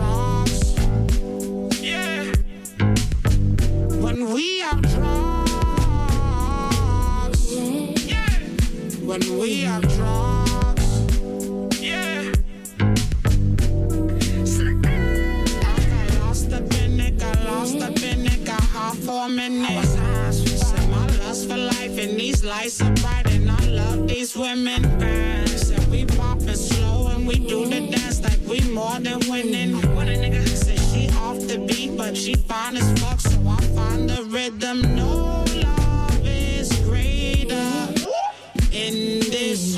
When 4.19 4.35
we 4.35 4.63
are 4.63 4.75
drugs, 4.75 5.55
yeah. 8.05 8.27
When 9.07 9.39
we 9.39 9.65
are 9.65 9.81
drugs, 9.81 10.91
yeah. 11.81 12.33
I 15.63 15.75
lost 16.19 16.51
lost 16.51 17.79
half 18.73 19.09
a 19.09 19.29
minute. 19.29 19.87
My 20.91 21.07
lust 21.21 21.49
for 21.49 21.57
life, 21.57 21.97
and 21.99 22.19
these 22.19 22.43
lights 22.43 22.83
are 22.83 22.93
bright, 22.95 23.31
and 23.31 23.49
I 23.49 23.67
love 23.69 24.09
these 24.09 24.37
women. 24.37 24.83
Fast, 24.99 25.71
and 25.71 25.87
we 25.93 26.05
poppin' 26.07 26.57
slow, 26.57 27.07
and 27.07 27.25
we 27.25 27.39
do 27.39 27.67
the 27.67 27.87
dance 27.87 28.21
like 28.25 28.41
we 28.49 28.61
more 28.73 28.99
than 28.99 29.21
winning. 29.31 29.75
Nigga 29.75 30.48
off 31.29 31.47
the 31.47 31.59
beat, 31.59 31.95
but 31.95 32.17
she 32.17 32.35
fine 32.35 32.77
as 32.77 33.01
fuck, 33.01 33.21
so 33.21 33.39
I 33.47 33.61
find 33.77 34.09
the 34.09 34.23
rhythm. 34.25 34.81
No 34.97 35.45
love 35.63 36.21
is 36.25 36.73
greater 36.89 37.71
in 38.73 39.21
this 39.29 39.77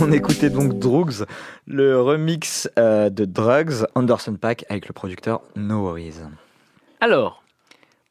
On 0.00 0.12
écoutait 0.12 0.50
donc 0.50 0.78
Drugs, 0.78 1.24
le 1.66 2.00
remix 2.00 2.68
euh, 2.78 3.08
de 3.08 3.24
Drugs, 3.24 3.86
Anderson 3.94 4.34
Pack 4.34 4.64
avec 4.68 4.88
le 4.88 4.92
producteur 4.92 5.40
No 5.56 5.82
Worries. 5.82 6.20
Alors, 7.00 7.42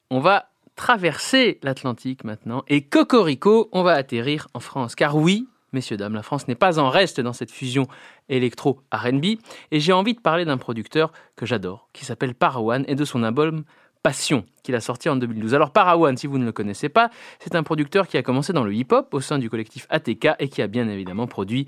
on 0.10 0.20
va 0.20 0.46
traverser 0.76 1.60
l'Atlantique 1.64 2.24
maintenant 2.24 2.64
et 2.68 2.82
Cocorico, 2.82 3.70
on 3.72 3.84
va 3.84 3.94
atterrir 3.94 4.48
en 4.54 4.60
France. 4.60 4.96
Car 4.96 5.16
oui, 5.16 5.48
messieurs, 5.74 5.98
dames, 5.98 6.16
la 6.16 6.24
France 6.24 6.48
n'est 6.48 6.56
pas 6.56 6.80
en 6.80 6.90
reste 6.90 7.22
dans 7.22 7.34
cette 7.34 7.52
fusion 7.52 7.88
électro-RB. 8.30 9.26
Et 9.72 9.80
j'ai 9.80 9.94
envie 9.94 10.16
de 10.16 10.22
parler 10.22 10.46
d'un 10.46 10.58
producteur 10.58 11.12
que 11.36 11.46
j'adore, 11.46 11.90
qui 11.94 12.04
s'appelle 12.04 12.34
Parawan 12.34 12.84
et 12.88 12.96
de 12.96 13.06
son 13.06 13.22
album 13.24 13.64
Passion, 14.06 14.46
qu'il 14.62 14.76
a 14.76 14.82
sorti 14.82 15.10
en 15.10 15.16
2012. 15.16 15.56
Alors 15.56 15.72
Parawan, 15.72 16.16
si 16.16 16.28
vous 16.28 16.38
ne 16.38 16.46
le 16.46 16.52
connaissez 16.52 16.90
pas, 16.90 17.10
c'est 17.40 17.56
un 17.56 17.64
producteur 17.64 18.08
qui 18.08 18.18
a 18.18 18.22
commencé 18.22 18.54
dans 18.54 18.64
le 18.64 18.72
hip-hop 18.72 19.12
au 19.16 19.20
sein 19.20 19.40
du 19.40 19.50
collectif 19.50 19.88
ATK 19.90 20.28
et 20.38 20.48
qui 20.48 20.62
a 20.62 20.68
bien 20.68 20.88
évidemment 20.88 21.26
produit 21.26 21.66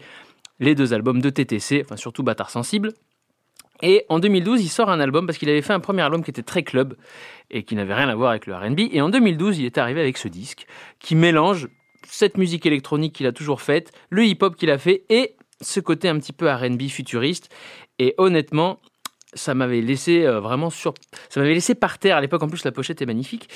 les 0.60 0.76
deux 0.76 0.94
albums 0.94 1.20
de 1.20 1.32
TTC, 1.32 1.82
enfin 1.84 1.98
surtout 1.98 2.22
Bâtard 2.22 2.52
Sensible. 2.52 2.94
Et 3.82 4.06
en 4.10 4.20
2012, 4.20 4.62
il 4.62 4.68
sort 4.68 4.92
un 4.92 5.00
album 5.00 5.26
parce 5.26 5.40
qu'il 5.40 5.50
avait 5.50 5.64
fait 5.64 5.74
un 5.74 5.80
premier 5.80 6.04
album 6.04 6.24
qui 6.24 6.30
était 6.30 6.44
très 6.44 6.62
club 6.62 6.96
et 7.50 7.64
qui 7.64 7.74
n'avait 7.74 7.96
rien 7.96 8.08
à 8.08 8.14
voir 8.14 8.30
avec 8.30 8.46
le 8.46 8.54
RB. 8.54 8.82
Et 8.92 9.02
en 9.02 9.10
2012, 9.10 9.58
il 9.58 9.66
est 9.66 9.80
arrivé 9.80 10.00
avec 10.00 10.20
ce 10.20 10.28
disque 10.28 10.68
qui 11.00 11.16
mélange 11.16 11.70
cette 12.08 12.38
musique 12.38 12.68
électronique 12.68 13.14
qu'il 13.16 13.26
a 13.26 13.32
toujours 13.32 13.62
faite, 13.62 13.92
le 14.12 14.24
hip-hop 14.24 14.56
qu'il 14.56 14.70
a 14.70 14.78
fait 14.78 15.06
et 15.10 15.38
ce 15.60 15.80
côté 15.80 16.08
un 16.08 16.20
petit 16.20 16.34
peu 16.34 16.48
RB 16.48 16.84
futuriste. 16.84 17.50
Et 17.98 18.14
honnêtement, 18.20 18.78
ça 19.38 19.54
m'avait 19.54 19.80
laissé 19.82 20.26
euh, 20.26 20.40
vraiment 20.42 20.70
sur. 20.70 20.94
Ça 21.30 21.40
m'avait 21.40 21.54
laissé 21.54 21.76
par 21.76 21.98
terre 22.00 22.18
à 22.18 22.22
l'époque. 22.22 22.44
En 22.44 22.50
plus, 22.50 22.66
la 22.66 22.72
pochette 22.72 23.02
est 23.02 23.06
magnifique. 23.06 23.48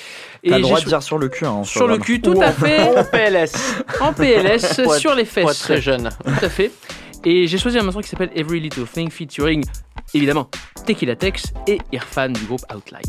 T'as 0.48 0.56
le 0.56 0.62
droit 0.62 0.80
de 0.80 0.86
dire 0.86 1.02
sur 1.02 1.18
le 1.18 1.28
cul. 1.28 1.44
Hein, 1.44 1.64
sur 1.64 1.86
le 1.86 1.98
cul, 1.98 2.20
tout 2.22 2.40
à 2.40 2.52
fait. 2.52 2.80
En 2.98 3.04
PLS. 3.04 3.52
En 4.00 4.12
PLS, 4.12 4.78
être- 4.78 4.94
sur 4.98 5.14
les 5.14 5.24
Pour 5.24 5.42
être 5.42 5.48
fesses. 5.48 5.58
très 5.60 5.80
jeune. 5.80 6.08
Tout 6.24 6.44
à 6.44 6.48
fait. 6.48 6.70
Et 7.24 7.46
j'ai 7.46 7.58
choisi 7.58 7.78
un 7.78 7.82
morceau 7.82 8.00
qui 8.00 8.08
s'appelle 8.08 8.30
Every 8.34 8.58
Little 8.60 8.86
Thing 8.86 9.10
featuring, 9.10 9.62
évidemment, 10.14 10.48
Tequila 10.86 11.14
Tex 11.14 11.52
et 11.68 11.78
Irfan 11.92 12.30
du 12.30 12.44
groupe 12.46 12.62
Outlines. 12.74 13.02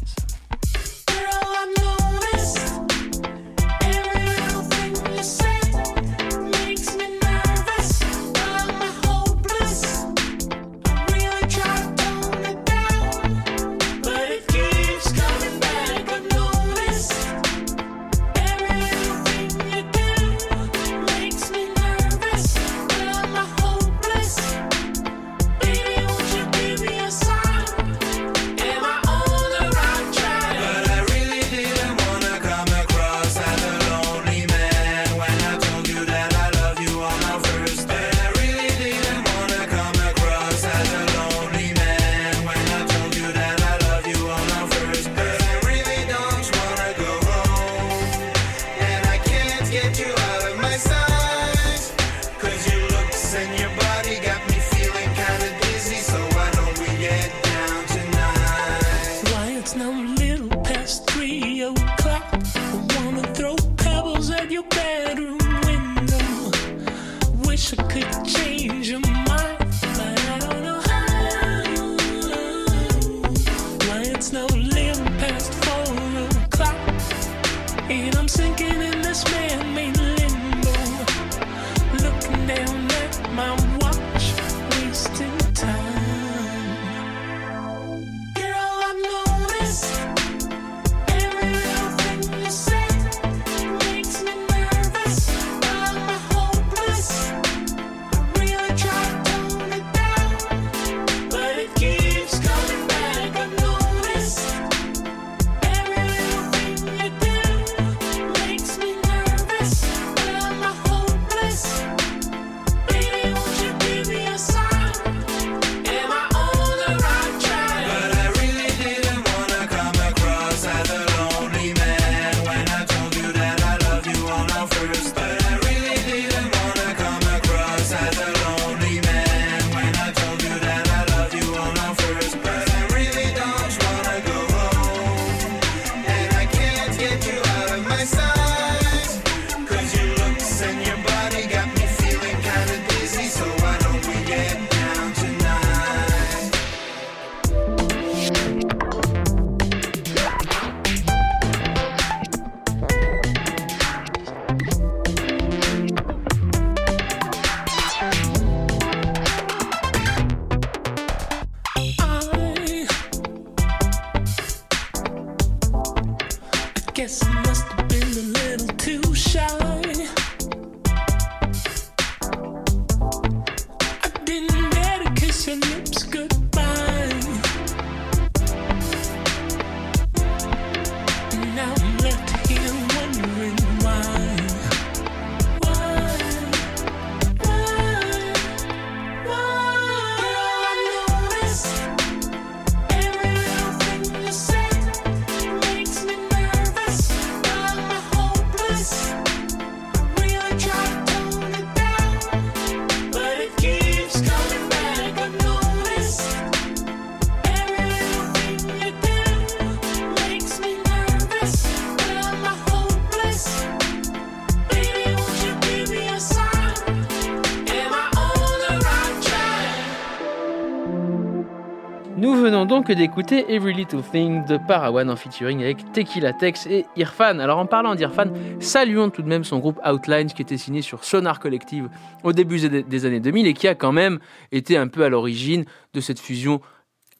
Donc 222.84 222.98
d'écouter 222.98 223.46
Every 223.48 223.74
Little 223.74 224.02
Thing 224.12 224.44
de 224.46 224.58
Parawan 224.58 225.10
en 225.10 225.16
featuring 225.16 225.64
avec 225.64 225.94
Tequila 225.94 226.34
Tex 226.34 226.68
et 226.68 226.86
Irfan. 226.98 227.40
Alors 227.40 227.58
en 227.58 227.66
parlant 227.66 227.96
d'Irfan, 227.96 228.26
saluons 228.60 229.10
tout 229.10 229.22
de 229.22 229.30
même 229.30 229.46
son 229.46 229.60
groupe 229.60 229.80
Outlines 229.90 230.28
qui 230.28 230.42
était 230.42 230.58
signé 230.58 230.82
sur 230.82 231.06
Sonar 231.06 231.40
Collective 231.40 231.88
au 232.24 232.34
début 232.34 232.60
des 232.60 232.84
des 232.84 233.06
années 233.06 233.22
2000 233.22 233.48
et 233.48 233.54
qui 233.54 233.70
a 233.70 233.76
quand 233.76 233.94
même 233.94 234.20
été 234.52 234.76
un 234.76 234.90
peu 234.90 235.06
à 235.06 235.10
l'origine 235.10 235.64
de 235.94 236.02
cette 236.02 236.20
fusion 236.20 236.60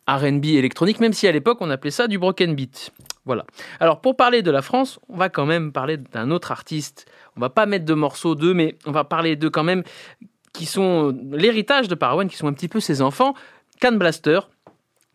R&B 0.06 0.48
électronique, 0.48 1.00
même 1.00 1.14
si 1.14 1.30
à 1.30 1.32
l'époque 1.32 1.60
on 1.62 1.70
appelait 1.70 1.92
ça 1.92 2.10
du 2.10 2.20
broken 2.20 2.56
beat. 2.56 2.92
Voilà. 3.24 3.46
Alors 3.80 4.02
pour 4.02 4.18
parler 4.18 4.42
de 4.42 4.52
la 4.52 4.62
France, 4.62 5.00
on 5.08 5.16
va 5.16 5.30
quand 5.30 5.46
même 5.46 5.72
parler 5.72 5.96
d'un 5.96 6.30
autre 6.32 6.52
artiste. 6.52 7.06
On 7.38 7.40
va 7.40 7.50
pas 7.50 7.66
mettre 7.68 7.86
de 7.86 7.94
morceaux 7.94 8.36
d'eux, 8.36 8.54
mais 8.54 8.76
on 8.86 8.92
va 8.92 9.06
parler 9.06 9.38
d'eux 9.38 9.50
quand 9.50 9.64
même, 9.64 9.84
qui 10.52 10.66
sont 10.66 11.14
euh, 11.14 11.38
l'héritage 11.38 11.88
de 11.88 11.96
Parawan, 11.96 12.28
qui 12.28 12.36
sont 12.36 12.48
un 12.48 12.54
petit 12.54 12.68
peu 12.68 12.82
ses 12.82 13.02
enfants. 13.02 13.34
Can 13.82 13.94
Blaster, 13.94 14.40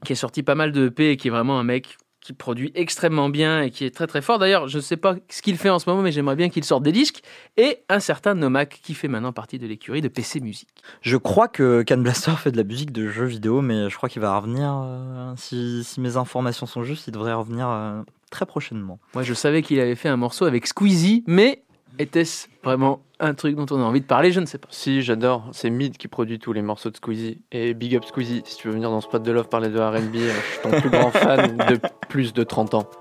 qui 0.05 0.13
a 0.13 0.17
sorti 0.17 0.43
pas 0.43 0.55
mal 0.55 0.73
de 0.73 0.87
EP 0.87 1.11
et 1.11 1.17
qui 1.17 1.29
est 1.29 1.31
vraiment 1.31 1.59
un 1.59 1.65
mec 1.65 1.97
qui 2.21 2.33
produit 2.35 2.71
extrêmement 2.75 3.31
bien 3.31 3.63
et 3.63 3.71
qui 3.71 3.85
est 3.85 3.95
très 3.95 4.07
très 4.07 4.21
fort. 4.21 4.39
D'ailleurs, 4.39 4.69
je 4.69 4.77
ne 4.77 4.83
sais 4.83 4.99
pas 4.99 5.17
ce 5.31 5.41
qu'il 5.41 5.57
fait 5.57 5.71
en 5.71 5.79
ce 5.79 5.89
moment, 5.89 6.03
mais 6.03 6.13
j'aimerais 6.13 6.37
bien 6.37 6.51
qu'il 6.51 6.65
sorte 6.65 6.83
des 6.83 6.93
disques. 6.93 7.23
Et 7.57 7.79
un 7.89 8.01
certain 8.01 8.35
Nomak 8.35 8.81
qui 8.83 8.93
fait 8.93 9.09
maintenant 9.09 9.33
partie 9.33 9.59
de 9.59 9.67
l'écurie 9.67 10.03
de 10.03 10.09
PC 10.09 10.41
Music. 10.41 10.69
Je 11.01 11.17
crois 11.17 11.49
que 11.49 11.83
Can 11.89 11.99
Blaster 11.99 12.33
fait 12.37 12.51
de 12.53 12.57
la 12.59 12.65
musique 12.65 12.93
de 12.93 13.09
jeux 13.09 13.25
vidéo, 13.25 13.63
mais 13.63 13.89
je 13.89 13.97
crois 13.97 14.09
qu'il 14.09 14.21
va 14.21 14.37
revenir. 14.37 14.71
euh, 14.71 15.33
si, 15.37 15.83
si 15.85 16.01
mes 16.01 16.17
informations 16.17 16.67
sont 16.67 16.83
justes, 16.83 17.07
il 17.09 17.13
devrait 17.13 17.33
revenir 17.33 17.69
euh, 17.69 18.03
très 18.31 18.47
prochainement. 18.47 18.99
Moi, 19.15 19.23
je 19.23 19.33
savais 19.33 19.63
qu'il 19.63 19.81
avait 19.81 19.95
fait 19.95 20.09
un 20.09 20.17
morceau 20.19 20.45
avec 20.45 20.67
Squeezie, 20.67 21.25
mais 21.27 21.63
était-ce 21.99 22.47
vraiment 22.63 23.01
un 23.21 23.35
truc 23.35 23.57
dont 23.57 23.67
on 23.71 23.81
a 23.81 23.85
envie 23.85 24.01
de 24.01 24.07
parler? 24.07 24.33
Je 24.33 24.41
ne 24.41 24.47
sais 24.47 24.59
pas. 24.59 24.69
Si, 24.71 25.03
j'adore. 25.03 25.49
C'est 25.53 25.71
Mid 25.71 25.97
qui 25.97 26.09
produit 26.09 26.39
tous 26.39 26.53
les 26.53 26.63
morceaux 26.63 26.91
de 26.91 26.97
Squeezie. 26.97 27.41
Et 27.53 27.75
Big 27.75 27.97
Up 27.97 28.05
Squeezie, 28.05 28.43
si 28.45 28.57
tu 28.57 28.69
veux 28.69 28.75
venir 28.75 28.91
dans 28.91 29.01
Spot 29.01 29.23
de 29.23 29.33
Love 29.33 29.49
parler 29.49 29.69
de 29.69 29.79
RB, 29.79 30.17
euh, 30.17 30.33
je 30.33 30.53
suis 30.53 30.63
ton 30.63 30.81
plus 30.81 30.91
grand 30.91 31.11
fan 31.11 31.57
de 31.57 31.81
plus 32.09 32.33
de 32.33 32.45
30 32.45 32.75
ans. 32.75 32.89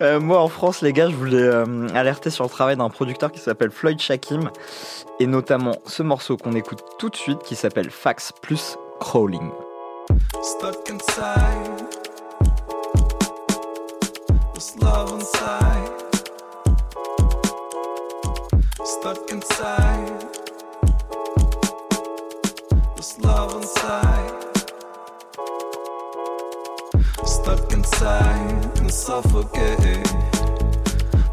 Euh, 0.00 0.18
moi, 0.18 0.40
en 0.40 0.48
France, 0.48 0.82
les 0.82 0.92
gars, 0.92 1.08
je 1.08 1.14
voulais 1.14 1.36
euh, 1.36 1.86
alerter 1.94 2.28
sur 2.28 2.44
le 2.44 2.50
travail 2.50 2.76
d'un 2.76 2.88
producteur 2.88 3.30
qui 3.30 3.38
s'appelle 3.38 3.70
Floyd 3.70 4.00
Shakim, 4.00 4.50
et 5.20 5.26
notamment 5.26 5.76
ce 5.86 6.02
morceau 6.02 6.36
qu'on 6.36 6.54
écoute 6.54 6.80
tout 6.98 7.10
de 7.10 7.16
suite 7.16 7.38
qui 7.44 7.54
s'appelle 7.54 7.90
Fax 7.90 8.32
plus 8.42 8.76
Crawling. 8.98 9.50
Stuck 10.42 10.90
inside. 10.90 11.86
This 14.54 14.76
love 14.80 15.12
inside. 15.12 15.73
Stuck 18.84 19.30
inside. 19.30 20.26
This 22.96 23.18
love 23.18 23.54
inside. 23.56 24.44
Stuck 27.24 27.72
inside 27.72 28.78
and 28.78 28.90
suffocate. 28.92 30.04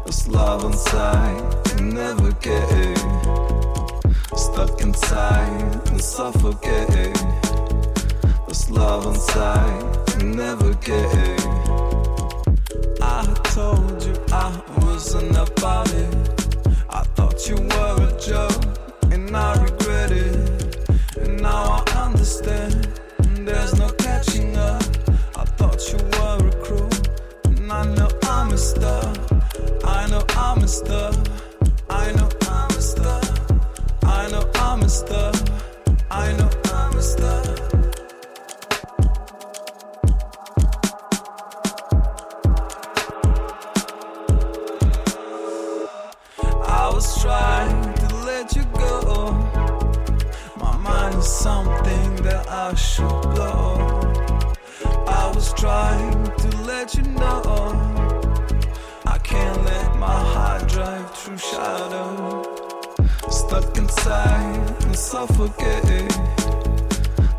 This 0.06 0.28
love 0.28 0.64
inside 0.64 1.42
and 1.76 1.92
never 1.92 2.32
get. 2.40 2.98
Stuck 4.34 4.80
inside 4.80 5.88
and 5.90 6.00
suffocate. 6.00 7.14
This 8.48 8.70
love 8.70 9.06
inside, 9.06 9.98
and 10.20 10.36
never 10.36 10.72
get. 10.74 11.40
I 13.02 13.26
told 13.44 14.02
you 14.04 14.14
I 14.32 14.58
wasn't 14.78 15.36
about 15.36 15.92
it. 15.92 16.41
Thought 17.22 17.48
you 17.48 17.54
were 17.54 18.08
a 18.08 18.20
joke, 18.20 18.64
and 19.12 19.36
I 19.36 19.54
regret 19.62 20.10
it. 20.10 20.90
And 21.18 21.40
now 21.40 21.84
I 21.86 22.06
understand. 22.06 22.88
There's 23.46 23.78
no 23.78 23.88
catching 23.90 24.56
up. 24.56 24.82
I 25.36 25.44
thought 25.44 25.80
you 25.92 25.98
were 25.98 26.48
a 26.48 26.64
crew, 26.64 26.90
and 27.44 27.70
I 27.70 27.84
know 27.94 28.10
I 28.24 28.50
messed 28.50 28.82
up. 28.82 29.16
I 29.84 30.08
know 30.10 30.24
I 30.30 30.58
messed 30.58 30.88
up. 30.88 31.14
I 31.88 32.10
know 32.14 32.28
I 52.72 52.74
should 52.74 53.20
blow. 53.34 54.00
I 55.06 55.30
was 55.34 55.52
trying 55.52 56.24
to 56.24 56.48
let 56.62 56.94
you 56.94 57.02
know. 57.02 57.42
I 59.04 59.18
can't 59.18 59.62
let 59.66 59.98
my 59.98 60.18
heart 60.32 60.68
drive 60.68 61.14
through 61.14 61.36
shadow. 61.36 62.42
Stuck 63.28 63.76
inside 63.76 64.84
and 64.84 64.96
suffocate. 64.96 65.84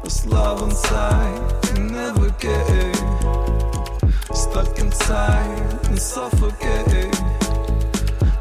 This 0.03 0.23
love 0.27 0.61
inside 0.61 1.41
and 1.69 1.91
never 1.91 2.29
get. 2.37 2.95
Stuck 4.35 4.77
inside 4.77 5.87
and 5.87 5.97
suffocate. 5.97 7.11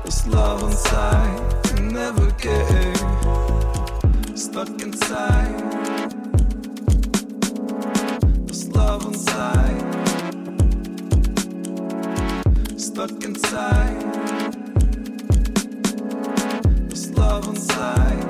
This 0.05 0.27
love 0.27 0.63
inside 0.63 1.41
and 1.73 1.91
never 1.91 2.31
get. 2.33 2.99
Stuck 4.37 4.69
inside. 4.83 5.92
Love 8.75 9.05
inside. 9.07 9.83
Stuck 12.77 13.25
inside. 13.25 14.01
This 16.89 17.11
love 17.11 17.49
inside. 17.49 18.23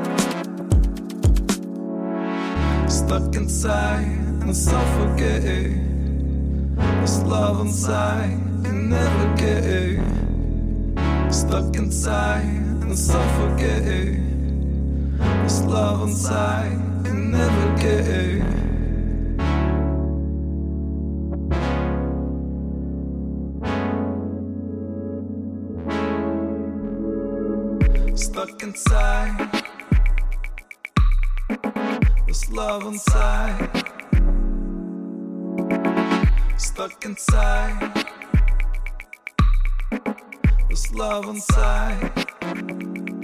Stuck 2.90 3.34
inside 3.36 4.06
and 4.42 4.56
suffocate. 4.56 5.78
This 7.00 7.22
love 7.22 7.60
inside 7.60 8.38
and 8.64 8.90
never 8.90 9.36
get. 9.36 10.02
Stuck 11.32 11.76
inside 11.76 12.44
and 12.82 12.98
suffocate. 12.98 14.18
This 15.44 15.62
love 15.62 16.02
inside 16.02 16.72
and 17.06 17.30
never 17.32 17.76
get. 17.78 18.61
Inside. 28.72 29.52
Love 32.52 32.84
inside. 32.84 33.70
Stuck 36.58 37.04
inside. 37.06 38.06
This 40.68 40.92
love 40.92 41.28
inside. 41.28 43.21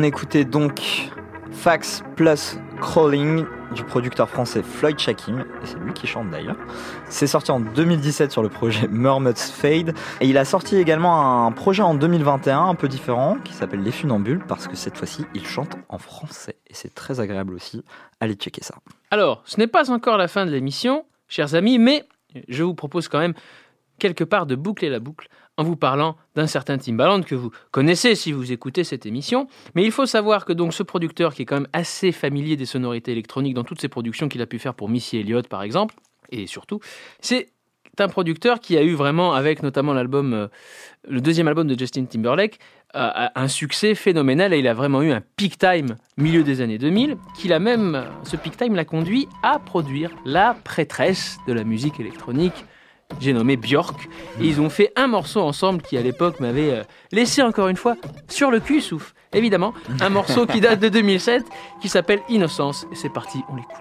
On 0.00 0.02
écoutait 0.02 0.46
donc 0.46 0.80
Fax 1.52 2.02
plus 2.16 2.58
Crawling 2.80 3.44
du 3.74 3.84
producteur 3.84 4.30
français 4.30 4.62
Floyd 4.62 4.98
Shakim, 4.98 5.40
et 5.40 5.66
c'est 5.66 5.78
lui 5.78 5.92
qui 5.92 6.06
chante 6.06 6.30
d'ailleurs. 6.30 6.56
C'est 7.10 7.26
sorti 7.26 7.50
en 7.50 7.60
2017 7.60 8.32
sur 8.32 8.42
le 8.42 8.48
projet 8.48 8.88
Murmuts 8.90 9.34
Fade, 9.34 9.94
et 10.22 10.26
il 10.26 10.38
a 10.38 10.46
sorti 10.46 10.76
également 10.76 11.44
un 11.44 11.52
projet 11.52 11.82
en 11.82 11.92
2021 11.92 12.64
un 12.64 12.74
peu 12.74 12.88
différent 12.88 13.36
qui 13.44 13.52
s'appelle 13.52 13.82
Les 13.82 13.90
Funambules, 13.90 14.42
parce 14.48 14.68
que 14.68 14.74
cette 14.74 14.96
fois-ci 14.96 15.26
il 15.34 15.46
chante 15.46 15.76
en 15.90 15.98
français, 15.98 16.56
et 16.66 16.72
c'est 16.72 16.94
très 16.94 17.20
agréable 17.20 17.52
aussi. 17.52 17.84
Allez 18.20 18.34
checker 18.34 18.64
ça. 18.64 18.76
Alors, 19.10 19.42
ce 19.44 19.58
n'est 19.58 19.66
pas 19.66 19.90
encore 19.90 20.16
la 20.16 20.28
fin 20.28 20.46
de 20.46 20.50
l'émission, 20.50 21.04
chers 21.28 21.54
amis, 21.54 21.78
mais 21.78 22.08
je 22.48 22.62
vous 22.62 22.74
propose 22.74 23.08
quand 23.08 23.18
même 23.18 23.34
quelque 23.98 24.24
part 24.24 24.46
de 24.46 24.54
boucler 24.54 24.88
la 24.88 24.98
boucle 24.98 25.28
en 25.60 25.62
vous 25.62 25.76
parlant 25.76 26.16
d'un 26.36 26.46
certain 26.46 26.78
Timbaland 26.78 27.20
que 27.20 27.34
vous 27.34 27.50
connaissez 27.70 28.14
si 28.14 28.32
vous 28.32 28.50
écoutez 28.50 28.82
cette 28.82 29.04
émission. 29.04 29.46
Mais 29.74 29.84
il 29.84 29.92
faut 29.92 30.06
savoir 30.06 30.46
que 30.46 30.54
donc 30.54 30.72
ce 30.72 30.82
producteur 30.82 31.34
qui 31.34 31.42
est 31.42 31.44
quand 31.44 31.56
même 31.56 31.68
assez 31.74 32.12
familier 32.12 32.56
des 32.56 32.64
sonorités 32.64 33.12
électroniques 33.12 33.52
dans 33.52 33.62
toutes 33.62 33.80
ses 33.80 33.88
productions 33.88 34.30
qu'il 34.30 34.40
a 34.40 34.46
pu 34.46 34.58
faire 34.58 34.72
pour 34.72 34.88
Missy 34.88 35.18
Elliott 35.18 35.48
par 35.48 35.62
exemple, 35.62 35.94
et 36.30 36.46
surtout, 36.46 36.80
c'est 37.20 37.48
un 37.98 38.08
producteur 38.08 38.60
qui 38.60 38.78
a 38.78 38.82
eu 38.82 38.94
vraiment, 38.94 39.34
avec 39.34 39.62
notamment 39.62 39.92
l'album, 39.92 40.32
euh, 40.32 40.46
le 41.06 41.20
deuxième 41.20 41.48
album 41.48 41.66
de 41.66 41.78
Justin 41.78 42.06
Timberlake, 42.06 42.58
euh, 42.96 43.10
un 43.34 43.48
succès 43.48 43.94
phénoménal 43.94 44.54
et 44.54 44.60
il 44.60 44.66
a 44.66 44.72
vraiment 44.72 45.02
eu 45.02 45.10
un 45.10 45.20
peak 45.36 45.58
time 45.58 45.96
milieu 46.16 46.42
des 46.42 46.62
années 46.62 46.78
2000, 46.78 47.18
qu'il 47.36 47.52
a 47.52 47.58
même, 47.58 48.06
ce 48.22 48.36
peak 48.36 48.56
time 48.56 48.74
l'a 48.74 48.86
conduit 48.86 49.28
à 49.42 49.58
produire 49.58 50.10
la 50.24 50.56
prêtresse 50.64 51.36
de 51.46 51.52
la 51.52 51.64
musique 51.64 52.00
électronique, 52.00 52.64
j'ai 53.18 53.32
nommé 53.32 53.56
Björk. 53.56 54.08
Et 54.40 54.46
ils 54.46 54.60
ont 54.60 54.70
fait 54.70 54.92
un 54.96 55.06
morceau 55.06 55.40
ensemble 55.40 55.82
qui, 55.82 55.96
à 55.96 56.02
l'époque, 56.02 56.40
m'avait 56.40 56.70
euh, 56.70 56.82
laissé 57.12 57.42
encore 57.42 57.68
une 57.68 57.76
fois 57.76 57.96
sur 58.28 58.50
le 58.50 58.60
cul, 58.60 58.80
souffle. 58.80 59.12
Évidemment, 59.32 59.74
un 60.00 60.08
morceau 60.08 60.44
qui 60.46 60.60
date 60.60 60.80
de 60.80 60.88
2007 60.88 61.44
qui 61.80 61.88
s'appelle 61.88 62.20
Innocence. 62.28 62.86
Et 62.92 62.96
c'est 62.96 63.10
parti, 63.10 63.38
on 63.48 63.56
l'écoute. 63.56 63.76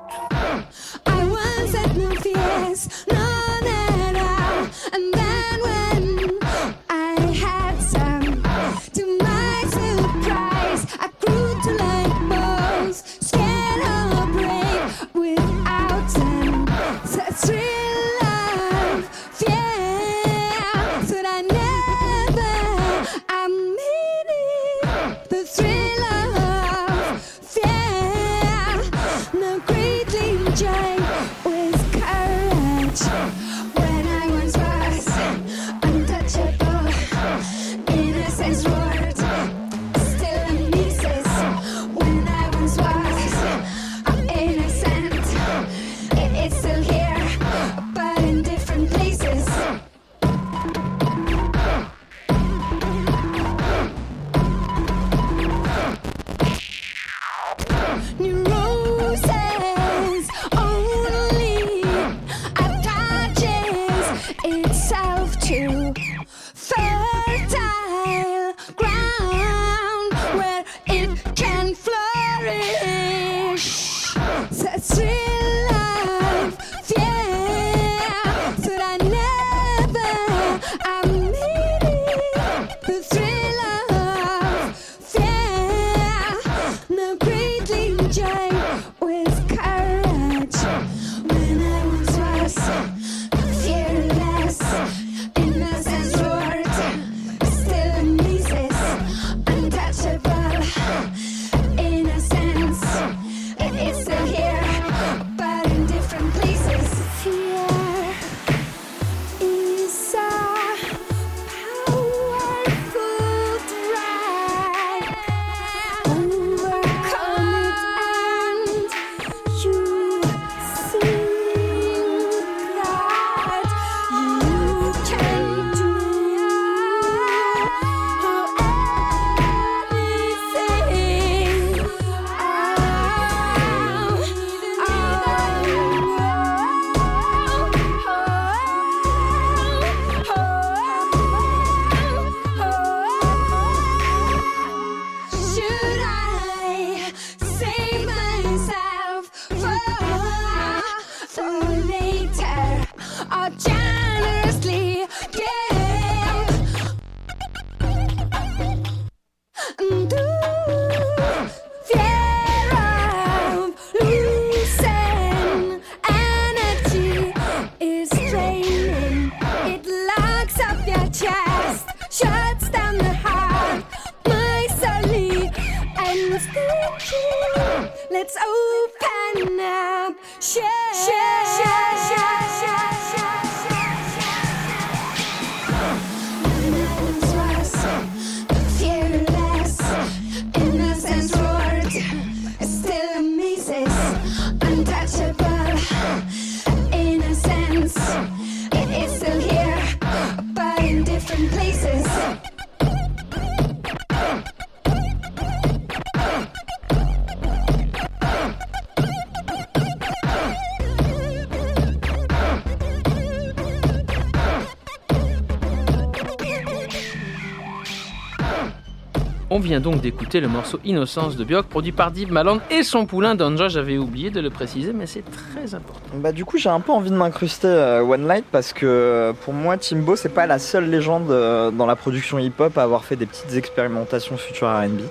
On 219.60 219.62
vient 219.62 219.82
donc 219.82 220.00
d'écouter 220.00 220.40
le 220.40 220.48
morceau 220.48 220.80
Innocence 220.86 221.36
de 221.36 221.44
Björk, 221.44 221.68
produit 221.68 221.92
par 221.92 222.12
Dave 222.12 222.32
Maland 222.32 222.60
et 222.72 222.82
son 222.82 223.06
poulain 223.06 223.36
Danja. 223.36 223.68
J'avais 223.68 223.98
oublié 223.98 224.30
de 224.30 224.40
le 224.40 224.50
préciser, 224.50 224.94
mais 224.94 225.06
c'est 225.06 225.26
très 225.30 225.76
important. 225.76 226.00
Bah 226.14 226.32
du 226.32 226.46
coup 226.46 226.58
j'ai 226.58 226.70
un 226.70 226.80
peu 226.80 226.94
envie 226.94 227.10
de 227.10 227.16
m'incruster 227.18 227.68
euh, 227.68 228.02
One 228.02 228.26
Light 228.26 228.46
parce 228.54 228.72
que 228.72 228.86
euh, 228.86 229.34
pour 229.34 229.54
moi 229.54 229.76
Timbo 229.76 230.16
c'est 230.16 230.30
pas 230.30 230.48
la 230.48 230.60
seule 230.60 230.90
légende 230.90 231.30
euh, 231.30 231.72
dans 231.72 231.86
la 231.86 231.98
production 231.98 232.40
hip-hop 232.40 232.78
à 232.78 232.84
avoir 232.84 233.04
fait 233.04 233.18
des 233.18 233.26
petites 233.26 233.54
expérimentations 233.54 234.38
future 234.38 234.70
R&B. 234.70 235.02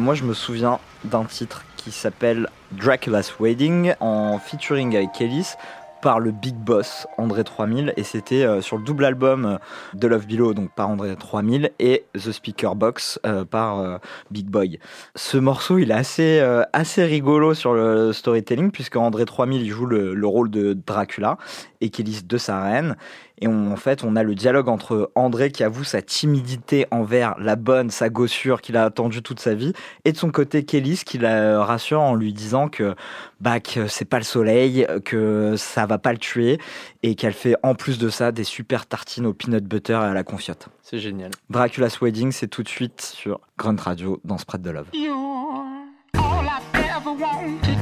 Moi 0.00 0.16
je 0.16 0.24
me 0.24 0.34
souviens 0.34 0.80
d'un 1.04 1.22
titre 1.22 1.62
qui 1.76 1.92
s'appelle 1.92 2.48
Dracula's 2.72 3.34
Wedding 3.38 3.94
en 4.00 4.40
featuring 4.40 4.96
avec 4.96 5.12
par 6.02 6.20
le 6.20 6.30
big 6.30 6.54
boss 6.54 7.06
André 7.18 7.44
3000 7.44 7.92
et 7.96 8.02
c'était 8.02 8.44
euh, 8.44 8.60
sur 8.60 8.78
le 8.78 8.84
double 8.84 9.04
album 9.04 9.44
euh, 9.44 9.58
de 9.94 10.06
Love 10.06 10.26
Below 10.26 10.54
donc 10.54 10.70
par 10.74 10.88
André 10.88 11.14
3000 11.16 11.70
et 11.78 12.04
The 12.14 12.32
Speaker 12.32 12.74
Box 12.74 13.20
euh, 13.26 13.44
par 13.44 14.00
Big 14.30 14.46
Boy. 14.46 14.78
Ce 15.14 15.36
morceau 15.36 15.78
il 15.78 15.90
est 15.90 15.94
assez 16.72 17.04
rigolo 17.04 17.54
sur 17.54 17.74
le 17.74 18.12
storytelling 18.12 18.70
puisque 18.70 18.96
André 18.96 19.24
3000 19.24 19.62
il 19.62 19.70
joue 19.70 19.86
le, 19.86 20.14
le 20.14 20.26
rôle 20.26 20.50
de 20.50 20.72
Dracula 20.72 21.36
et 21.80 21.90
Kélis 21.90 22.22
de 22.24 22.38
sa 22.38 22.62
reine 22.62 22.96
et 23.40 23.48
on- 23.48 23.72
en 23.72 23.76
fait 23.76 24.04
on 24.04 24.16
a 24.16 24.22
le 24.22 24.34
dialogue 24.34 24.68
entre 24.68 25.10
André 25.14 25.50
qui 25.50 25.64
avoue 25.64 25.84
sa 25.84 26.02
timidité 26.02 26.86
envers 26.90 27.34
la 27.38 27.56
bonne 27.56 27.90
sa 27.90 28.08
gossure 28.08 28.60
qu'il 28.60 28.76
a 28.76 28.84
attendue 28.84 29.22
toute 29.22 29.40
sa 29.40 29.54
vie 29.54 29.72
et 30.04 30.12
de 30.12 30.16
son 30.16 30.30
côté 30.30 30.64
Kélis 30.64 31.02
qui 31.04 31.18
la 31.18 31.64
rassure 31.64 32.00
en 32.00 32.14
lui 32.14 32.32
disant 32.32 32.68
que 32.68 32.94
bah 33.40 33.60
que 33.60 33.86
c'est 33.86 34.04
pas 34.04 34.18
le 34.18 34.24
soleil 34.24 34.86
que 35.04 35.54
ça 35.56 35.86
va 35.86 35.98
pas 35.98 36.12
le 36.12 36.18
tuer 36.18 36.58
et 37.02 37.14
qu'elle 37.14 37.32
fait 37.32 37.56
en 37.62 37.74
plus 37.74 37.98
de 37.98 38.08
ça 38.08 38.32
des 38.32 38.44
super 38.44 38.86
tartines 38.86 39.26
au 39.26 39.32
peanut 39.32 39.64
butter 39.64 39.92
et 39.94 39.96
à 39.96 40.14
la 40.14 40.22
confiote. 40.24 40.68
C'est 40.82 40.98
génial. 40.98 41.30
Dracula's 41.48 42.00
Wedding 42.00 42.32
c'est 42.32 42.48
tout 42.48 42.62
de 42.62 42.68
suite 42.68 43.00
sur 43.00 43.40
Grunt 43.58 43.76
Radio 43.80 44.20
dans 44.24 44.38
Spread 44.38 44.62
de 44.62 44.70
Love. 44.70 44.86
You're 44.92 45.14
all 46.16 46.44
I've 46.44 46.80
ever 46.80 47.10
wanted, 47.18 47.78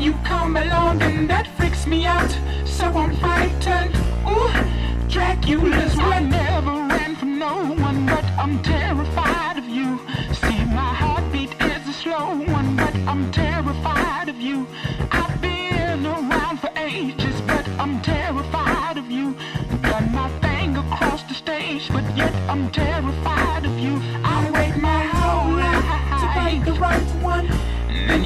You 0.00 0.14
come 0.24 0.56
along 0.56 1.02
and 1.02 1.28
that 1.28 1.46
freaks 1.58 1.86
me 1.86 2.06
out, 2.06 2.34
so 2.64 2.86
I'm 2.86 3.14
frightened. 3.16 3.94
Ooh. 4.26 4.48
Dracula's 5.10 5.94
I 5.98 6.20
never 6.20 6.70
ran 6.88 7.16
from 7.16 7.38
no 7.38 7.74
one, 7.74 8.06
but 8.06 8.24
I'm 8.38 8.62
terrified 8.62 9.58
of 9.58 9.66
you. 9.66 9.98
See, 10.32 10.64
my 10.64 10.94
heartbeat 11.02 11.52
is 11.60 11.86
a 11.86 11.92
slow 11.92 12.28
one, 12.46 12.76
but 12.76 12.94
I'm 13.06 13.30
terrified 13.30 14.30
of 14.30 14.36
you. 14.40 14.66
I've 15.12 15.38
been 15.42 16.06
around 16.06 16.60
for 16.60 16.70
ages, 16.76 17.38
but 17.42 17.68
I'm 17.78 18.00
terrified 18.00 18.96
of 18.96 19.10
you. 19.10 19.36
Done 19.82 20.12
my 20.12 20.30
thing 20.40 20.78
across 20.78 21.24
the 21.24 21.34
stage, 21.34 21.90
but 21.92 22.16
yet 22.16 22.34
I'm 22.48 22.70
terrified 22.70 23.66
of 23.66 23.78
you. 23.78 24.00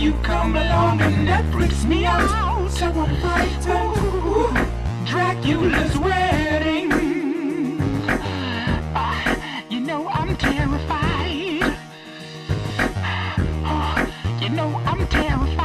You 0.04 0.12
come 0.22 0.54
along 0.54 1.00
and 1.00 1.26
that 1.26 1.50
freaks 1.50 1.82
me 1.84 2.04
out, 2.04 2.70
so 2.70 2.86
I'm 2.88 3.16
frightened. 3.22 4.68
Dracula's 5.06 5.96
wedding. 5.96 6.92
Ah, 8.94 9.64
you 9.70 9.80
know 9.80 10.06
I'm 10.08 10.36
terrified. 10.36 11.76
Oh, 13.64 13.94
you 14.42 14.50
know 14.50 14.76
I'm 14.84 15.06
terrified. 15.08 15.63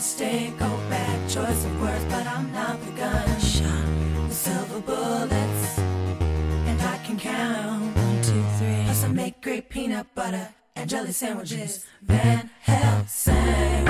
So 0.00 0.24
much 0.24 0.30
at 0.30 0.32
stake, 0.32 0.58
go 0.58 0.68
back. 0.88 1.28
Choice 1.28 1.64
of 1.64 1.80
words, 1.80 2.04
but 2.04 2.26
I'm 2.26 2.50
not 2.52 2.80
the 2.84 2.92
gun. 2.92 3.40
Shot 3.40 3.84
with 4.22 4.32
silver 4.32 4.80
bullets, 4.80 5.78
and 5.78 6.80
I 6.80 6.98
can 7.04 7.18
count 7.18 7.96
one, 7.96 8.22
two, 8.22 8.42
three. 8.58 8.84
Plus 8.84 9.04
I 9.04 9.08
make 9.08 9.42
great 9.42 9.68
peanut 9.68 10.06
butter 10.14 10.48
and 10.74 10.88
jelly 10.88 11.12
sandwiches. 11.12 11.84
Van 12.02 12.48
Helsing. 12.60 13.86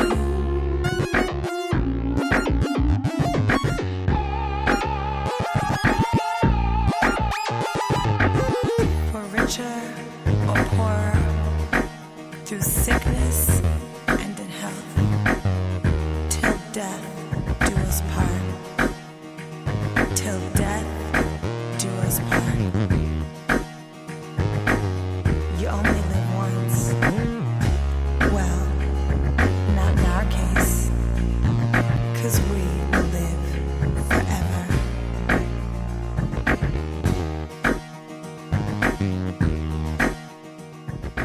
For 9.13 9.23
richer 9.39 9.83
or 10.49 10.65
poorer, 10.75 11.19
through 12.45 12.63
sickness 12.63 13.60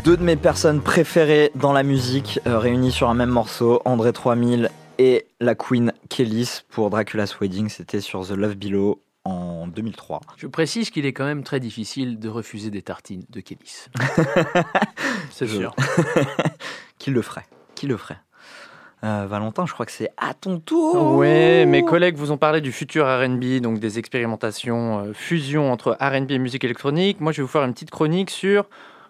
Deux 0.06 0.18
de 0.18 0.24
mes 0.24 0.36
personnes 0.36 0.82
préférées 0.82 1.50
dans 1.56 1.74
la 1.74 1.82
musique 1.82 2.40
euh, 2.46 2.60
réunies 2.60 2.92
sur 2.92 3.10
un 3.10 3.16
même 3.16 3.32
morceau, 3.32 3.82
André 3.86 4.14
3000 4.14 4.70
et 5.00 5.26
la 5.40 5.56
Queen 5.56 5.94
Kellis 6.10 6.62
pour 6.70 6.92
Dracula's 6.92 7.40
Wedding, 7.42 7.70
c'était 7.70 8.02
sur 8.02 8.24
The 8.24 8.34
Love 8.34 8.54
Below 8.54 9.02
en 9.24 9.66
2003. 9.66 10.22
Je 10.38 10.46
précise 10.46 10.92
qu'il 10.92 11.08
est 11.08 11.14
quand 11.14 11.26
même 11.26 11.42
très 11.42 11.60
difficile 11.60 12.20
de 12.20 12.30
refuser 12.30 12.70
des 12.70 12.84
tartines 12.84 13.24
de 13.32 13.40
Kélis. 13.40 13.88
C'est 15.32 15.48
sûr. 15.48 15.76
Qui 17.00 17.10
le 17.10 17.24
ferait 17.24 17.48
Qui 17.74 17.88
le 17.88 17.98
ferait 17.98 18.20
Euh, 19.04 19.26
Valentin, 19.28 19.66
je 19.66 19.74
crois 19.74 19.88
que 19.88 19.92
c'est 19.92 20.12
à 20.18 20.36
ton 20.36 20.60
tour. 20.60 21.16
Ouais, 21.16 21.66
mes 21.66 21.84
collègues 21.84 22.16
vous 22.16 22.32
ont 22.32 22.38
parlé 22.38 22.62
du 22.62 22.72
futur 22.72 23.08
R&B, 23.08 23.60
donc 23.60 23.80
des 23.80 23.98
expérimentations 23.98 25.00
euh, 25.00 25.14
fusion 25.14 25.72
entre 25.72 25.98
R&B 26.00 26.30
et 26.30 26.38
musique 26.38 26.64
électronique. 26.64 27.20
Moi, 27.22 27.32
je 27.32 27.38
vais 27.38 27.42
vous 27.44 27.52
faire 27.52 27.64
une 27.64 27.74
petite 27.74 27.90
chronique 27.90 28.30
sur 28.30 28.66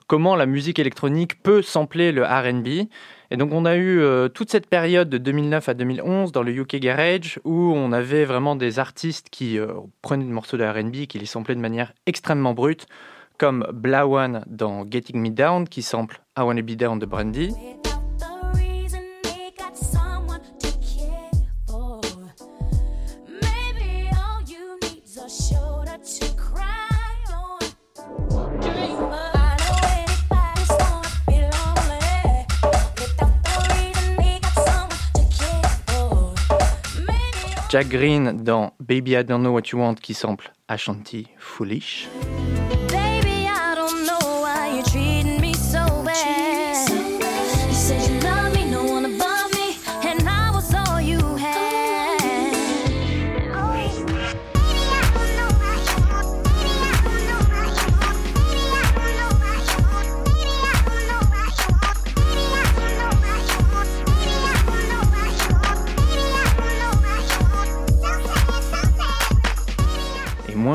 comment 0.08 0.36
la 0.36 0.46
musique 0.46 0.80
électronique 0.80 1.42
peut 1.42 1.62
sampler 1.62 2.12
le 2.12 2.24
R&B. 2.24 2.88
Et 3.32 3.38
donc, 3.38 3.52
on 3.54 3.66
a 3.66 3.76
eu 3.76 4.00
euh, 4.00 4.28
toute 4.30 4.52
cette 4.52 4.68
période 4.68 5.10
de 5.10 5.18
2009 5.18 5.70
à 5.70 5.74
2011 5.74 6.32
dans 6.32 6.44
le 6.44 6.52
UK 6.52 6.78
Garage 6.78 7.40
où 7.44 7.74
on 7.76 7.92
avait 7.92 8.26
vraiment 8.26 8.56
des 8.56 8.80
artistes 8.80 9.30
qui 9.30 9.58
euh, 9.58 9.74
prenaient 10.02 10.26
des 10.26 10.32
morceaux 10.32 10.58
de 10.58 10.64
R&B 10.64 11.08
qui 11.08 11.18
les 11.18 11.26
samplaient 11.26 11.56
de 11.56 11.60
manière 11.60 11.94
extrêmement 12.06 12.54
brute, 12.54 12.86
comme 13.38 13.68
Blawan 13.74 14.44
dans 14.48 14.86
Getting 14.90 15.20
Me 15.20 15.30
Down 15.30 15.68
qui 15.68 15.82
sample 15.82 16.22
I 16.38 16.42
Wanna 16.42 16.62
Be 16.62 16.72
Down 16.72 17.00
de 17.00 17.06
Brandy. 17.06 17.52
Jack 37.76 37.90
Green 37.90 38.42
dans 38.42 38.72
Baby 38.80 39.16
I 39.20 39.26
Don't 39.26 39.42
Know 39.42 39.52
What 39.52 39.64
You 39.74 39.80
Want 39.80 39.96
qui 39.96 40.14
sample 40.14 40.54
Ashanti 40.70 41.28
Foolish. 41.38 42.08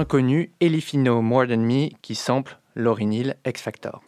Moins 0.00 0.06
connu 0.06 0.50
Elif 0.60 0.94
You 0.94 1.02
Know 1.02 1.20
More 1.20 1.46
Than 1.46 1.58
Me 1.58 1.90
qui 2.00 2.14
sample 2.14 2.56
Lauryn 2.74 3.34
X 3.44 3.60
Factor. 3.60 4.00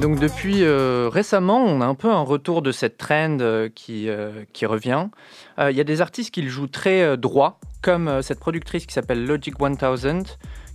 Donc 0.00 0.18
depuis 0.18 0.62
euh, 0.62 1.10
récemment, 1.12 1.58
on 1.58 1.82
a 1.82 1.86
un 1.86 1.94
peu 1.94 2.10
un 2.10 2.22
retour 2.22 2.62
de 2.62 2.72
cette 2.72 2.96
trend 2.96 3.38
euh, 3.40 3.68
qui, 3.68 4.08
euh, 4.08 4.44
qui 4.54 4.64
revient. 4.64 5.08
Il 5.58 5.76
y 5.76 5.80
a 5.80 5.84
des 5.84 6.00
artistes 6.00 6.30
qui 6.30 6.40
le 6.40 6.48
jouent 6.48 6.68
très 6.68 7.18
droit, 7.18 7.60
comme 7.82 8.22
cette 8.22 8.40
productrice 8.40 8.86
qui 8.86 8.94
s'appelle 8.94 9.26
Logic 9.26 9.60
1000, 9.60 10.22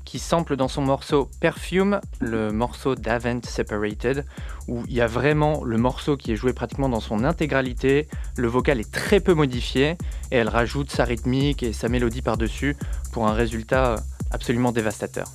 qui 0.04 0.20
sample 0.20 0.56
dans 0.56 0.68
son 0.68 0.84
morceau 0.84 1.28
Perfume, 1.42 2.00
le 2.20 2.52
morceau 2.52 2.94
d'Avent 2.94 3.40
Separated, 3.42 4.28
où 4.68 4.84
il 4.88 4.94
y 4.94 5.02
a 5.02 5.08
vraiment 5.08 5.64
le 5.64 5.78
morceau 5.78 6.18
qui 6.18 6.34
est 6.34 6.36
joué 6.36 6.54
pratiquement 6.54 6.88
dans 6.88 7.00
son 7.00 7.24
intégralité. 7.24 8.08
Le 8.38 8.48
vocal 8.48 8.80
est 8.80 8.92
très 8.92 9.20
peu 9.20 9.34
modifié 9.34 9.98
et 10.32 10.36
elle 10.36 10.50
rajoute 10.50 10.92
sa 10.92 11.04
rythmique 11.04 11.64
et 11.64 11.74
sa 11.74 11.90
mélodie 11.90 12.22
par-dessus 12.22 12.78
pour 13.12 13.28
un 13.28 13.34
résultat 13.34 13.96
absolument 14.30 14.72
dévastateur. 14.72 15.26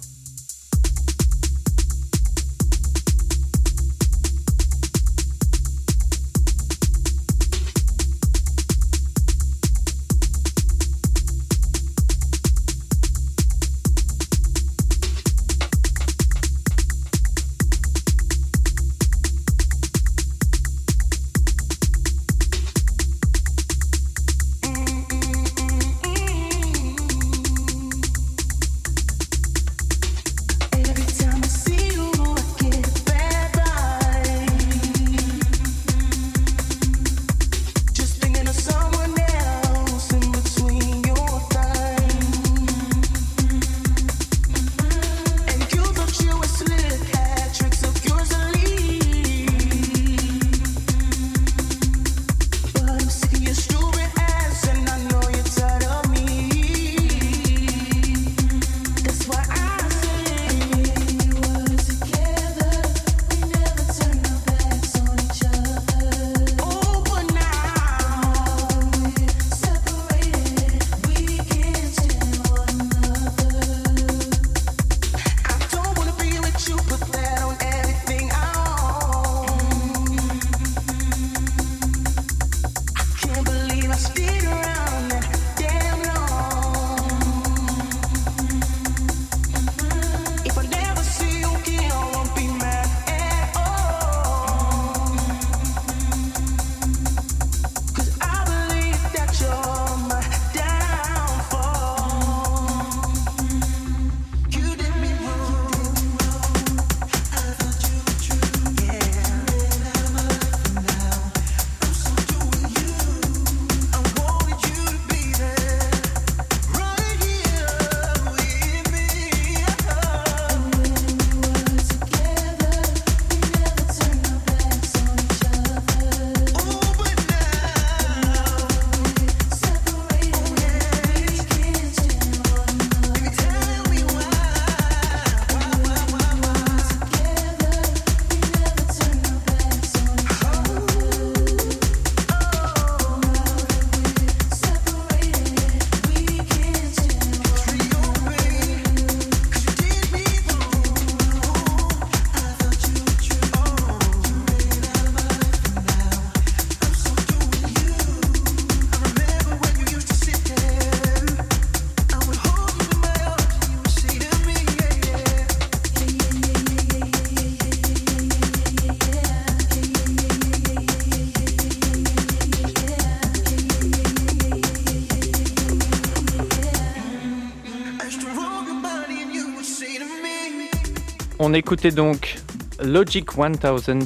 On 181.42 181.54
écoutait 181.54 181.90
donc 181.90 182.36
Logic 182.84 183.34
1000 183.34 183.56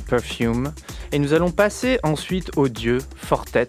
Perfume 0.09 0.73
et 1.11 1.19
nous 1.19 1.32
allons 1.32 1.51
passer 1.51 1.98
ensuite 2.05 2.52
au 2.56 2.69
dieu 2.69 2.98
Fortet 3.16 3.66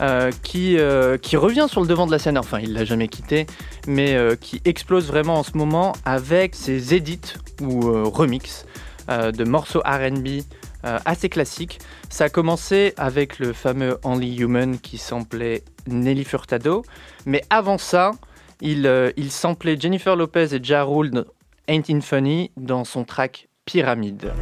euh, 0.00 0.30
qui, 0.44 0.78
euh, 0.78 1.18
qui 1.18 1.36
revient 1.36 1.66
sur 1.68 1.80
le 1.80 1.88
devant 1.88 2.06
de 2.06 2.12
la 2.12 2.20
scène, 2.20 2.38
enfin 2.38 2.60
il 2.60 2.74
l'a 2.74 2.84
jamais 2.84 3.08
quitté, 3.08 3.48
mais 3.88 4.14
euh, 4.14 4.36
qui 4.36 4.62
explose 4.64 5.08
vraiment 5.08 5.40
en 5.40 5.42
ce 5.42 5.56
moment 5.56 5.94
avec 6.04 6.54
ses 6.54 6.94
edits 6.94 7.34
ou 7.60 7.80
remix 8.08 8.66
de 9.08 9.42
morceaux 9.42 9.82
RB 9.84 10.42
assez 10.84 11.28
classiques. 11.28 11.80
Ça 12.08 12.24
a 12.24 12.28
commencé 12.28 12.94
avec 12.96 13.40
le 13.40 13.52
fameux 13.52 13.98
Only 14.04 14.36
Human 14.36 14.78
qui 14.78 14.96
samplait 14.96 15.64
Nelly 15.88 16.22
Furtado, 16.22 16.84
mais 17.26 17.42
avant 17.50 17.78
ça, 17.78 18.12
il, 18.60 19.12
il 19.16 19.32
samplait 19.32 19.76
Jennifer 19.76 20.14
Lopez 20.14 20.54
et 20.54 20.60
Ja 20.62 20.84
Rule 20.84 21.24
Ain't 21.68 21.88
It 21.88 22.02
Funny 22.02 22.50
dans 22.56 22.84
son 22.84 23.04
track 23.04 23.48
Pyramide. 23.64 24.32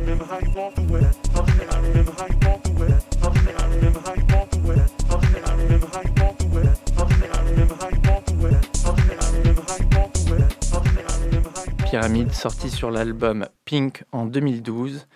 Pyramide 11.85 12.33
sorti 12.33 12.71
sur 12.71 12.91
l'album 12.91 13.47
Pink 13.67 14.05
en 14.13 14.25
2012 14.25 15.07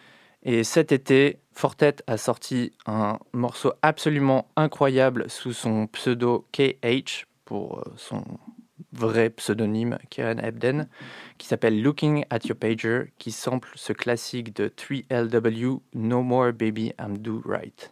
et 0.43 0.63
cet 0.63 0.93
été 0.93 1.39
Fortet 1.53 1.97
a 2.07 2.19
sorti 2.19 2.73
un 2.85 3.19
morceau 3.33 3.73
absolument 3.81 4.47
incroyable 4.57 5.31
sous 5.31 5.55
son 5.55 5.87
pseudo 5.87 6.47
KH 6.53 7.27
pour 7.47 7.79
euh, 7.79 7.93
son 7.97 8.25
vrai 8.93 9.31
pseudonyme, 9.31 9.99
Karen 10.11 10.41
Ebden, 10.45 10.89
qui 11.39 11.47
s'appelle 11.47 11.83
Looking 11.83 12.25
at 12.31 12.41
Your 12.45 12.57
Pager, 12.57 13.13
qui 13.19 13.33
sample 13.33 13.71
ce 13.75 13.93
classique 13.93 14.55
de 14.55 14.69
3LW, 14.69 15.81
No 15.95 16.23
More 16.23 16.53
Baby 16.53 16.93
I'm 16.99 17.19
Do 17.19 17.43
Right. 17.45 17.91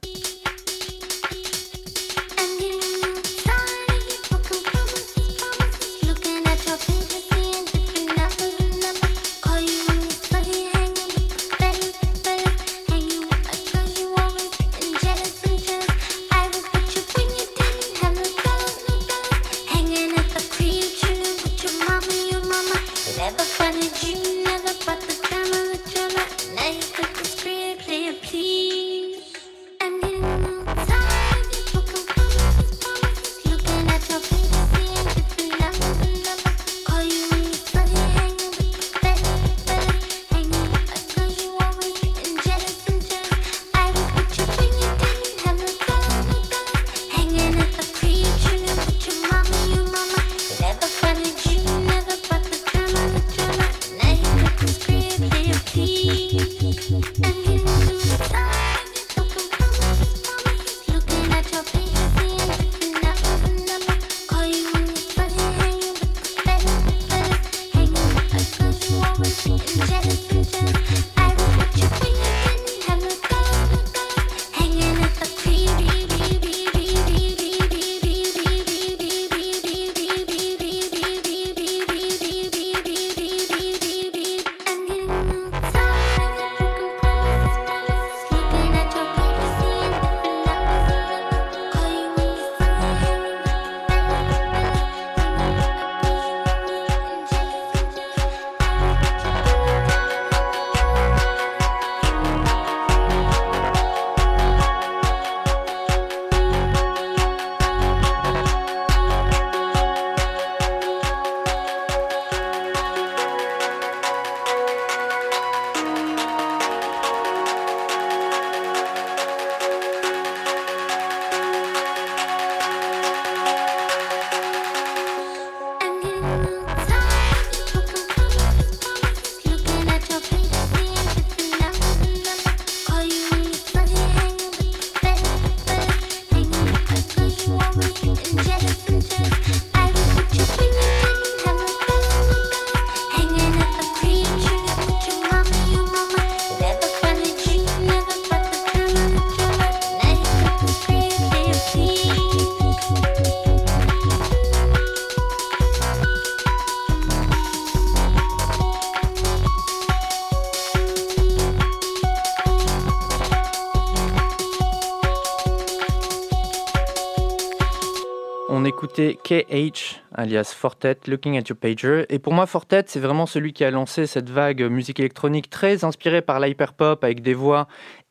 On 168.93 169.03
écoutait 169.03 169.45
KH, 169.45 170.03
alias 170.15 170.55
Fortet, 170.55 170.99
Looking 171.07 171.39
at 171.39 171.45
Your 171.49 171.57
Pager. 171.57 172.05
Et 172.11 172.19
pour 172.19 172.35
moi, 172.35 172.45
Fortet, 172.45 172.85
c'est 172.89 173.01
vraiment 173.01 173.25
celui 173.25 173.55
qui 173.55 173.65
a 173.65 173.71
lancé 173.71 174.07
cette 174.07 174.29
vague 174.29 174.63
musique 174.63 175.01
électronique 175.01 175.49
très 175.49 175.85
inspirée 175.85 176.21
par 176.21 176.41
l'hyperpop, 176.41 177.03
avec 177.03 177.23
des 177.23 177.33
voix 177.33 177.69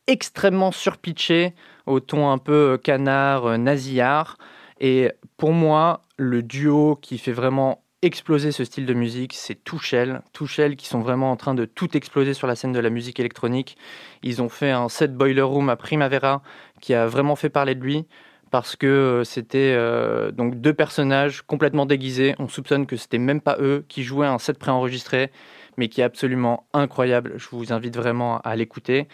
extrêmement 0.07 0.71
surpitchées, 0.71 1.53
au 1.85 1.99
ton 1.99 2.31
un 2.31 2.39
peu 2.39 2.79
canard, 2.83 3.45
euh, 3.45 3.57
nasillard. 3.57 4.37
Et 4.79 5.11
pour 5.37 5.53
moi, 5.53 6.01
le 6.17 6.41
duo 6.41 6.97
qui 6.99 7.19
fait 7.19 7.31
vraiment 7.31 7.83
exploser 8.01 8.51
ce 8.51 8.63
style 8.63 8.87
de 8.87 8.95
musique, 8.95 9.33
c'est 9.33 9.63
Touchel. 9.63 10.23
Touchel 10.33 10.75
qui 10.77 10.87
sont 10.87 11.01
vraiment 11.01 11.29
en 11.29 11.35
train 11.35 11.53
de 11.53 11.65
tout 11.65 11.95
exploser 11.95 12.33
sur 12.33 12.47
la 12.47 12.55
scène 12.55 12.73
de 12.73 12.79
la 12.79 12.89
musique 12.89 13.19
électronique. 13.19 13.77
Ils 14.23 14.41
ont 14.41 14.49
fait 14.49 14.71
un 14.71 14.89
set 14.89 15.15
Boiler 15.15 15.43
Room 15.43 15.69
à 15.69 15.75
Primavera 15.75 16.41
qui 16.81 16.95
a 16.95 17.05
vraiment 17.05 17.35
fait 17.35 17.49
parler 17.49 17.75
de 17.75 17.83
lui 17.83 18.07
parce 18.51 18.75
que 18.75 18.85
euh, 18.85 19.23
c'était 19.23 19.73
euh, 19.75 20.31
donc 20.31 20.59
deux 20.59 20.73
personnages 20.73 21.41
complètement 21.41 21.85
déguisés. 21.85 22.35
On 22.37 22.47
soupçonne 22.47 22.85
que 22.85 22.97
c'était 22.97 23.17
même 23.17 23.41
pas 23.41 23.57
eux 23.59 23.85
qui 23.87 24.03
jouaient 24.03 24.27
un 24.27 24.37
set 24.37 24.59
préenregistré, 24.59 25.31
mais 25.77 25.87
qui 25.87 26.01
est 26.01 26.03
absolument 26.03 26.67
incroyable. 26.73 27.33
Je 27.37 27.47
vous 27.51 27.73
invite 27.73 27.95
vraiment 27.95 28.39
à 28.41 28.55
l'écouter. 28.55 29.07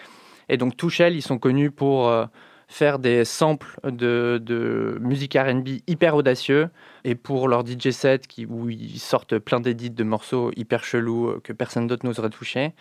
Et 0.50 0.58
donc 0.58 0.76
Touchel, 0.76 1.16
ils 1.16 1.22
sont 1.22 1.38
connus 1.38 1.70
pour 1.70 2.10
euh, 2.10 2.26
faire 2.68 2.98
des 2.98 3.26
samples 3.26 3.80
de, 3.84 4.42
de 4.44 4.98
musique 5.02 5.36
R&B 5.36 5.82
hyper 5.86 6.16
audacieux 6.16 6.70
et 7.06 7.14
pour 7.14 7.48
leur 7.48 7.66
DJ 7.66 7.92
set 7.92 8.26
où 8.50 8.70
ils 8.70 9.00
sortent 9.00 9.38
plein 9.38 9.60
d'édits 9.60 9.92
de 9.92 10.04
morceaux 10.04 10.52
hyper 10.56 10.84
chelous 10.84 11.40
que 11.44 11.54
personne 11.54 11.86
d'autre 11.86 12.06
n'oserait 12.06 12.32
toucher. 12.32 12.74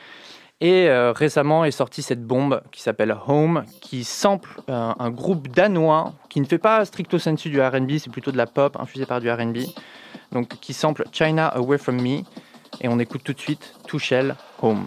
Et 0.60 0.88
euh, 0.88 1.12
récemment 1.12 1.66
est 1.66 1.70
sortie 1.70 2.02
cette 2.02 2.24
bombe 2.24 2.62
qui 2.72 2.80
s'appelle 2.80 3.14
Home, 3.26 3.64
qui 3.82 4.04
sample 4.04 4.62
euh, 4.70 4.92
un 4.98 5.10
groupe 5.10 5.48
danois 5.48 6.14
qui 6.30 6.40
ne 6.40 6.46
fait 6.46 6.58
pas 6.58 6.84
stricto 6.86 7.18
sensu 7.18 7.50
du 7.50 7.60
R&B, 7.60 7.98
c'est 7.98 8.10
plutôt 8.10 8.32
de 8.32 8.38
la 8.38 8.46
pop 8.46 8.74
infusée 8.80 9.04
par 9.04 9.20
du 9.20 9.30
R&B, 9.30 9.58
donc 10.32 10.48
qui 10.60 10.72
sample 10.72 11.04
China 11.12 11.48
Away 11.48 11.76
From 11.76 12.00
Me. 12.00 12.22
Et 12.80 12.88
on 12.88 12.98
écoute 12.98 13.22
tout 13.22 13.34
de 13.34 13.40
suite 13.40 13.74
Touchel 13.86 14.34
Home. 14.62 14.86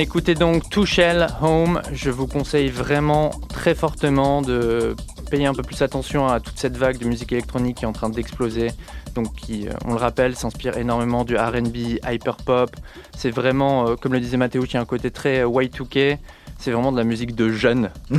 Écoutait 0.00 0.34
donc 0.34 0.68
To 0.70 0.86
Shell 0.86 1.26
Home. 1.42 1.82
Je 1.92 2.10
vous 2.10 2.26
conseille 2.26 2.68
vraiment 2.68 3.30
très 3.48 3.74
fortement 3.74 4.40
de 4.40 4.96
payer 5.30 5.46
un 5.46 5.52
peu 5.52 5.62
plus 5.62 5.82
attention 5.82 6.26
à 6.26 6.40
toute 6.40 6.58
cette 6.58 6.76
vague 6.76 6.96
de 6.96 7.04
musique 7.04 7.32
électronique 7.32 7.78
qui 7.78 7.84
est 7.84 7.88
en 7.88 7.92
train 7.92 8.08
d'exploser. 8.08 8.70
Donc, 9.14 9.34
qui, 9.34 9.68
euh, 9.68 9.72
on 9.84 9.92
le 9.92 9.98
rappelle, 9.98 10.36
s'inspire 10.36 10.78
énormément 10.78 11.24
du 11.24 11.36
RB, 11.36 11.98
hyperpop. 12.08 12.70
C'est 13.16 13.30
vraiment, 13.30 13.88
euh, 13.88 13.96
comme 13.96 14.12
le 14.12 14.20
disait 14.20 14.38
Mathéo, 14.38 14.62
qui 14.62 14.76
a 14.76 14.80
un 14.80 14.86
côté 14.86 15.10
très 15.10 15.40
euh, 15.40 15.48
Y2K. 15.48 16.16
C'est 16.58 16.70
vraiment 16.70 16.92
de 16.92 16.96
la 16.96 17.04
musique 17.04 17.34
de 17.34 17.50
jeunes. 17.50 17.90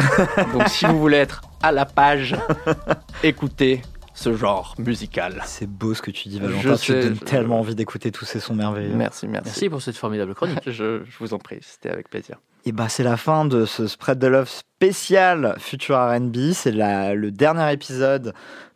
Donc, 0.53 0.67
si 0.67 0.85
vous 0.85 0.99
voulez 0.99 1.17
être 1.17 1.41
à 1.63 1.71
la 1.71 1.85
page, 1.85 2.35
écoutez 3.23 3.81
ce 4.13 4.35
genre 4.35 4.75
musical. 4.77 5.41
C'est 5.45 5.67
beau 5.67 5.93
ce 5.93 6.01
que 6.01 6.11
tu 6.11 6.29
dis, 6.29 6.39
Je 6.39 6.45
Valentin. 6.45 6.75
Tu 6.77 6.85
sais, 6.93 7.01
donnes 7.03 7.15
je- 7.15 7.25
tellement 7.25 7.59
envie 7.59 7.75
d'écouter 7.75 8.11
tous 8.11 8.25
ces 8.25 8.39
sons 8.39 8.55
merveilleux. 8.55 8.93
Merci, 8.95 9.27
merci. 9.27 9.45
Merci 9.47 9.69
pour 9.69 9.81
cette 9.81 9.97
formidable 9.97 10.33
chronique. 10.35 10.59
je, 10.65 11.03
je 11.03 11.17
vous 11.19 11.33
en 11.33 11.38
prie, 11.39 11.59
c'était 11.61 11.89
avec 11.89 12.09
plaisir. 12.09 12.38
Et 12.65 12.71
bah 12.73 12.89
c'est 12.89 13.03
la 13.03 13.17
fin 13.17 13.45
de 13.45 13.65
ce 13.65 13.88
Spread 13.88 14.19
the 14.19 14.25
Love 14.25 14.47
spécial 14.47 15.55
Future 15.57 15.97
R&B. 15.97 16.51
C'est 16.53 16.71
le 16.71 17.29
dernier 17.31 17.71
épisode 17.73 18.33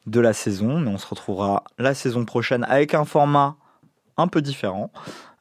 de 0.07 0.19
la 0.19 0.33
saison, 0.33 0.79
mais 0.79 0.89
on 0.89 0.97
se 0.97 1.07
retrouvera 1.07 1.63
la 1.77 1.93
saison 1.93 2.25
prochaine 2.25 2.63
avec 2.63 2.93
un 2.93 3.05
format 3.05 3.55
un 4.17 4.27
peu 4.27 4.41
différent. 4.41 4.91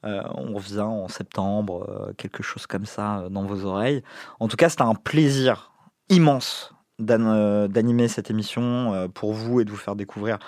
Euh, 0.04 0.20
on 0.34 0.54
revient 0.54 0.80
en 0.80 1.08
septembre, 1.08 1.86
euh, 1.88 2.12
quelque 2.18 2.42
chose 2.42 2.66
comme 2.66 2.84
ça 2.84 3.20
euh, 3.20 3.28
dans 3.30 3.44
vos 3.44 3.64
oreilles. 3.64 4.02
En 4.40 4.48
tout 4.48 4.56
cas, 4.56 4.68
c'était 4.68 4.82
un 4.82 4.94
plaisir 4.94 5.72
immense 6.10 6.73
d'animer 6.98 8.08
cette 8.08 8.30
émission 8.30 8.94
euh, 8.94 9.08
pour 9.08 9.32
vous 9.32 9.60
et 9.60 9.64
de 9.64 9.70
vous 9.70 9.76
faire 9.76 9.96
découvrir 9.96 10.38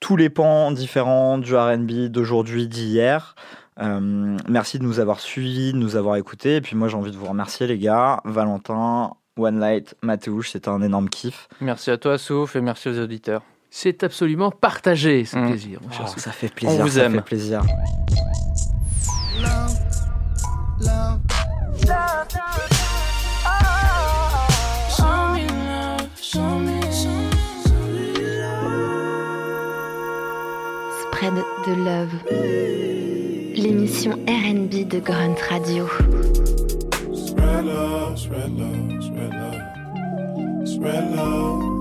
tous 0.00 0.16
les 0.16 0.30
pans 0.30 0.70
différents 0.70 1.38
du 1.38 1.54
R&B 1.56 2.08
d'aujourd'hui, 2.08 2.66
d'hier. 2.68 3.34
Euh, 3.80 4.36
merci 4.48 4.78
de 4.78 4.84
nous 4.84 5.00
avoir 5.00 5.18
suivis, 5.20 5.72
de 5.72 5.78
nous 5.78 5.96
avoir 5.96 6.16
écoutés. 6.16 6.56
Et 6.56 6.60
puis 6.60 6.76
moi, 6.76 6.88
j'ai 6.88 6.96
envie 6.96 7.10
de 7.10 7.16
vous 7.16 7.26
remercier, 7.26 7.66
les 7.66 7.78
gars. 7.78 8.20
Valentin, 8.24 9.12
One 9.36 9.58
Light, 9.58 9.94
Mathéouche, 10.02 10.50
c'était 10.50 10.68
un 10.68 10.80
énorme 10.82 11.08
kiff. 11.08 11.48
Merci 11.60 11.90
à 11.90 11.96
toi, 11.98 12.18
Souf, 12.18 12.54
et 12.56 12.60
merci 12.60 12.88
aux 12.88 12.98
auditeurs. 13.00 13.42
C'est 13.70 14.04
absolument 14.04 14.50
partagé, 14.52 15.24
ce 15.24 15.36
Mm. 15.36 15.48
plaisir. 15.48 15.80
Oh, 15.84 16.06
ça 16.16 16.30
fait 16.30 16.48
plaisir. 16.54 16.82
vous 16.82 16.90
ça 16.92 17.04
aime. 17.04 17.14
fait 17.14 17.20
plaisir. 17.22 17.62
Love, 19.42 19.74
love. 20.80 21.18
Show 21.84 23.13
Spread 26.34 26.50
de 31.64 31.74
Love, 31.76 32.10
l'émission 33.54 34.18
RB 34.26 34.88
de 34.88 34.98
Grunt 34.98 35.38
Radio. 35.48 35.86
Spread 37.14 37.66
love, 37.66 38.18
spread 38.18 38.50
love, 38.58 39.04
spread 39.04 39.30
love, 39.30 39.62
spread 40.66 41.14
love. 41.14 41.74